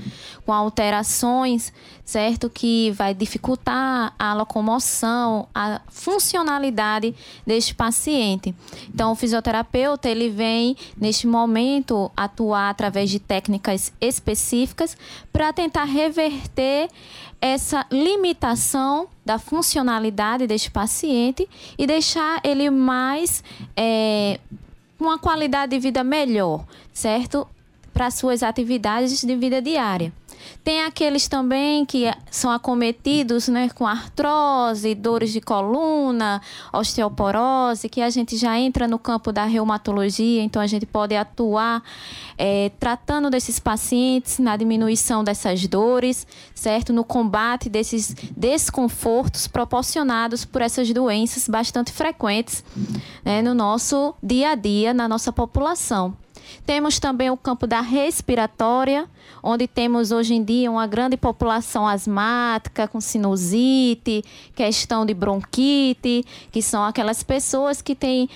com 0.45 0.53
alterações, 0.53 1.73
certo? 2.03 2.51
Que 2.51 2.91
vai 2.91 3.15
dificultar 3.15 4.13
a 4.17 4.33
locomoção, 4.35 5.47
a 5.53 5.81
funcionalidade 5.89 7.14
deste 7.45 7.73
paciente. 7.73 8.53
Então, 8.93 9.11
o 9.11 9.15
fisioterapeuta 9.15 10.09
ele 10.09 10.29
vem 10.29 10.75
neste 10.97 11.27
momento 11.27 12.11
atuar 12.15 12.69
através 12.69 13.09
de 13.09 13.19
técnicas 13.19 13.91
específicas 13.99 14.97
para 15.31 15.51
tentar 15.53 15.85
reverter 15.85 16.89
essa 17.41 17.85
limitação 17.91 19.07
da 19.23 19.37
funcionalidade 19.37 20.47
deste 20.47 20.71
paciente 20.71 21.47
e 21.77 21.85
deixar 21.85 22.39
ele 22.43 22.69
mais 22.69 23.43
é, 23.75 24.39
uma 24.99 25.19
qualidade 25.19 25.71
de 25.71 25.79
vida 25.79 26.03
melhor, 26.03 26.65
certo? 26.93 27.47
Para 27.93 28.09
suas 28.11 28.43
atividades 28.43 29.21
de 29.21 29.35
vida 29.35 29.61
diária. 29.61 30.11
Tem 30.63 30.83
aqueles 30.83 31.27
também 31.27 31.85
que 31.85 32.11
são 32.31 32.51
acometidos 32.51 33.47
né, 33.47 33.69
com 33.69 33.85
artrose, 33.85 34.95
dores 34.95 35.31
de 35.31 35.39
coluna, 35.39 36.41
osteoporose, 36.73 37.87
que 37.87 38.01
a 38.01 38.09
gente 38.09 38.35
já 38.37 38.57
entra 38.59 38.87
no 38.87 38.97
campo 38.97 39.31
da 39.31 39.45
reumatologia, 39.45 40.41
então 40.41 40.61
a 40.61 40.67
gente 40.67 40.85
pode 40.85 41.15
atuar 41.15 41.83
é, 42.37 42.71
tratando 42.79 43.29
desses 43.29 43.59
pacientes 43.59 44.39
na 44.39 44.57
diminuição 44.57 45.23
dessas 45.23 45.67
dores, 45.67 46.25
certo? 46.53 46.91
No 46.91 47.03
combate 47.03 47.69
desses 47.69 48.15
desconfortos 48.35 49.47
proporcionados 49.47 50.45
por 50.45 50.61
essas 50.61 50.91
doenças 50.91 51.47
bastante 51.47 51.91
frequentes 51.91 52.63
né, 53.23 53.41
no 53.41 53.53
nosso 53.53 54.15
dia 54.21 54.49
a 54.51 54.55
dia, 54.55 54.93
na 54.93 55.07
nossa 55.07 55.31
população. 55.31 56.24
Temos 56.65 56.99
também 56.99 57.29
o 57.29 57.37
campo 57.37 57.67
da 57.67 57.81
respiratória, 57.81 59.07
onde 59.41 59.67
temos 59.67 60.11
hoje 60.11 60.33
em 60.33 60.43
dia 60.43 60.71
uma 60.71 60.87
grande 60.87 61.17
população 61.17 61.87
asmática, 61.87 62.87
com 62.87 62.99
sinusite, 62.99 64.23
questão 64.55 65.05
de 65.05 65.13
bronquite, 65.13 66.25
que 66.51 66.61
são 66.61 66.83
aquelas 66.83 67.23
pessoas 67.23 67.81
que 67.81 67.95
têm 67.95 68.29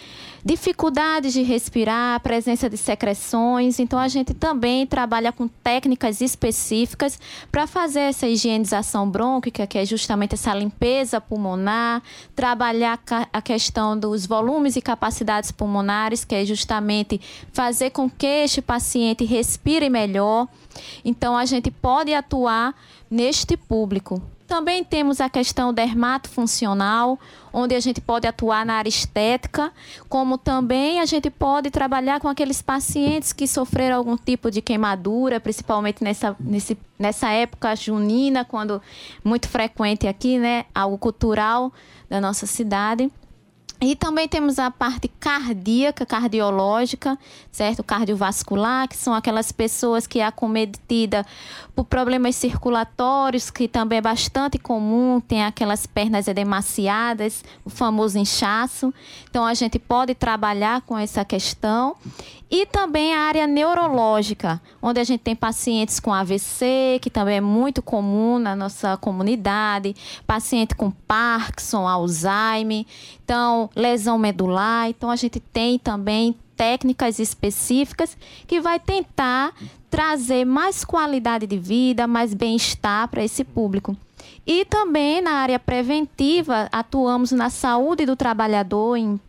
dificuldades 0.43 1.33
de 1.33 1.41
respirar, 1.41 2.19
presença 2.21 2.69
de 2.69 2.77
secreções. 2.77 3.79
Então, 3.79 3.99
a 3.99 4.07
gente 4.07 4.33
também 4.33 4.85
trabalha 4.85 5.31
com 5.31 5.47
técnicas 5.47 6.21
específicas 6.21 7.19
para 7.51 7.67
fazer 7.67 8.01
essa 8.01 8.27
higienização 8.27 9.09
brônquica, 9.09 9.67
que 9.67 9.77
é 9.77 9.85
justamente 9.85 10.35
essa 10.35 10.53
limpeza 10.53 11.19
pulmonar, 11.19 12.01
trabalhar 12.35 12.99
a 13.31 13.41
questão 13.41 13.97
dos 13.97 14.25
volumes 14.25 14.75
e 14.75 14.81
capacidades 14.81 15.51
pulmonares, 15.51 16.23
que 16.23 16.35
é 16.35 16.45
justamente 16.45 17.19
fazer 17.51 17.89
com 17.99 18.09
que 18.09 18.25
este 18.25 18.61
paciente 18.61 19.25
respire 19.25 19.89
melhor. 19.89 20.47
Então, 21.03 21.35
a 21.35 21.43
gente 21.43 21.69
pode 21.69 22.13
atuar 22.13 22.73
neste 23.11 23.57
público. 23.57 24.21
Também 24.47 24.85
temos 24.85 25.19
a 25.19 25.29
questão 25.29 25.73
dermatofuncional, 25.73 27.19
onde 27.51 27.75
a 27.75 27.79
gente 27.81 27.99
pode 27.99 28.25
atuar 28.25 28.65
na 28.65 28.75
área 28.75 28.87
estética, 28.87 29.69
como 30.07 30.37
também 30.37 31.01
a 31.01 31.05
gente 31.05 31.29
pode 31.29 31.69
trabalhar 31.69 32.21
com 32.21 32.29
aqueles 32.29 32.61
pacientes 32.61 33.33
que 33.33 33.45
sofreram 33.45 33.97
algum 33.97 34.15
tipo 34.15 34.49
de 34.49 34.61
queimadura, 34.61 35.41
principalmente 35.41 36.01
nessa, 36.01 36.37
nesse, 36.39 36.77
nessa 36.97 37.29
época 37.31 37.75
junina, 37.75 38.45
quando 38.45 38.81
muito 39.25 39.49
frequente 39.49 40.07
aqui, 40.07 40.39
né, 40.39 40.65
algo 40.73 40.97
cultural 40.97 41.73
da 42.09 42.21
nossa 42.21 42.45
cidade. 42.45 43.11
E 43.81 43.95
também 43.95 44.27
temos 44.27 44.59
a 44.59 44.69
parte 44.69 45.07
cardíaca, 45.07 46.05
cardiológica, 46.05 47.17
certo? 47.49 47.81
Cardiovascular, 47.81 48.89
que 48.89 48.97
são 48.97 49.13
aquelas 49.13 49.53
pessoas 49.53 50.05
que 50.05 50.19
é 50.19 50.25
acometida 50.25 51.25
por 51.73 51.85
problemas 51.85 52.35
circulatórios, 52.35 53.49
que 53.49 53.69
também 53.69 53.99
é 53.99 54.01
bastante 54.01 54.57
comum, 54.57 55.21
tem 55.21 55.45
aquelas 55.45 55.85
pernas 55.85 56.27
edemaciadas, 56.27 57.41
o 57.63 57.69
famoso 57.69 58.19
inchaço. 58.19 58.93
Então 59.29 59.45
a 59.45 59.53
gente 59.53 59.79
pode 59.79 60.13
trabalhar 60.13 60.81
com 60.81 60.97
essa 60.97 61.23
questão. 61.23 61.95
E 62.51 62.65
também 62.65 63.13
a 63.13 63.19
área 63.19 63.45
neurológica, 63.45 64.59
onde 64.81 64.99
a 64.99 65.03
gente 65.03 65.19
tem 65.19 65.35
pacientes 65.35 65.99
com 65.99 66.11
AVC, 66.11 66.97
que 66.99 67.09
também 67.09 67.37
é 67.37 67.41
muito 67.41 67.79
comum 67.79 68.39
na 68.39 68.55
nossa 68.55 68.97
comunidade, 68.97 69.95
paciente 70.25 70.73
com 70.73 70.89
Parkinson, 70.89 71.87
Alzheimer, 71.87 72.87
então 73.23 73.68
lesão 73.75 74.17
medular. 74.17 74.89
Então 74.89 75.09
a 75.09 75.15
gente 75.15 75.39
tem 75.39 75.77
também 75.77 76.35
técnicas 76.55 77.19
específicas 77.19 78.17
que 78.45 78.59
vai 78.59 78.79
tentar 78.79 79.53
trazer 79.89 80.45
mais 80.45 80.83
qualidade 80.83 81.47
de 81.47 81.57
vida, 81.57 82.05
mais 82.05 82.33
bem-estar 82.33 83.07
para 83.07 83.23
esse 83.23 83.43
público. 83.43 83.95
E 84.45 84.65
também 84.65 85.21
na 85.21 85.31
área 85.31 85.59
preventiva, 85.59 86.67
atuamos 86.71 87.31
na 87.31 87.49
saúde 87.49 88.05
do 88.05 88.15
trabalhador 88.15 88.97
em 88.97 89.19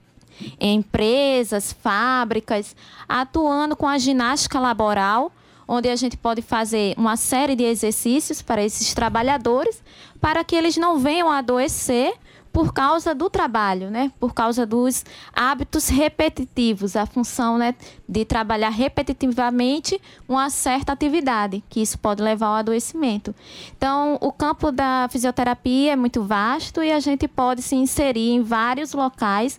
em 0.58 0.76
empresas, 0.76 1.72
fábricas, 1.72 2.74
atuando 3.08 3.76
com 3.76 3.86
a 3.86 3.98
ginástica 3.98 4.58
laboral, 4.58 5.32
onde 5.66 5.88
a 5.88 5.96
gente 5.96 6.16
pode 6.16 6.42
fazer 6.42 6.94
uma 6.96 7.16
série 7.16 7.54
de 7.54 7.64
exercícios 7.64 8.42
para 8.42 8.62
esses 8.62 8.92
trabalhadores, 8.94 9.82
para 10.20 10.42
que 10.42 10.56
eles 10.56 10.76
não 10.76 10.98
venham 10.98 11.30
a 11.30 11.38
adoecer 11.38 12.14
por 12.52 12.72
causa 12.72 13.14
do 13.14 13.30
trabalho, 13.30 13.90
né? 13.90 14.10
Por 14.18 14.34
causa 14.34 14.66
dos 14.66 15.04
hábitos 15.32 15.88
repetitivos, 15.88 16.96
a 16.96 17.06
função 17.06 17.56
né, 17.56 17.74
de 18.08 18.24
trabalhar 18.24 18.70
repetitivamente 18.70 20.00
uma 20.28 20.50
certa 20.50 20.92
atividade, 20.92 21.62
que 21.68 21.80
isso 21.80 21.98
pode 21.98 22.22
levar 22.22 22.46
ao 22.46 22.54
adoecimento. 22.54 23.34
Então, 23.76 24.18
o 24.20 24.32
campo 24.32 24.72
da 24.72 25.08
fisioterapia 25.10 25.92
é 25.92 25.96
muito 25.96 26.22
vasto 26.22 26.82
e 26.82 26.90
a 26.90 27.00
gente 27.00 27.28
pode 27.28 27.62
se 27.62 27.76
inserir 27.76 28.30
em 28.30 28.42
vários 28.42 28.92
locais 28.92 29.58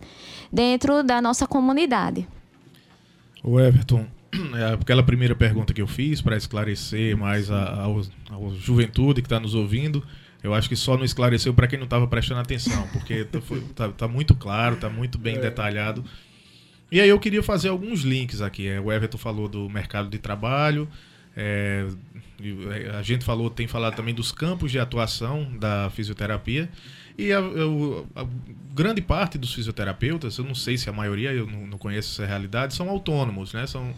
dentro 0.52 1.02
da 1.02 1.22
nossa 1.22 1.48
comunidade. 1.48 2.28
O 3.44 3.60
Everton, 3.60 4.06
é 4.56 4.74
aquela 4.74 5.02
primeira 5.02 5.36
pergunta 5.36 5.74
que 5.74 5.82
eu 5.82 5.88
fiz 5.88 6.22
para 6.22 6.36
esclarecer 6.36 7.18
mais 7.18 7.50
a, 7.50 7.64
a, 7.64 7.86
a 7.86 8.56
juventude 8.60 9.22
que 9.22 9.28
está 9.28 9.40
nos 9.40 9.56
ouvindo 9.56 10.04
eu 10.44 10.54
acho 10.54 10.68
que 10.68 10.76
só 10.76 10.98
não 10.98 11.06
esclareceu 11.06 11.54
para 11.54 11.68
quem 11.68 11.78
não 11.78 11.86
estava 11.86 12.08
prestando 12.08 12.40
atenção, 12.40 12.88
porque 12.94 13.26
tá, 13.26 13.42
foi, 13.42 13.62
tá, 13.76 13.90
tá, 13.90 14.08
muito 14.08 14.34
claro, 14.34 14.76
tá 14.76 14.90
muito 14.90 15.18
bem 15.18 15.36
é. 15.36 15.40
detalhado. 15.40 16.04
E 16.92 17.00
aí 17.00 17.10
eu 17.10 17.20
queria 17.20 17.44
fazer 17.44 17.70
alguns 17.70 18.02
links 18.02 18.42
aqui. 18.42 18.68
É, 18.68 18.80
o 18.80 18.92
Everton 18.92 19.18
falou 19.18 19.48
do 19.48 19.70
mercado 19.70 20.10
de 20.10 20.18
trabalho, 20.18 20.88
é, 21.36 21.88
a 22.98 23.02
gente 23.02 23.24
falou, 23.24 23.50
tem 23.50 23.68
falado 23.68 23.96
também 23.96 24.14
dos 24.14 24.32
campos 24.32 24.72
de 24.72 24.80
atuação 24.80 25.48
da 25.58 25.90
fisioterapia. 25.92 26.70
E 27.18 27.32
a, 27.32 27.40
a, 27.40 28.22
a, 28.22 28.28
grande 28.74 29.02
parte 29.02 29.38
dos 29.38 29.54
fisioterapeutas, 29.54 30.38
eu 30.38 30.44
não 30.44 30.56
sei 30.56 30.78
se 30.78 30.90
a 30.90 30.94
maioria, 30.94 31.32
eu 31.32 31.46
não, 31.46 31.68
não 31.68 31.78
conheço 31.78 32.22
essa 32.22 32.28
realidade, 32.28 32.74
são 32.74 32.90
autônomos, 32.90 33.54
né? 33.54 33.68
São, 33.68 33.94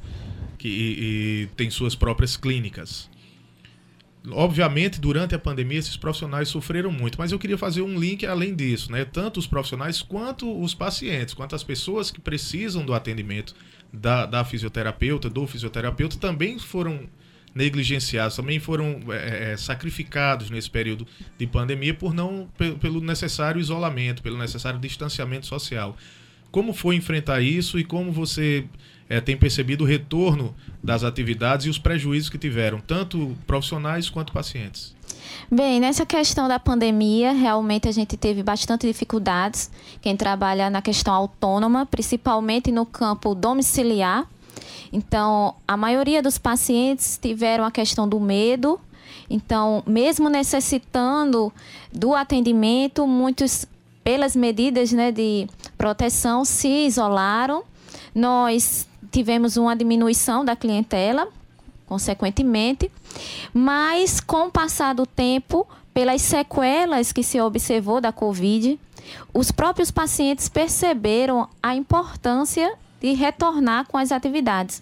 que, 0.57 0.67
e, 0.67 1.43
e 1.43 1.47
têm 1.55 1.69
suas 1.69 1.95
próprias 1.95 2.35
clínicas. 2.35 3.09
Obviamente, 4.31 5.01
durante 5.01 5.35
a 5.35 5.39
pandemia, 5.39 5.79
esses 5.79 5.97
profissionais 5.97 6.47
sofreram 6.47 6.89
muito, 6.89 7.17
mas 7.17 7.33
eu 7.33 7.39
queria 7.39 7.57
fazer 7.57 7.81
um 7.81 7.99
link 7.99 8.25
além 8.25 8.55
disso, 8.55 8.89
né? 8.89 9.03
Tanto 9.03 9.37
os 9.37 9.45
profissionais 9.45 10.01
quanto 10.01 10.61
os 10.61 10.73
pacientes, 10.73 11.33
quanto 11.33 11.55
as 11.55 11.63
pessoas 11.63 12.09
que 12.09 12.21
precisam 12.21 12.85
do 12.85 12.93
atendimento 12.93 13.53
da, 13.91 14.25
da 14.25 14.45
fisioterapeuta, 14.45 15.29
do 15.29 15.45
fisioterapeuta, 15.45 16.17
também 16.17 16.57
foram 16.57 17.09
negligenciados, 17.53 18.37
também 18.37 18.61
foram 18.61 19.01
é, 19.09 19.51
é 19.51 19.57
sacrificados 19.57 20.49
nesse 20.49 20.69
período 20.69 21.05
de 21.37 21.45
pandemia 21.45 21.93
por 21.93 22.13
não 22.13 22.47
pelo 22.79 23.01
necessário 23.01 23.59
isolamento, 23.59 24.23
pelo 24.23 24.37
necessário 24.37 24.79
distanciamento 24.79 25.45
social. 25.47 25.97
Como 26.49 26.73
foi 26.73 26.95
enfrentar 26.95 27.41
isso 27.41 27.77
e 27.77 27.83
como 27.83 28.11
você 28.11 28.65
é, 29.13 29.21
tem 29.21 29.37
percebido 29.37 29.83
o 29.83 29.87
retorno 29.87 30.55
das 30.81 31.03
atividades 31.03 31.67
e 31.67 31.69
os 31.69 31.77
prejuízos 31.77 32.31
que 32.31 32.37
tiveram, 32.37 32.79
tanto 32.79 33.37
profissionais 33.45 34.09
quanto 34.09 34.33
pacientes? 34.33 34.95
Bem, 35.51 35.79
nessa 35.79 36.03
questão 36.03 36.47
da 36.47 36.59
pandemia, 36.59 37.31
realmente 37.31 37.87
a 37.87 37.91
gente 37.91 38.17
teve 38.17 38.41
bastante 38.41 38.87
dificuldades. 38.87 39.69
Quem 40.01 40.17
trabalha 40.17 40.67
na 40.67 40.81
questão 40.81 41.13
autônoma, 41.13 41.85
principalmente 41.85 42.71
no 42.71 42.87
campo 42.87 43.35
domiciliar. 43.35 44.27
Então, 44.91 45.53
a 45.67 45.77
maioria 45.77 46.23
dos 46.23 46.39
pacientes 46.39 47.19
tiveram 47.21 47.65
a 47.65 47.71
questão 47.71 48.09
do 48.09 48.19
medo, 48.19 48.79
Então, 49.29 49.83
mesmo 49.85 50.27
necessitando 50.27 51.53
do 51.91 52.15
atendimento, 52.15 53.05
muitos, 53.05 53.65
pelas 54.03 54.35
medidas 54.35 54.91
né, 54.91 55.11
de 55.11 55.47
proteção, 55.77 56.43
se 56.43 56.87
isolaram. 56.87 57.63
Nós 58.13 58.87
tivemos 59.13 59.57
uma 59.57 59.75
diminuição 59.75 60.43
da 60.43 60.55
clientela, 60.55 61.27
consequentemente, 61.85 62.91
mas 63.53 64.19
com 64.19 64.47
o 64.47 64.51
passar 64.51 64.95
do 64.95 65.05
tempo, 65.05 65.67
pelas 65.93 66.23
sequelas 66.23 67.13
que 67.13 67.21
se 67.21 67.39
observou 67.39 68.01
da 68.01 68.11
Covid, 68.11 68.79
os 69.31 69.51
próprios 69.51 69.91
pacientes 69.91 70.49
perceberam 70.49 71.47
a 71.61 71.75
importância 71.75 72.73
de 72.99 73.13
retornar 73.13 73.87
com 73.87 73.97
as 73.99 74.11
atividades. 74.11 74.81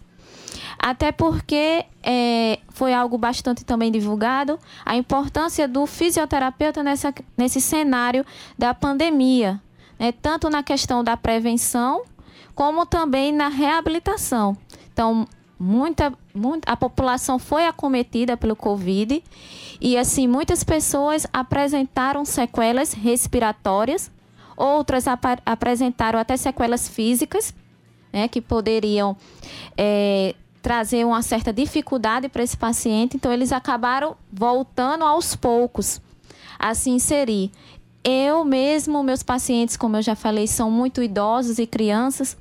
Até 0.80 1.12
porque 1.12 1.86
é, 2.02 2.60
foi 2.70 2.94
algo 2.94 3.18
bastante 3.18 3.66
também 3.66 3.92
divulgado 3.92 4.58
a 4.86 4.96
importância 4.96 5.68
do 5.68 5.86
fisioterapeuta 5.86 6.82
nessa, 6.82 7.14
nesse 7.38 7.60
cenário 7.60 8.26
da 8.58 8.74
pandemia, 8.74 9.62
né? 10.00 10.14
tanto 10.14 10.50
na 10.50 10.64
questão 10.64 11.04
da 11.04 11.18
prevenção 11.18 12.04
como 12.62 12.86
também 12.86 13.34
na 13.34 13.48
reabilitação. 13.48 14.56
Então, 14.94 15.28
muita, 15.58 16.14
muita 16.32 16.72
a 16.72 16.78
população 16.78 17.40
foi 17.40 17.66
acometida 17.66 18.38
pelo 18.38 18.56
Covid 18.56 19.24
e 19.82 19.98
assim 19.98 20.28
muitas 20.28 20.64
pessoas 20.64 21.26
apresentaram 21.34 22.24
sequelas 22.24 22.94
respiratórias, 22.94 24.12
outras 24.56 25.08
ap 25.08 25.26
apresentaram 25.44 26.20
até 26.20 26.38
sequelas 26.38 26.88
físicas, 26.88 27.52
né, 28.14 28.28
que 28.28 28.40
poderiam 28.40 29.18
é, 29.76 30.36
trazer 30.62 31.04
uma 31.04 31.24
certa 31.24 31.52
dificuldade 31.52 32.30
para 32.30 32.44
esse 32.44 32.56
paciente. 32.56 33.18
Então 33.18 33.34
eles 33.34 33.52
acabaram 33.52 34.16
voltando 34.32 35.04
aos 35.04 35.36
poucos 35.36 36.00
a 36.60 36.76
se 36.76 36.92
inserir. 36.92 37.50
Eu 38.04 38.46
mesmo, 38.46 39.02
meus 39.02 39.24
pacientes, 39.24 39.76
como 39.76 39.98
eu 39.98 40.04
já 40.04 40.16
falei, 40.16 40.46
são 40.46 40.70
muito 40.70 41.02
idosos 41.02 41.58
e 41.58 41.66
crianças. 41.66 42.38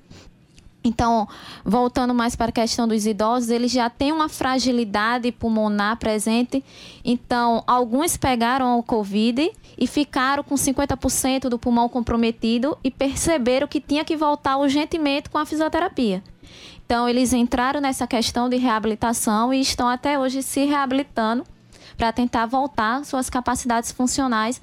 Então, 0.82 1.28
voltando 1.62 2.14
mais 2.14 2.34
para 2.34 2.48
a 2.48 2.52
questão 2.52 2.88
dos 2.88 3.06
idosos, 3.06 3.50
eles 3.50 3.70
já 3.70 3.90
têm 3.90 4.12
uma 4.12 4.30
fragilidade 4.30 5.30
pulmonar 5.30 5.98
presente. 5.98 6.64
Então, 7.04 7.62
alguns 7.66 8.16
pegaram 8.16 8.78
o 8.78 8.82
Covid 8.82 9.52
e 9.76 9.86
ficaram 9.86 10.42
com 10.42 10.54
50% 10.54 11.50
do 11.50 11.58
pulmão 11.58 11.88
comprometido 11.88 12.78
e 12.82 12.90
perceberam 12.90 13.68
que 13.68 13.80
tinha 13.80 14.04
que 14.04 14.16
voltar 14.16 14.56
urgentemente 14.56 15.28
com 15.28 15.36
a 15.36 15.44
fisioterapia. 15.44 16.22
Então, 16.86 17.06
eles 17.08 17.34
entraram 17.34 17.80
nessa 17.80 18.06
questão 18.06 18.48
de 18.48 18.56
reabilitação 18.56 19.52
e 19.52 19.60
estão 19.60 19.86
até 19.86 20.18
hoje 20.18 20.42
se 20.42 20.64
reabilitando 20.64 21.44
para 21.96 22.12
tentar 22.12 22.46
voltar 22.46 23.04
suas 23.04 23.28
capacidades 23.28 23.92
funcionais 23.92 24.60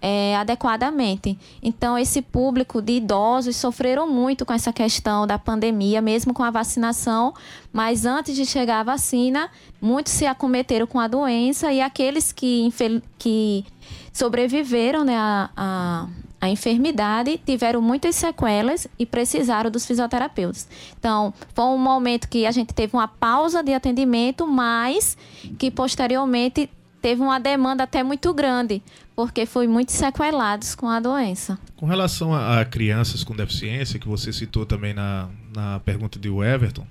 é, 0.00 0.36
adequadamente. 0.36 1.38
Então, 1.62 1.98
esse 1.98 2.22
público 2.22 2.80
de 2.80 2.94
idosos 2.94 3.56
sofreram 3.56 4.08
muito 4.08 4.46
com 4.46 4.52
essa 4.52 4.72
questão 4.72 5.26
da 5.26 5.38
pandemia, 5.38 6.00
mesmo 6.00 6.32
com 6.32 6.42
a 6.42 6.50
vacinação, 6.50 7.34
mas 7.72 8.06
antes 8.06 8.34
de 8.34 8.46
chegar 8.46 8.80
a 8.80 8.84
vacina, 8.84 9.50
muitos 9.80 10.12
se 10.12 10.26
acometeram 10.26 10.86
com 10.86 11.00
a 11.00 11.08
doença 11.08 11.72
e 11.72 11.80
aqueles 11.80 12.32
que, 12.32 12.72
que 13.18 13.64
sobreviveram 14.12 15.04
né, 15.04 15.16
a, 15.16 15.50
a 15.56 16.08
a 16.40 16.48
enfermidade, 16.48 17.40
tiveram 17.44 17.82
muitas 17.82 18.14
sequelas 18.14 18.86
e 18.98 19.04
precisaram 19.04 19.70
dos 19.70 19.84
fisioterapeutas. 19.84 20.68
Então, 20.98 21.34
foi 21.52 21.64
um 21.64 21.78
momento 21.78 22.28
que 22.28 22.46
a 22.46 22.50
gente 22.50 22.72
teve 22.72 22.94
uma 22.96 23.08
pausa 23.08 23.62
de 23.62 23.74
atendimento, 23.74 24.46
mas 24.46 25.16
que 25.58 25.70
posteriormente 25.70 26.70
teve 27.00 27.20
uma 27.22 27.38
demanda 27.38 27.84
até 27.84 28.02
muito 28.02 28.32
grande, 28.34 28.82
porque 29.14 29.46
foi 29.46 29.66
muito 29.66 29.92
sequelados 29.92 30.74
com 30.74 30.88
a 30.88 31.00
doença. 31.00 31.58
Com 31.76 31.86
relação 31.86 32.34
a, 32.34 32.60
a 32.60 32.64
crianças 32.64 33.24
com 33.24 33.34
deficiência, 33.34 33.98
que 33.98 34.08
você 34.08 34.32
citou 34.32 34.66
também 34.66 34.94
na, 34.94 35.28
na 35.54 35.80
pergunta 35.80 36.18
de 36.18 36.28
Everton, 36.28 36.86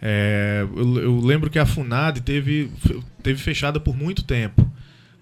é, 0.00 0.66
eu, 0.76 0.98
eu, 0.98 1.20
lembro 1.20 1.50
que 1.50 1.58
a 1.58 1.66
FUNAD 1.66 2.20
teve, 2.20 2.70
teve 3.22 3.38
fechada 3.40 3.80
por 3.80 3.96
muito 3.96 4.22
tempo. 4.22 4.70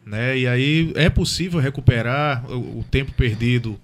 Né? 0.05 0.39
E 0.39 0.47
aí 0.47 0.93
é 0.97 1.09
possível 1.09 1.61
recuperar 1.61 2.45
o, 2.51 2.81
o 2.81 2.85
tempo 2.91 3.13
perdido 3.13 3.79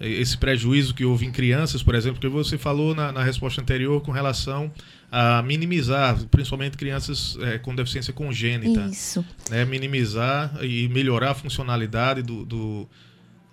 esse 0.00 0.36
prejuízo 0.36 0.94
que 0.94 1.04
houve 1.04 1.24
em 1.24 1.32
crianças, 1.32 1.82
por 1.82 1.94
exemplo, 1.94 2.20
que 2.20 2.28
você 2.28 2.58
falou 2.58 2.94
na, 2.94 3.12
na 3.12 3.22
resposta 3.22 3.60
anterior 3.60 4.02
com 4.02 4.12
relação 4.12 4.70
a 5.10 5.42
minimizar, 5.42 6.18
principalmente 6.26 6.76
crianças 6.76 7.38
é, 7.40 7.58
com 7.58 7.74
deficiência 7.74 8.12
congênita. 8.12 8.86
Isso. 8.90 9.24
Né? 9.50 9.64
Minimizar 9.64 10.52
e 10.62 10.88
melhorar 10.88 11.30
a 11.30 11.34
funcionalidade 11.34 12.22
do, 12.22 12.44
do, 12.44 12.88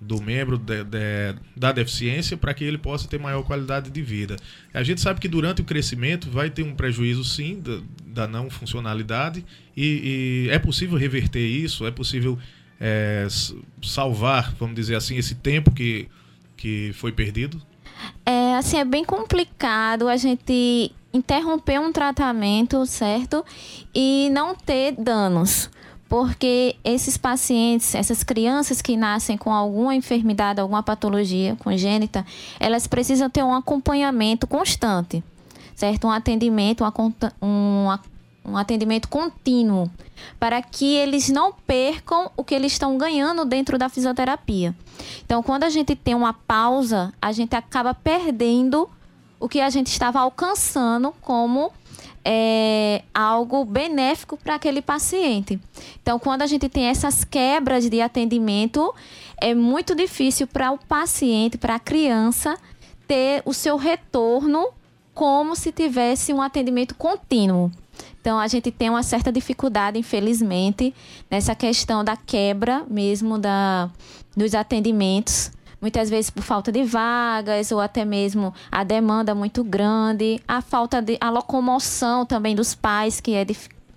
do 0.01 0.21
membro 0.21 0.57
de, 0.57 0.83
de, 0.83 1.35
da 1.55 1.71
deficiência 1.71 2.35
para 2.35 2.53
que 2.53 2.63
ele 2.63 2.77
possa 2.77 3.07
ter 3.07 3.19
maior 3.19 3.43
qualidade 3.43 3.89
de 3.89 4.01
vida. 4.01 4.35
A 4.73 4.83
gente 4.83 4.99
sabe 4.99 5.19
que 5.19 5.27
durante 5.27 5.61
o 5.61 5.65
crescimento 5.65 6.29
vai 6.29 6.49
ter 6.49 6.63
um 6.63 6.75
prejuízo, 6.75 7.23
sim, 7.23 7.61
da, 7.61 7.79
da 8.05 8.27
não 8.27 8.49
funcionalidade 8.49 9.45
e, 9.75 10.47
e, 10.47 10.49
é 10.49 10.59
possível 10.59 10.97
reverter 10.97 11.45
isso, 11.45 11.87
é 11.87 11.91
possível 11.91 12.37
é, 12.79 13.27
salvar, 13.81 14.53
vamos 14.59 14.75
dizer 14.75 14.95
assim, 14.95 15.15
esse 15.15 15.35
tempo 15.35 15.71
que, 15.71 16.07
que 16.63 16.93
foi 16.93 17.11
perdido? 17.11 17.61
É, 18.25 18.55
assim, 18.55 18.77
é 18.77 18.85
bem 18.85 19.03
complicado 19.03 20.07
a 20.07 20.15
gente 20.15 20.93
interromper 21.13 21.77
um 21.77 21.91
tratamento, 21.91 22.85
certo? 22.85 23.43
E 23.93 24.29
não 24.31 24.55
ter 24.55 24.93
danos. 24.93 25.69
Porque 26.07 26.77
esses 26.81 27.17
pacientes, 27.17 27.93
essas 27.93 28.23
crianças 28.23 28.81
que 28.81 28.95
nascem 28.95 29.37
com 29.37 29.51
alguma 29.51 29.93
enfermidade, 29.93 30.61
alguma 30.61 30.81
patologia 30.81 31.57
congênita, 31.57 32.25
elas 32.61 32.87
precisam 32.87 33.29
ter 33.29 33.43
um 33.43 33.53
acompanhamento 33.53 34.47
constante, 34.47 35.21
certo? 35.75 36.07
Um 36.07 36.11
atendimento, 36.11 36.85
um, 36.85 37.13
um 37.45 37.89
atendimento 38.55 39.07
contínuo, 39.07 39.89
para 40.39 40.61
que 40.61 40.95
eles 40.95 41.29
não 41.29 41.53
percam 41.53 42.29
o 42.35 42.43
que 42.43 42.53
eles 42.53 42.73
estão 42.73 42.97
ganhando 42.97 43.45
dentro 43.45 43.77
da 43.77 43.89
fisioterapia. 43.89 44.75
Então, 45.25 45.41
quando 45.41 45.63
a 45.63 45.69
gente 45.69 45.95
tem 45.95 46.13
uma 46.13 46.33
pausa, 46.33 47.13
a 47.21 47.31
gente 47.31 47.55
acaba 47.55 47.93
perdendo 47.93 48.89
o 49.39 49.47
que 49.47 49.59
a 49.59 49.69
gente 49.69 49.87
estava 49.87 50.19
alcançando 50.19 51.13
como 51.21 51.71
é, 52.23 53.03
algo 53.13 53.65
benéfico 53.65 54.37
para 54.37 54.55
aquele 54.55 54.81
paciente. 54.81 55.59
Então, 56.01 56.17
quando 56.17 56.41
a 56.41 56.47
gente 56.47 56.69
tem 56.69 56.85
essas 56.85 57.23
quebras 57.23 57.89
de 57.89 58.01
atendimento, 58.01 58.93
é 59.37 59.53
muito 59.53 59.95
difícil 59.95 60.47
para 60.47 60.71
o 60.71 60.77
paciente, 60.77 61.57
para 61.57 61.75
a 61.75 61.79
criança, 61.79 62.57
ter 63.07 63.41
o 63.45 63.53
seu 63.53 63.75
retorno 63.77 64.69
como 65.13 65.55
se 65.55 65.71
tivesse 65.71 66.33
um 66.33 66.41
atendimento 66.41 66.95
contínuo. 66.95 67.71
Então, 68.23 68.39
a 68.39 68.47
gente 68.47 68.71
tem 68.71 68.89
uma 68.89 69.03
certa 69.03 69.33
dificuldade, 69.33 69.99
infelizmente, 69.99 70.95
nessa 71.29 71.53
questão 71.53 72.05
da 72.05 72.15
quebra 72.15 72.85
mesmo 72.89 73.37
da, 73.37 73.89
dos 74.33 74.55
atendimentos 74.55 75.51
muitas 75.81 76.09
vezes 76.09 76.29
por 76.29 76.41
falta 76.41 76.71
de 76.71 76.85
vagas 76.85 77.69
ou 77.73 77.81
até 77.81 78.05
mesmo 78.05 78.53
a 78.71 78.85
demanda 78.85 79.35
muito 79.35 79.61
grande, 79.61 80.41
a 80.47 80.61
falta 80.61 81.01
de 81.01 81.17
a 81.19 81.29
locomoção 81.29 82.25
também 82.25 82.55
dos 82.55 82.73
pais 82.73 83.19
que 83.19 83.33
é 83.33 83.45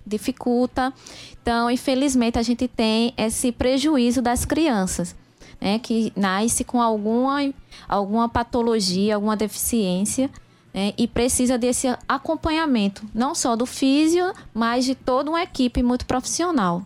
dificulta. 0.05 0.93
Então, 1.41 1.71
infelizmente, 1.71 2.37
a 2.37 2.43
gente 2.43 2.67
tem 2.67 3.13
esse 3.15 3.53
prejuízo 3.53 4.21
das 4.21 4.43
crianças, 4.43 5.15
né, 5.61 5.79
que 5.79 6.11
nasce 6.17 6.65
com 6.65 6.81
alguma 6.81 7.53
alguma 7.87 8.27
patologia, 8.27 9.15
alguma 9.15 9.37
deficiência. 9.37 10.29
Né, 10.77 10.93
e 10.95 11.07
precisa 11.07 11.57
desse 11.57 11.87
acompanhamento, 12.07 13.03
não 13.11 13.33
só 13.33 13.55
do 13.55 13.65
físio, 13.65 14.31
mas 14.53 14.85
de 14.85 14.93
toda 14.93 15.27
uma 15.27 15.41
equipe 15.41 15.81
muito 15.81 16.05
profissional. 16.05 16.85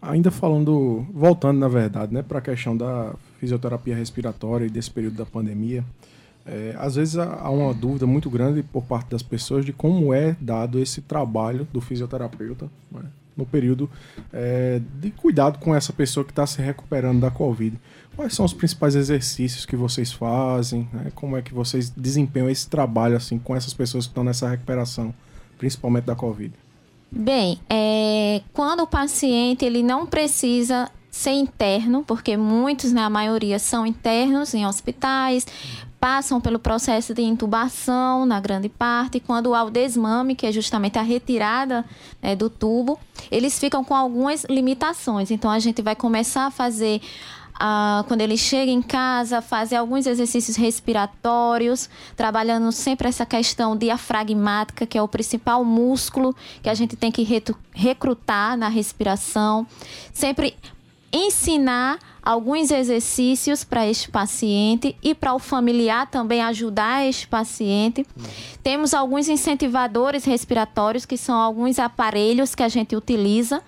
Ainda 0.00 0.30
falando, 0.30 1.04
voltando 1.12 1.58
na 1.58 1.66
verdade, 1.66 2.14
né, 2.14 2.22
para 2.22 2.38
a 2.38 2.40
questão 2.40 2.76
da 2.76 3.12
fisioterapia 3.40 3.96
respiratória 3.96 4.66
e 4.66 4.70
desse 4.70 4.88
período 4.88 5.16
da 5.16 5.26
pandemia, 5.26 5.84
é, 6.46 6.76
às 6.78 6.94
vezes 6.94 7.16
há 7.16 7.50
uma 7.50 7.74
dúvida 7.74 8.06
muito 8.06 8.30
grande 8.30 8.62
por 8.62 8.84
parte 8.84 9.10
das 9.10 9.22
pessoas 9.22 9.64
de 9.64 9.72
como 9.72 10.14
é 10.14 10.36
dado 10.40 10.78
esse 10.78 11.00
trabalho 11.00 11.66
do 11.72 11.80
fisioterapeuta 11.80 12.70
né, 12.92 13.02
no 13.36 13.44
período 13.44 13.90
é, 14.32 14.80
de 15.00 15.10
cuidado 15.10 15.58
com 15.58 15.74
essa 15.74 15.92
pessoa 15.92 16.24
que 16.24 16.30
está 16.30 16.46
se 16.46 16.62
recuperando 16.62 17.20
da 17.20 17.32
Covid. 17.32 17.76
Quais 18.16 18.34
são 18.34 18.44
os 18.44 18.52
principais 18.52 18.94
exercícios 18.94 19.66
que 19.66 19.76
vocês 19.76 20.12
fazem? 20.12 20.88
Né, 20.92 21.10
como 21.14 21.36
é 21.36 21.42
que 21.42 21.52
vocês 21.52 21.90
desempenham 21.90 22.48
esse 22.48 22.68
trabalho 22.68 23.16
assim 23.16 23.38
com 23.38 23.56
essas 23.56 23.74
pessoas 23.74 24.06
que 24.06 24.10
estão 24.10 24.22
nessa 24.22 24.48
recuperação, 24.48 25.12
principalmente 25.58 26.04
da 26.04 26.14
Covid? 26.14 26.52
Bem, 27.10 27.60
é, 27.68 28.42
quando 28.52 28.80
o 28.80 28.86
paciente 28.86 29.64
ele 29.64 29.82
não 29.82 30.06
precisa 30.06 30.90
ser 31.10 31.30
interno, 31.30 32.02
porque 32.04 32.36
muitos, 32.36 32.92
né, 32.92 33.02
a 33.02 33.10
maioria 33.10 33.58
são 33.60 33.86
internos 33.86 34.52
em 34.52 34.66
hospitais, 34.66 35.46
passam 36.00 36.40
pelo 36.40 36.58
processo 36.58 37.14
de 37.14 37.22
intubação, 37.22 38.26
na 38.26 38.40
grande 38.40 38.68
parte, 38.68 39.20
quando 39.20 39.54
há 39.54 39.62
o 39.62 39.70
desmame, 39.70 40.34
que 40.34 40.44
é 40.44 40.52
justamente 40.52 40.98
a 40.98 41.02
retirada 41.02 41.84
né, 42.20 42.34
do 42.34 42.50
tubo, 42.50 42.98
eles 43.30 43.58
ficam 43.58 43.84
com 43.84 43.94
algumas 43.94 44.44
limitações. 44.50 45.30
Então, 45.30 45.50
a 45.50 45.58
gente 45.58 45.80
vai 45.80 45.94
começar 45.94 46.46
a 46.46 46.50
fazer 46.50 47.00
ah, 47.58 48.04
quando 48.08 48.20
ele 48.20 48.36
chega 48.36 48.70
em 48.70 48.82
casa, 48.82 49.40
fazer 49.40 49.76
alguns 49.76 50.06
exercícios 50.06 50.56
respiratórios, 50.56 51.88
trabalhando 52.16 52.70
sempre 52.72 53.08
essa 53.08 53.24
questão 53.24 53.76
diafragmática, 53.76 54.86
que 54.86 54.98
é 54.98 55.02
o 55.02 55.08
principal 55.08 55.64
músculo 55.64 56.34
que 56.62 56.68
a 56.68 56.74
gente 56.74 56.96
tem 56.96 57.12
que 57.12 57.26
recrutar 57.72 58.56
na 58.56 58.68
respiração. 58.68 59.66
Sempre 60.12 60.56
ensinar 61.12 61.98
alguns 62.20 62.72
exercícios 62.72 63.62
para 63.62 63.86
este 63.86 64.10
paciente 64.10 64.96
e 65.00 65.14
para 65.14 65.32
o 65.32 65.38
familiar 65.38 66.10
também 66.10 66.42
ajudar 66.42 67.06
este 67.06 67.28
paciente. 67.28 68.04
Temos 68.64 68.94
alguns 68.94 69.28
incentivadores 69.28 70.24
respiratórios, 70.24 71.04
que 71.04 71.16
são 71.16 71.36
alguns 71.36 71.78
aparelhos 71.78 72.54
que 72.54 72.62
a 72.64 72.68
gente 72.68 72.96
utiliza 72.96 73.62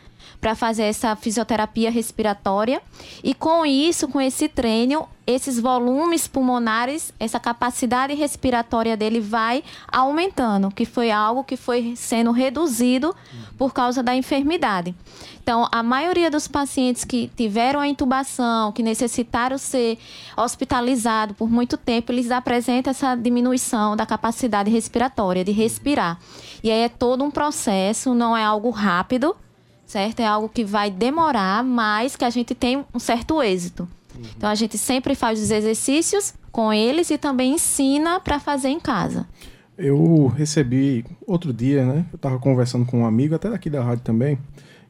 para 0.46 0.54
fazer 0.54 0.84
essa 0.84 1.16
fisioterapia 1.16 1.90
respiratória. 1.90 2.80
E 3.24 3.34
com 3.34 3.66
isso, 3.66 4.06
com 4.06 4.20
esse 4.20 4.48
treino, 4.48 5.08
esses 5.26 5.58
volumes 5.58 6.28
pulmonares, 6.28 7.12
essa 7.18 7.40
capacidade 7.40 8.14
respiratória 8.14 8.96
dele 8.96 9.18
vai 9.18 9.64
aumentando, 9.88 10.70
que 10.70 10.84
foi 10.84 11.10
algo 11.10 11.42
que 11.42 11.56
foi 11.56 11.94
sendo 11.96 12.30
reduzido 12.30 13.12
por 13.58 13.74
causa 13.74 14.04
da 14.04 14.14
enfermidade. 14.14 14.94
Então, 15.42 15.68
a 15.72 15.82
maioria 15.82 16.30
dos 16.30 16.46
pacientes 16.46 17.04
que 17.04 17.28
tiveram 17.36 17.80
a 17.80 17.88
intubação, 17.88 18.70
que 18.70 18.84
necessitaram 18.84 19.58
ser 19.58 19.98
hospitalizados 20.36 21.36
por 21.36 21.50
muito 21.50 21.76
tempo, 21.76 22.12
eles 22.12 22.30
apresentam 22.30 22.92
essa 22.92 23.16
diminuição 23.16 23.96
da 23.96 24.06
capacidade 24.06 24.70
respiratória, 24.70 25.44
de 25.44 25.50
respirar. 25.50 26.20
E 26.62 26.70
aí 26.70 26.82
é 26.82 26.88
todo 26.88 27.24
um 27.24 27.32
processo, 27.32 28.14
não 28.14 28.36
é 28.36 28.44
algo 28.44 28.70
rápido, 28.70 29.36
certo? 29.86 30.20
É 30.20 30.26
algo 30.26 30.48
que 30.48 30.64
vai 30.64 30.90
demorar, 30.90 31.62
mas 31.62 32.16
que 32.16 32.24
a 32.24 32.30
gente 32.30 32.54
tem 32.54 32.84
um 32.92 32.98
certo 32.98 33.42
êxito. 33.42 33.88
Uhum. 34.14 34.22
Então 34.36 34.50
a 34.50 34.54
gente 34.54 34.76
sempre 34.76 35.14
faz 35.14 35.40
os 35.40 35.50
exercícios 35.50 36.34
com 36.50 36.72
eles 36.72 37.10
e 37.10 37.16
também 37.16 37.54
ensina 37.54 38.18
para 38.18 38.40
fazer 38.40 38.68
em 38.68 38.80
casa. 38.80 39.26
Eu 39.78 40.26
recebi 40.28 41.04
outro 41.26 41.52
dia, 41.52 41.84
né? 41.84 42.06
Eu 42.10 42.16
estava 42.16 42.38
conversando 42.38 42.86
com 42.86 43.00
um 43.00 43.06
amigo, 43.06 43.34
até 43.34 43.50
daqui 43.50 43.68
da 43.68 43.82
rádio 43.82 44.04
também. 44.04 44.38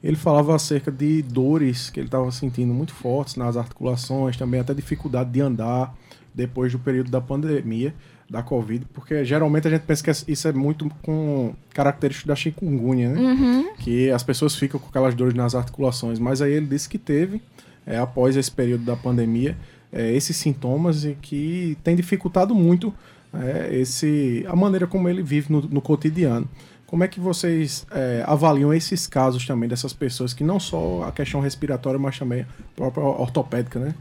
Ele 0.02 0.16
falava 0.16 0.54
acerca 0.54 0.92
de 0.92 1.22
dores 1.22 1.90
que 1.90 1.98
ele 1.98 2.06
estava 2.06 2.30
sentindo 2.30 2.72
muito 2.72 2.94
fortes 2.94 3.34
nas 3.34 3.56
articulações, 3.56 4.36
também 4.36 4.60
até 4.60 4.72
dificuldade 4.72 5.30
de 5.30 5.40
andar 5.40 5.92
depois 6.32 6.70
do 6.70 6.78
período 6.78 7.10
da 7.10 7.20
pandemia 7.20 7.94
da 8.28 8.42
Covid, 8.42 8.84
porque 8.92 9.24
geralmente 9.24 9.68
a 9.68 9.70
gente 9.70 9.82
pensa 9.82 10.02
que 10.02 10.32
isso 10.32 10.48
é 10.48 10.52
muito 10.52 10.90
com 11.02 11.54
característico 11.72 12.28
da 12.28 12.34
chikungunya, 12.34 13.10
né? 13.10 13.20
Uhum. 13.20 13.74
Que 13.76 14.10
as 14.10 14.22
pessoas 14.22 14.56
ficam 14.56 14.80
com 14.80 14.88
aquelas 14.88 15.14
dores 15.14 15.34
nas 15.34 15.54
articulações, 15.54 16.18
mas 16.18 16.42
aí 16.42 16.52
ele 16.52 16.66
disse 16.66 16.88
que 16.88 16.98
teve, 16.98 17.40
é, 17.86 17.98
após 17.98 18.36
esse 18.36 18.50
período 18.50 18.84
da 18.84 18.96
pandemia, 18.96 19.56
é, 19.92 20.12
esses 20.12 20.36
sintomas 20.36 21.04
e 21.04 21.16
que 21.22 21.78
tem 21.84 21.94
dificultado 21.94 22.54
muito 22.54 22.92
é, 23.32 23.76
esse, 23.76 24.44
a 24.48 24.56
maneira 24.56 24.86
como 24.86 25.08
ele 25.08 25.22
vive 25.22 25.52
no, 25.52 25.62
no 25.62 25.80
cotidiano. 25.80 26.48
Como 26.86 27.02
é 27.02 27.08
que 27.08 27.18
vocês 27.18 27.86
é, 27.90 28.24
avaliam 28.26 28.72
esses 28.72 29.06
casos 29.06 29.44
também 29.44 29.68
dessas 29.68 29.92
pessoas 29.92 30.32
que 30.32 30.44
não 30.44 30.60
só 30.60 31.04
a 31.04 31.12
questão 31.12 31.40
respiratória, 31.40 31.98
mas 31.98 32.18
também 32.18 32.42
a 32.42 32.46
própria 32.76 33.04
ortopédica, 33.04 33.78
né? 33.78 33.94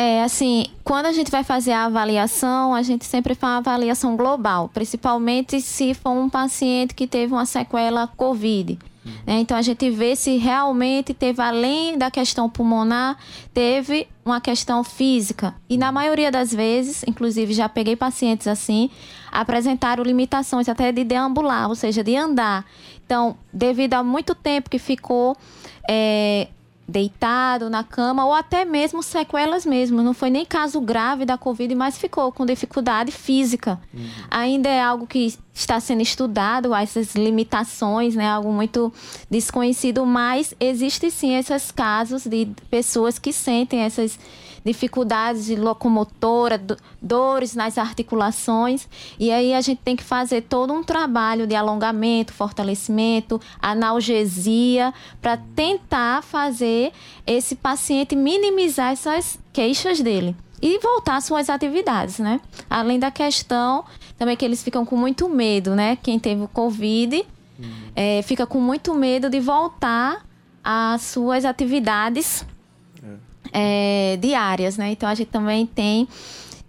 É, 0.00 0.22
assim, 0.22 0.66
quando 0.84 1.06
a 1.06 1.12
gente 1.12 1.28
vai 1.28 1.42
fazer 1.42 1.72
a 1.72 1.86
avaliação, 1.86 2.72
a 2.72 2.82
gente 2.82 3.04
sempre 3.04 3.34
faz 3.34 3.54
uma 3.54 3.58
avaliação 3.58 4.16
global, 4.16 4.70
principalmente 4.72 5.60
se 5.60 5.92
for 5.92 6.10
um 6.10 6.30
paciente 6.30 6.94
que 6.94 7.04
teve 7.04 7.32
uma 7.32 7.44
sequela 7.44 8.06
COVID. 8.06 8.78
Né? 9.26 9.40
Então, 9.40 9.56
a 9.56 9.62
gente 9.62 9.90
vê 9.90 10.14
se 10.14 10.36
realmente 10.36 11.12
teve, 11.12 11.42
além 11.42 11.98
da 11.98 12.12
questão 12.12 12.48
pulmonar, 12.48 13.18
teve 13.52 14.06
uma 14.24 14.40
questão 14.40 14.84
física. 14.84 15.52
E 15.68 15.76
na 15.76 15.90
maioria 15.90 16.30
das 16.30 16.54
vezes, 16.54 17.02
inclusive 17.04 17.52
já 17.52 17.68
peguei 17.68 17.96
pacientes 17.96 18.46
assim, 18.46 18.90
apresentaram 19.32 20.04
limitações 20.04 20.68
até 20.68 20.92
de 20.92 21.02
deambular, 21.02 21.68
ou 21.68 21.74
seja, 21.74 22.04
de 22.04 22.14
andar. 22.14 22.64
Então, 23.04 23.36
devido 23.52 23.94
a 23.94 24.04
muito 24.04 24.32
tempo 24.32 24.70
que 24.70 24.78
ficou 24.78 25.36
é, 25.90 26.46
deitado 26.88 27.68
na 27.68 27.84
cama 27.84 28.24
ou 28.24 28.32
até 28.32 28.64
mesmo 28.64 29.02
sequelas 29.02 29.66
mesmo. 29.66 30.02
Não 30.02 30.14
foi 30.14 30.30
nem 30.30 30.46
caso 30.46 30.80
grave 30.80 31.26
da 31.26 31.36
Covid, 31.36 31.74
mas 31.74 31.98
ficou 31.98 32.32
com 32.32 32.46
dificuldade 32.46 33.12
física. 33.12 33.78
Uhum. 33.92 34.08
Ainda 34.30 34.70
é 34.70 34.82
algo 34.82 35.06
que 35.06 35.34
está 35.52 35.78
sendo 35.80 36.00
estudado, 36.00 36.74
essas 36.74 37.14
limitações, 37.14 38.14
né? 38.14 38.26
Algo 38.26 38.50
muito 38.50 38.90
desconhecido, 39.30 40.06
mas 40.06 40.54
existe 40.58 41.10
sim 41.10 41.36
esses 41.36 41.70
casos 41.70 42.24
de 42.24 42.48
pessoas 42.70 43.18
que 43.18 43.32
sentem 43.32 43.80
essas 43.80 44.18
dificuldades 44.68 45.46
de 45.46 45.56
locomotora, 45.56 46.60
dores 47.00 47.54
nas 47.54 47.78
articulações. 47.78 48.86
E 49.18 49.30
aí 49.30 49.54
a 49.54 49.60
gente 49.62 49.80
tem 49.82 49.96
que 49.96 50.04
fazer 50.04 50.42
todo 50.42 50.74
um 50.74 50.84
trabalho 50.84 51.46
de 51.46 51.54
alongamento, 51.54 52.34
fortalecimento, 52.34 53.40
analgesia, 53.60 54.92
para 55.22 55.38
tentar 55.56 56.22
fazer 56.22 56.92
esse 57.26 57.56
paciente 57.56 58.14
minimizar 58.14 58.92
essas 58.92 59.38
queixas 59.54 60.00
dele 60.00 60.36
e 60.60 60.78
voltar 60.80 61.16
às 61.16 61.24
suas 61.24 61.48
atividades, 61.48 62.18
né? 62.18 62.38
Além 62.68 62.98
da 62.98 63.10
questão 63.10 63.84
também 64.18 64.36
que 64.36 64.44
eles 64.44 64.62
ficam 64.62 64.84
com 64.84 64.96
muito 64.96 65.30
medo, 65.30 65.74
né? 65.74 65.96
Quem 66.02 66.18
teve 66.18 66.42
o 66.42 66.48
Covid 66.48 67.24
é, 67.96 68.20
fica 68.22 68.46
com 68.46 68.60
muito 68.60 68.94
medo 68.94 69.30
de 69.30 69.40
voltar 69.40 70.26
às 70.62 71.02
suas 71.02 71.46
atividades 71.46 72.44
é, 73.52 74.16
diárias, 74.20 74.76
né? 74.76 74.92
Então 74.92 75.08
a 75.08 75.14
gente 75.14 75.28
também 75.28 75.66
tem 75.66 76.06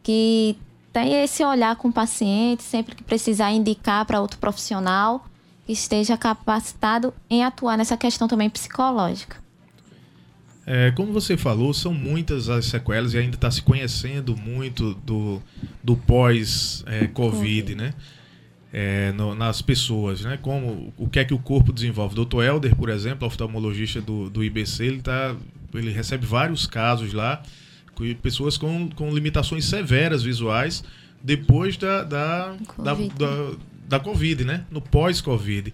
que 0.04 0.58
ter 0.92 1.08
esse 1.24 1.44
olhar 1.44 1.76
com 1.76 1.90
o 1.90 1.94
paciente, 1.94 2.64
sempre 2.64 2.96
que 2.96 3.04
precisar 3.04 3.52
indicar 3.52 4.06
para 4.06 4.20
outro 4.20 4.40
profissional 4.40 5.26
que 5.66 5.74
esteja 5.74 6.18
capacitado 6.18 7.14
em 7.30 7.44
atuar 7.44 7.78
nessa 7.78 7.96
questão 7.96 8.28
também 8.28 8.50
psicológica. 8.50 9.38
É, 10.66 10.92
como 10.92 11.12
você 11.12 11.36
falou, 11.36 11.74
são 11.74 11.94
muitas 11.94 12.48
as 12.48 12.66
sequelas 12.66 13.16
e 13.16 13.18
ainda 13.18 13.36
está 13.36 13.50
se 13.50 13.60
conhecendo 13.60 14.38
muito 14.38 14.94
do, 14.94 15.42
do 15.84 15.98
pós-Covid, 15.98 17.72
é, 17.72 17.76
né? 17.76 17.94
É, 18.72 19.12
no, 19.14 19.34
nas 19.34 19.64
pessoas, 19.64 20.22
né? 20.22 20.38
Como 20.40 20.94
o 20.96 21.10
que 21.10 21.18
é 21.18 21.26
que 21.26 21.34
o 21.34 21.40
corpo 21.40 21.74
desenvolve. 21.74 22.14
Dr. 22.14 22.44
Helder, 22.44 22.76
por 22.76 22.90
exemplo, 22.90 23.28
oftalmologista 23.28 24.00
do, 24.00 24.30
do 24.30 24.44
IBC, 24.44 24.86
ele 24.86 25.02
tá, 25.02 25.36
ele 25.74 25.92
recebe 25.92 26.26
vários 26.26 26.66
casos 26.66 27.14
lá, 27.14 27.42
pessoas 28.22 28.58
com, 28.58 28.90
com 28.90 29.14
limitações 29.14 29.66
severas 29.66 30.24
visuais 30.24 30.84
depois 31.22 31.76
da, 31.78 32.04
da, 32.04 32.56
COVID. 32.76 33.14
Da, 33.16 33.26
da, 33.26 33.58
da 33.90 34.00
Covid, 34.00 34.46
né? 34.46 34.66
No 34.70 34.82
pós-Covid. 34.82 35.74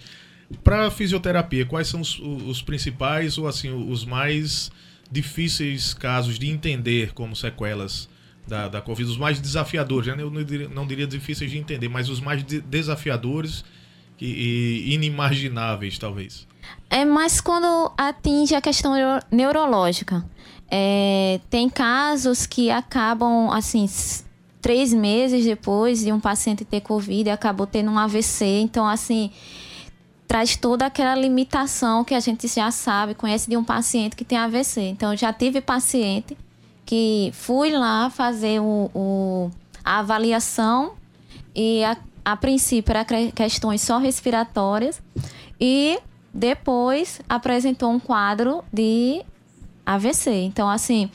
Para 0.63 0.89
fisioterapia, 0.89 1.65
quais 1.65 1.87
são 1.87 2.01
os, 2.01 2.17
os, 2.19 2.61
principais 2.61 3.37
ou 3.37 3.47
assim 3.47 3.69
os 3.71 4.05
mais 4.05 4.71
difíceis 5.11 5.93
casos 5.93 6.39
de 6.39 6.49
entender 6.49 7.13
como 7.13 7.35
sequelas 7.35 8.07
da, 8.47 8.67
da 8.67 8.81
Covid, 8.81 9.09
os 9.09 9.17
mais 9.17 9.39
desafiadores, 9.39 10.15
né? 10.15 10.21
eu 10.21 10.29
não 10.29 10.43
diria, 10.43 10.69
não 10.69 10.87
diria 10.87 11.07
difíceis 11.07 11.49
de 11.51 11.57
entender, 11.57 11.89
mas 11.89 12.09
os 12.09 12.19
mais 12.19 12.43
de, 12.43 12.61
desafiadores 12.61 13.65
e, 14.21 14.85
e 14.87 14.93
inimagináveis, 14.93 15.97
talvez. 15.97 16.47
É 16.89 17.03
mais 17.03 17.41
quando 17.41 17.91
atinge 17.97 18.55
a 18.55 18.61
questão 18.61 18.93
neurológica. 19.31 20.25
É, 20.69 21.39
tem 21.49 21.69
casos 21.69 22.45
que 22.45 22.71
acabam, 22.71 23.49
assim, 23.51 23.87
três 24.61 24.93
meses 24.93 25.45
depois 25.45 25.99
de 26.03 26.11
um 26.11 26.19
paciente 26.19 26.65
ter 26.65 26.81
Covid, 26.81 27.29
acabou 27.29 27.67
tendo 27.67 27.91
um 27.91 27.99
AVC. 27.99 28.45
Então, 28.61 28.87
assim, 28.87 29.31
traz 30.27 30.55
toda 30.55 30.85
aquela 30.85 31.15
limitação 31.15 32.03
que 32.03 32.13
a 32.13 32.19
gente 32.19 32.47
já 32.47 32.71
sabe, 32.71 33.13
conhece 33.13 33.49
de 33.49 33.57
um 33.57 33.63
paciente 33.63 34.15
que 34.15 34.25
tem 34.25 34.37
AVC. 34.37 34.81
Então, 34.81 35.15
já 35.15 35.31
tive 35.31 35.61
paciente 35.61 36.37
que 36.85 37.31
fui 37.33 37.71
lá 37.71 38.09
fazer 38.09 38.59
o, 38.59 38.89
o 38.93 39.51
a 39.83 39.99
avaliação 39.99 40.93
e 41.53 41.83
a, 41.83 41.95
a 42.23 42.35
princípio 42.35 42.91
era 42.91 43.05
questões 43.05 43.81
só 43.81 43.99
respiratórias 43.99 45.01
e 45.59 45.99
depois 46.35 47.21
apresentou 47.29 47.89
um 47.89 47.99
quadro 47.99 48.61
de 48.71 49.23
AVC. 49.85 50.31
Então, 50.31 50.69
assim, 50.69 51.09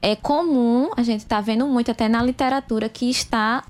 é 0.00 0.14
comum, 0.14 0.92
a 0.96 1.02
gente 1.02 1.22
está 1.22 1.40
vendo 1.40 1.66
muito 1.66 1.90
até 1.90 2.08
na 2.08 2.22
literatura 2.22 2.88
que 2.88 3.10
está 3.10 3.64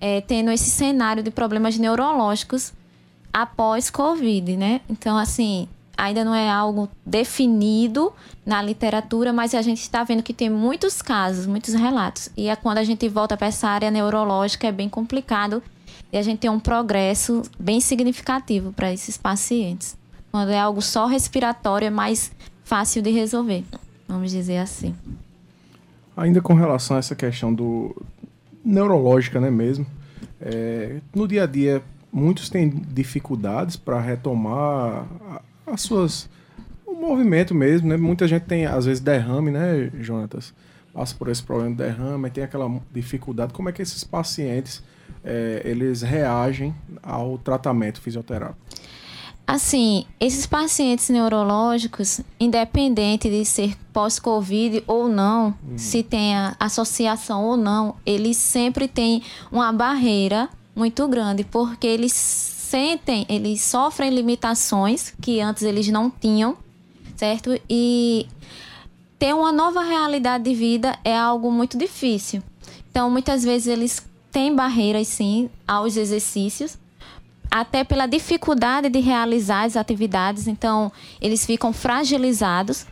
é, 0.00 0.20
tendo 0.20 0.52
esse 0.52 0.70
cenário 0.70 1.24
de 1.24 1.32
problemas 1.32 1.76
neurológicos 1.76 2.72
após 3.32 3.90
Covid, 3.90 4.56
né? 4.56 4.80
Então, 4.88 5.18
assim, 5.18 5.68
ainda 5.98 6.24
não 6.24 6.34
é 6.34 6.48
algo 6.48 6.88
definido 7.04 8.12
na 8.44 8.62
literatura, 8.62 9.32
mas 9.32 9.56
a 9.56 9.62
gente 9.62 9.80
está 9.80 10.04
vendo 10.04 10.22
que 10.22 10.32
tem 10.32 10.48
muitos 10.48 11.02
casos, 11.02 11.46
muitos 11.46 11.74
relatos. 11.74 12.30
E 12.36 12.48
é 12.48 12.54
quando 12.54 12.78
a 12.78 12.84
gente 12.84 13.08
volta 13.08 13.36
para 13.36 13.48
essa 13.48 13.68
área 13.68 13.90
neurológica 13.90 14.68
é 14.68 14.72
bem 14.72 14.88
complicado 14.88 15.60
a 16.18 16.22
gente 16.22 16.38
tem 16.38 16.50
um 16.50 16.60
progresso 16.60 17.42
bem 17.58 17.80
significativo 17.80 18.72
para 18.72 18.92
esses 18.92 19.16
pacientes. 19.16 19.96
Quando 20.30 20.50
é 20.50 20.58
algo 20.58 20.82
só 20.82 21.06
respiratório 21.06 21.86
é 21.86 21.90
mais 21.90 22.30
fácil 22.64 23.02
de 23.02 23.10
resolver, 23.10 23.64
vamos 24.08 24.30
dizer 24.30 24.58
assim. 24.58 24.94
Ainda 26.16 26.40
com 26.40 26.54
relação 26.54 26.96
a 26.96 26.98
essa 26.98 27.14
questão 27.14 27.52
do 27.52 27.94
neurológica, 28.64 29.40
né 29.40 29.50
mesmo? 29.50 29.86
É, 30.40 31.00
no 31.14 31.26
dia 31.28 31.44
a 31.44 31.46
dia, 31.46 31.82
muitos 32.12 32.48
têm 32.48 32.68
dificuldades 32.68 33.76
para 33.76 34.00
retomar 34.00 35.06
as 35.66 35.82
suas 35.82 36.28
o 36.86 36.94
movimento 36.94 37.54
mesmo, 37.54 37.88
né? 37.88 37.96
Muita 37.96 38.26
gente 38.26 38.44
tem 38.44 38.64
às 38.64 38.86
vezes 38.86 39.00
derrame, 39.00 39.50
né, 39.50 39.90
Jonatas? 40.00 40.54
Passa 40.92 41.14
por 41.14 41.28
esse 41.28 41.42
problema 41.42 41.70
de 41.70 41.76
derrame, 41.76 42.30
tem 42.30 42.42
aquela 42.42 42.80
dificuldade. 42.92 43.52
Como 43.52 43.68
é 43.68 43.72
que 43.72 43.82
esses 43.82 44.02
pacientes 44.02 44.82
é, 45.26 45.62
eles 45.64 46.00
reagem 46.02 46.74
ao 47.02 47.36
tratamento 47.36 48.00
fisioterápico? 48.00 48.56
Assim, 49.46 50.04
esses 50.18 50.44
pacientes 50.44 51.08
neurológicos, 51.08 52.20
independente 52.38 53.30
de 53.30 53.44
ser 53.44 53.76
pós-Covid 53.92 54.82
ou 54.88 55.06
não, 55.06 55.54
uhum. 55.62 55.78
se 55.78 56.02
tenha 56.02 56.56
associação 56.58 57.44
ou 57.44 57.56
não, 57.56 57.94
eles 58.04 58.36
sempre 58.36 58.88
têm 58.88 59.22
uma 59.52 59.72
barreira 59.72 60.48
muito 60.74 61.06
grande, 61.06 61.44
porque 61.44 61.86
eles 61.86 62.12
sentem, 62.12 63.24
eles 63.28 63.62
sofrem 63.62 64.10
limitações 64.10 65.14
que 65.20 65.40
antes 65.40 65.62
eles 65.62 65.86
não 65.88 66.10
tinham, 66.10 66.56
certo? 67.14 67.56
E 67.70 68.26
ter 69.16 69.32
uma 69.32 69.52
nova 69.52 69.82
realidade 69.82 70.42
de 70.42 70.54
vida 70.54 70.98
é 71.04 71.16
algo 71.16 71.52
muito 71.52 71.78
difícil. 71.78 72.42
Então, 72.90 73.08
muitas 73.08 73.44
vezes 73.44 73.68
eles 73.68 74.04
têm 74.36 74.54
barreiras, 74.54 75.08
sim, 75.08 75.48
aos 75.66 75.96
exercícios, 75.96 76.76
até 77.50 77.82
pela 77.82 78.06
dificuldade 78.06 78.90
de 78.90 79.00
realizar 79.00 79.64
as 79.64 79.78
atividades, 79.78 80.46
então 80.46 80.92
eles 81.22 81.46
ficam 81.46 81.72
fragilizados. 81.72 82.86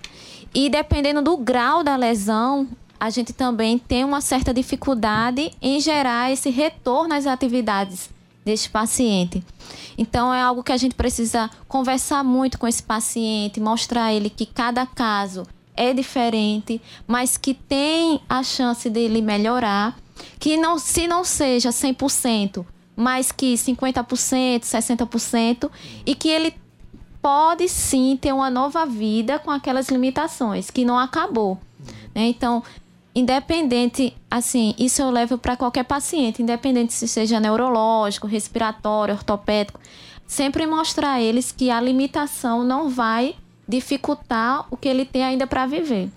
E 0.55 0.71
dependendo 0.71 1.21
do 1.21 1.37
grau 1.37 1.85
da 1.85 1.97
lesão, 1.97 2.67
a 2.99 3.11
gente 3.11 3.35
também 3.35 3.79
tem 3.79 4.07
uma 4.07 4.23
certa 4.23 4.55
dificuldade 4.55 5.51
em 5.61 5.79
gerar 5.81 6.33
esse 6.33 6.49
retorno 6.49 7.13
às 7.13 7.27
atividades 7.27 8.09
deste 8.43 8.71
paciente. 8.71 9.45
Então 9.99 10.33
é 10.33 10.41
algo 10.41 10.63
que 10.63 10.73
a 10.73 10.79
gente 10.79 10.95
precisa 10.95 11.51
conversar 11.69 12.25
muito 12.25 12.59
com 12.59 12.67
esse 12.67 12.83
paciente, 12.83 13.61
mostrar 13.61 14.05
a 14.05 14.15
ele 14.15 14.31
que 14.31 14.47
cada 14.47 14.87
caso 14.87 15.47
é 15.77 15.93
diferente, 15.93 16.81
mas 17.07 17.37
que 17.37 17.53
tem 17.53 18.19
a 18.31 18.43
chance 18.43 18.89
dele 18.89 19.21
melhorar, 19.21 19.95
que 20.39 20.57
não 20.57 20.79
se 20.79 21.07
não 21.07 21.25
seja 21.25 21.71
100%, 21.71 22.65
mais 22.97 23.33
que 23.33 23.55
50%, 23.55 24.61
60%, 24.61 25.71
e 26.07 26.15
que 26.15 26.29
ele 26.29 26.55
pode 27.21 27.69
sim 27.69 28.19
ter 28.21 28.33
uma 28.33 28.51
nova 28.51 28.85
vida 28.85 29.39
com 29.39 29.51
aquelas 29.51 29.89
limitações, 29.89 30.71
que 30.71 30.85
não 30.85 30.99
acabou. 30.99 31.59
Né? 32.15 32.27
Então, 32.27 32.63
independente, 33.15 34.15
assim, 34.31 34.75
isso 34.79 35.01
eu 35.01 35.11
levo 35.11 35.39
para 35.39 35.57
qualquer 35.57 35.85
paciente, 35.85 36.43
independente 36.43 36.93
se 36.93 37.09
seja 37.09 37.41
neurológico, 37.41 38.27
respiratório, 38.27 39.15
ortopédico, 39.15 39.81
sempre 40.27 40.67
mostrar 40.67 41.13
a 41.13 41.21
eles 41.23 41.51
que 41.51 41.71
a 41.71 41.81
limitação 41.81 42.63
não 42.63 42.91
vai 42.91 43.37
dificultar 43.67 44.67
o 44.71 44.77
que 44.77 44.89
ele 44.89 45.05
tem 45.05 45.25
ainda 45.25 45.47
para 45.47 45.67
viver. 45.67 46.11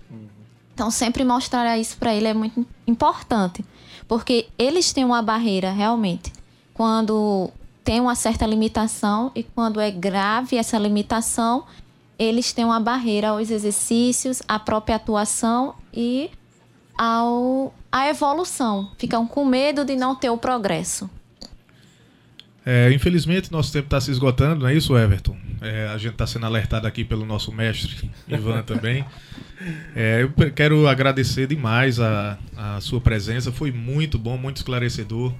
Então, 0.73 0.91
sempre 0.91 1.23
mostrar 1.23 1.77
isso 1.77 1.97
para 1.97 2.13
ele 2.13 2.27
é 2.27 2.33
muito 2.33 2.65
importante, 2.85 3.63
porque 4.07 4.47
eles 4.57 4.93
têm 4.93 5.03
uma 5.03 5.21
barreira 5.21 5.71
realmente 5.71 6.31
quando 6.77 7.49
tem 7.83 7.99
uma 7.99 8.13
certa 8.13 8.45
limitação 8.45 9.31
e 9.33 9.41
quando 9.41 9.79
é 9.81 9.89
grave 9.89 10.57
essa 10.57 10.77
limitação, 10.77 11.63
eles 12.19 12.53
têm 12.53 12.65
uma 12.65 12.79
barreira 12.79 13.29
aos 13.29 13.49
exercícios, 13.49 14.43
à 14.47 14.59
própria 14.59 14.97
atuação 14.97 15.73
e 15.91 16.29
ao, 16.95 17.73
à 17.91 18.09
evolução. 18.09 18.91
Ficam 18.97 19.25
com 19.25 19.43
medo 19.43 19.83
de 19.83 19.95
não 19.95 20.13
ter 20.13 20.29
o 20.29 20.37
progresso. 20.37 21.09
É, 22.69 22.91
infelizmente, 22.91 23.49
nosso 23.49 23.71
tempo 23.71 23.85
está 23.85 24.01
se 24.01 24.11
esgotando, 24.11 24.63
não 24.63 24.67
é 24.67 24.75
isso, 24.75 24.97
Everton? 24.97 25.37
É, 25.61 25.87
a 25.87 25.97
gente 25.97 26.11
está 26.11 26.27
sendo 26.27 26.45
alertado 26.45 26.85
aqui 26.85 27.05
pelo 27.05 27.25
nosso 27.25 27.49
mestre, 27.49 28.11
Ivan, 28.27 28.61
também. 28.61 29.05
É, 29.95 30.23
eu 30.23 30.51
quero 30.51 30.85
agradecer 30.85 31.47
demais 31.47 31.97
a, 31.97 32.37
a 32.57 32.81
sua 32.81 32.99
presença, 32.99 33.53
foi 33.53 33.71
muito 33.71 34.19
bom, 34.19 34.37
muito 34.37 34.57
esclarecedor. 34.57 35.33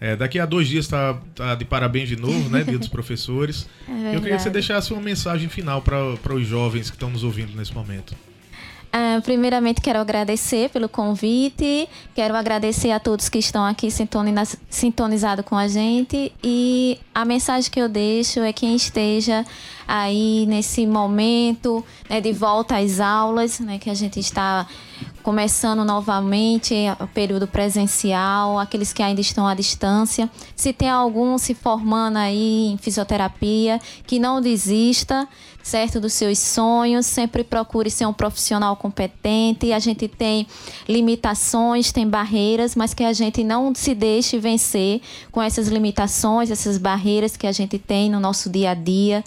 É, 0.00 0.14
daqui 0.14 0.38
a 0.38 0.46
dois 0.46 0.68
dias 0.68 0.84
está 0.84 1.14
tá 1.34 1.56
de 1.56 1.64
parabéns 1.64 2.08
de 2.08 2.14
novo, 2.14 2.48
né? 2.48 2.62
Dia 2.62 2.78
dos 2.78 2.86
professores. 2.88 3.68
É 3.88 4.14
eu 4.14 4.20
queria 4.20 4.36
que 4.36 4.42
você 4.42 4.48
deixasse 4.48 4.92
uma 4.92 5.02
mensagem 5.02 5.48
final 5.48 5.82
para 5.82 6.32
os 6.32 6.46
jovens 6.46 6.90
que 6.90 6.94
estão 6.94 7.10
nos 7.10 7.24
ouvindo 7.24 7.56
nesse 7.56 7.74
momento. 7.74 8.14
Primeiramente, 9.24 9.80
quero 9.80 9.98
agradecer 9.98 10.70
pelo 10.70 10.88
convite, 10.88 11.88
quero 12.14 12.34
agradecer 12.34 12.90
a 12.90 13.00
todos 13.00 13.28
que 13.28 13.38
estão 13.38 13.64
aqui 13.64 13.88
sintonizados 14.70 15.44
com 15.44 15.56
a 15.56 15.68
gente. 15.68 16.32
E 16.42 16.98
a 17.14 17.24
mensagem 17.24 17.70
que 17.70 17.80
eu 17.80 17.88
deixo 17.88 18.40
é 18.40 18.52
quem 18.52 18.74
esteja 18.74 19.44
aí 19.86 20.46
nesse 20.46 20.86
momento 20.86 21.84
né, 22.08 22.20
de 22.20 22.32
volta 22.32 22.78
às 22.78 23.00
aulas, 23.00 23.58
né, 23.60 23.78
que 23.78 23.88
a 23.88 23.94
gente 23.94 24.20
está 24.20 24.66
começando 25.28 25.84
novamente 25.84 26.74
o 26.98 27.06
período 27.06 27.46
presencial, 27.46 28.58
aqueles 28.58 28.94
que 28.94 29.02
ainda 29.02 29.20
estão 29.20 29.46
à 29.46 29.54
distância. 29.54 30.30
Se 30.56 30.72
tem 30.72 30.88
algum 30.88 31.36
se 31.36 31.52
formando 31.52 32.16
aí 32.16 32.68
em 32.68 32.78
fisioterapia, 32.78 33.78
que 34.06 34.18
não 34.18 34.40
desista, 34.40 35.28
certo, 35.62 36.00
dos 36.00 36.14
seus 36.14 36.38
sonhos, 36.38 37.04
sempre 37.04 37.44
procure 37.44 37.90
ser 37.90 38.06
um 38.06 38.12
profissional 38.14 38.74
competente. 38.74 39.70
A 39.70 39.78
gente 39.78 40.08
tem 40.08 40.46
limitações, 40.88 41.92
tem 41.92 42.08
barreiras, 42.08 42.74
mas 42.74 42.94
que 42.94 43.04
a 43.04 43.12
gente 43.12 43.44
não 43.44 43.74
se 43.74 43.94
deixe 43.94 44.38
vencer 44.38 45.02
com 45.30 45.42
essas 45.42 45.68
limitações, 45.68 46.50
essas 46.50 46.78
barreiras 46.78 47.36
que 47.36 47.46
a 47.46 47.52
gente 47.52 47.78
tem 47.78 48.08
no 48.08 48.18
nosso 48.18 48.48
dia 48.48 48.70
a 48.70 48.74
dia, 48.74 49.22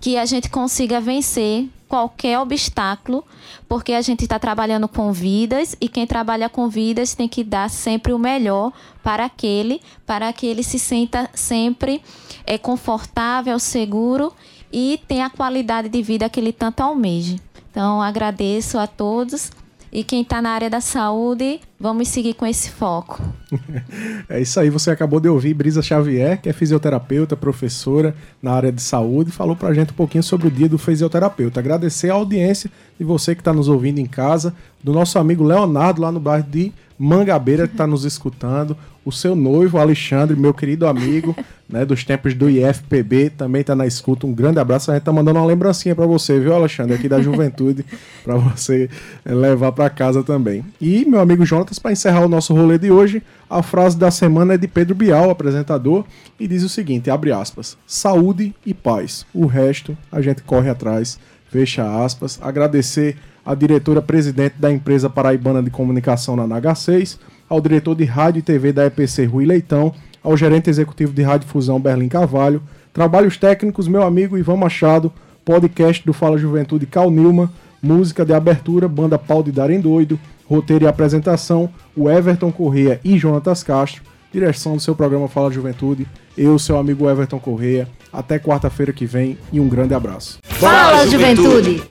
que 0.00 0.16
a 0.16 0.26
gente 0.26 0.48
consiga 0.48 1.00
vencer 1.00 1.68
qualquer 1.94 2.40
obstáculo, 2.40 3.24
porque 3.68 3.92
a 3.92 4.02
gente 4.02 4.24
está 4.24 4.36
trabalhando 4.36 4.88
com 4.88 5.12
vidas 5.12 5.76
e 5.80 5.88
quem 5.88 6.08
trabalha 6.08 6.48
com 6.48 6.68
vidas 6.68 7.14
tem 7.14 7.28
que 7.28 7.44
dar 7.44 7.70
sempre 7.70 8.12
o 8.12 8.18
melhor 8.18 8.72
para 9.00 9.26
aquele, 9.26 9.80
para 10.04 10.32
que 10.32 10.44
ele 10.44 10.64
se 10.64 10.76
sinta 10.76 11.30
sempre 11.34 12.02
é, 12.44 12.58
confortável, 12.58 13.60
seguro 13.60 14.32
e 14.72 15.00
tenha 15.06 15.26
a 15.26 15.30
qualidade 15.30 15.88
de 15.88 16.02
vida 16.02 16.28
que 16.28 16.40
ele 16.40 16.52
tanto 16.52 16.80
almeja. 16.80 17.36
Então, 17.70 18.02
agradeço 18.02 18.76
a 18.76 18.88
todos 18.88 19.52
e 19.94 20.02
quem 20.02 20.22
está 20.22 20.42
na 20.42 20.50
área 20.50 20.68
da 20.68 20.80
saúde, 20.80 21.60
vamos 21.78 22.08
seguir 22.08 22.34
com 22.34 22.44
esse 22.44 22.68
foco. 22.68 23.22
é 24.28 24.40
isso 24.40 24.58
aí, 24.58 24.68
você 24.68 24.90
acabou 24.90 25.20
de 25.20 25.28
ouvir 25.28 25.54
Brisa 25.54 25.80
Xavier, 25.80 26.42
que 26.42 26.48
é 26.48 26.52
fisioterapeuta, 26.52 27.36
professora 27.36 28.12
na 28.42 28.52
área 28.52 28.72
de 28.72 28.82
saúde, 28.82 29.30
falou 29.30 29.54
para 29.54 29.68
a 29.68 29.74
gente 29.74 29.92
um 29.92 29.96
pouquinho 29.96 30.24
sobre 30.24 30.48
o 30.48 30.50
dia 30.50 30.68
do 30.68 30.78
fisioterapeuta. 30.78 31.60
Agradecer 31.60 32.10
a 32.10 32.14
audiência 32.14 32.68
de 32.98 33.04
você 33.04 33.36
que 33.36 33.40
está 33.40 33.52
nos 33.52 33.68
ouvindo 33.68 34.00
em 34.00 34.06
casa, 34.06 34.52
do 34.82 34.92
nosso 34.92 35.16
amigo 35.16 35.44
Leonardo 35.44 36.02
lá 36.02 36.10
no 36.10 36.18
bairro 36.18 36.46
de 36.50 36.72
Mangabeira 36.98 37.66
que 37.66 37.74
está 37.74 37.86
nos 37.86 38.04
escutando, 38.04 38.76
o 39.04 39.12
seu 39.12 39.34
noivo 39.34 39.78
Alexandre, 39.78 40.36
meu 40.36 40.54
querido 40.54 40.86
amigo, 40.86 41.36
né, 41.68 41.84
dos 41.84 42.04
tempos 42.04 42.34
do 42.34 42.48
IFPB, 42.48 43.30
também 43.30 43.60
está 43.60 43.74
na 43.74 43.86
escuta. 43.86 44.26
Um 44.26 44.32
grande 44.32 44.58
abraço. 44.58 44.90
A 44.90 44.94
gente 44.94 45.04
tá 45.04 45.12
mandando 45.12 45.38
uma 45.38 45.46
lembrancinha 45.46 45.94
para 45.94 46.06
você, 46.06 46.38
viu, 46.38 46.54
Alexandre, 46.54 46.94
aqui 46.94 47.08
da 47.08 47.20
Juventude, 47.20 47.84
para 48.24 48.36
você 48.36 48.88
eh, 49.24 49.34
levar 49.34 49.72
para 49.72 49.90
casa 49.90 50.22
também. 50.22 50.64
E 50.80 51.04
meu 51.04 51.20
amigo 51.20 51.44
Jonatas, 51.44 51.78
para 51.78 51.92
encerrar 51.92 52.24
o 52.24 52.28
nosso 52.28 52.54
rolê 52.54 52.78
de 52.78 52.90
hoje, 52.90 53.22
a 53.50 53.62
frase 53.62 53.98
da 53.98 54.10
semana 54.10 54.54
é 54.54 54.58
de 54.58 54.68
Pedro 54.68 54.94
Bial, 54.94 55.30
apresentador, 55.30 56.04
e 56.38 56.46
diz 56.46 56.62
o 56.62 56.68
seguinte, 56.68 57.10
abre 57.10 57.32
aspas: 57.32 57.76
"Saúde 57.86 58.54
e 58.64 58.72
paz. 58.72 59.26
O 59.34 59.46
resto 59.46 59.96
a 60.10 60.22
gente 60.22 60.42
corre 60.42 60.70
atrás." 60.70 61.18
Fecha 61.50 62.04
aspas. 62.04 62.40
Agradecer 62.42 63.16
à 63.44 63.54
diretora-presidente 63.54 64.56
da 64.58 64.70
empresa 64.70 65.10
paraibana 65.10 65.62
de 65.62 65.70
comunicação 65.70 66.36
na 66.36 66.46
NH6, 66.46 67.18
ao 67.48 67.60
diretor 67.60 67.94
de 67.94 68.04
rádio 68.04 68.40
e 68.40 68.42
TV 68.42 68.72
da 68.72 68.86
EPC 68.86 69.26
Rui 69.26 69.44
Leitão, 69.44 69.94
ao 70.22 70.36
gerente 70.36 70.70
executivo 70.70 71.12
de 71.12 71.22
Rádio 71.22 71.48
Fusão 71.48 71.78
Berlim 71.78 72.08
Carvalho, 72.08 72.62
trabalhos 72.92 73.36
técnicos, 73.36 73.86
meu 73.86 74.02
amigo 74.02 74.38
Ivan 74.38 74.56
Machado, 74.56 75.12
podcast 75.44 76.04
do 76.06 76.12
Fala 76.12 76.38
Juventude 76.38 76.86
Cal 76.86 77.10
Nilma, 77.10 77.52
música 77.82 78.24
de 78.24 78.32
abertura, 78.32 78.88
banda 78.88 79.18
Pau 79.18 79.42
de 79.42 79.52
Darem 79.52 79.80
Doido, 79.80 80.18
roteiro 80.46 80.84
e 80.84 80.88
apresentação, 80.88 81.68
o 81.94 82.08
Everton 82.08 82.50
Corrêa 82.50 82.98
e 83.04 83.18
Jonatas 83.18 83.62
Castro, 83.62 84.02
direção 84.32 84.74
do 84.74 84.80
seu 84.80 84.94
programa 84.94 85.28
Fala 85.28 85.50
Juventude. 85.50 86.06
Eu, 86.36 86.58
seu 86.58 86.76
amigo 86.76 87.08
Everton 87.08 87.38
Correia. 87.38 87.88
Até 88.12 88.38
quarta-feira 88.38 88.92
que 88.92 89.06
vem 89.06 89.38
e 89.52 89.60
um 89.60 89.68
grande 89.68 89.94
abraço. 89.94 90.38
Fala, 90.42 91.06
Juventude! 91.06 91.84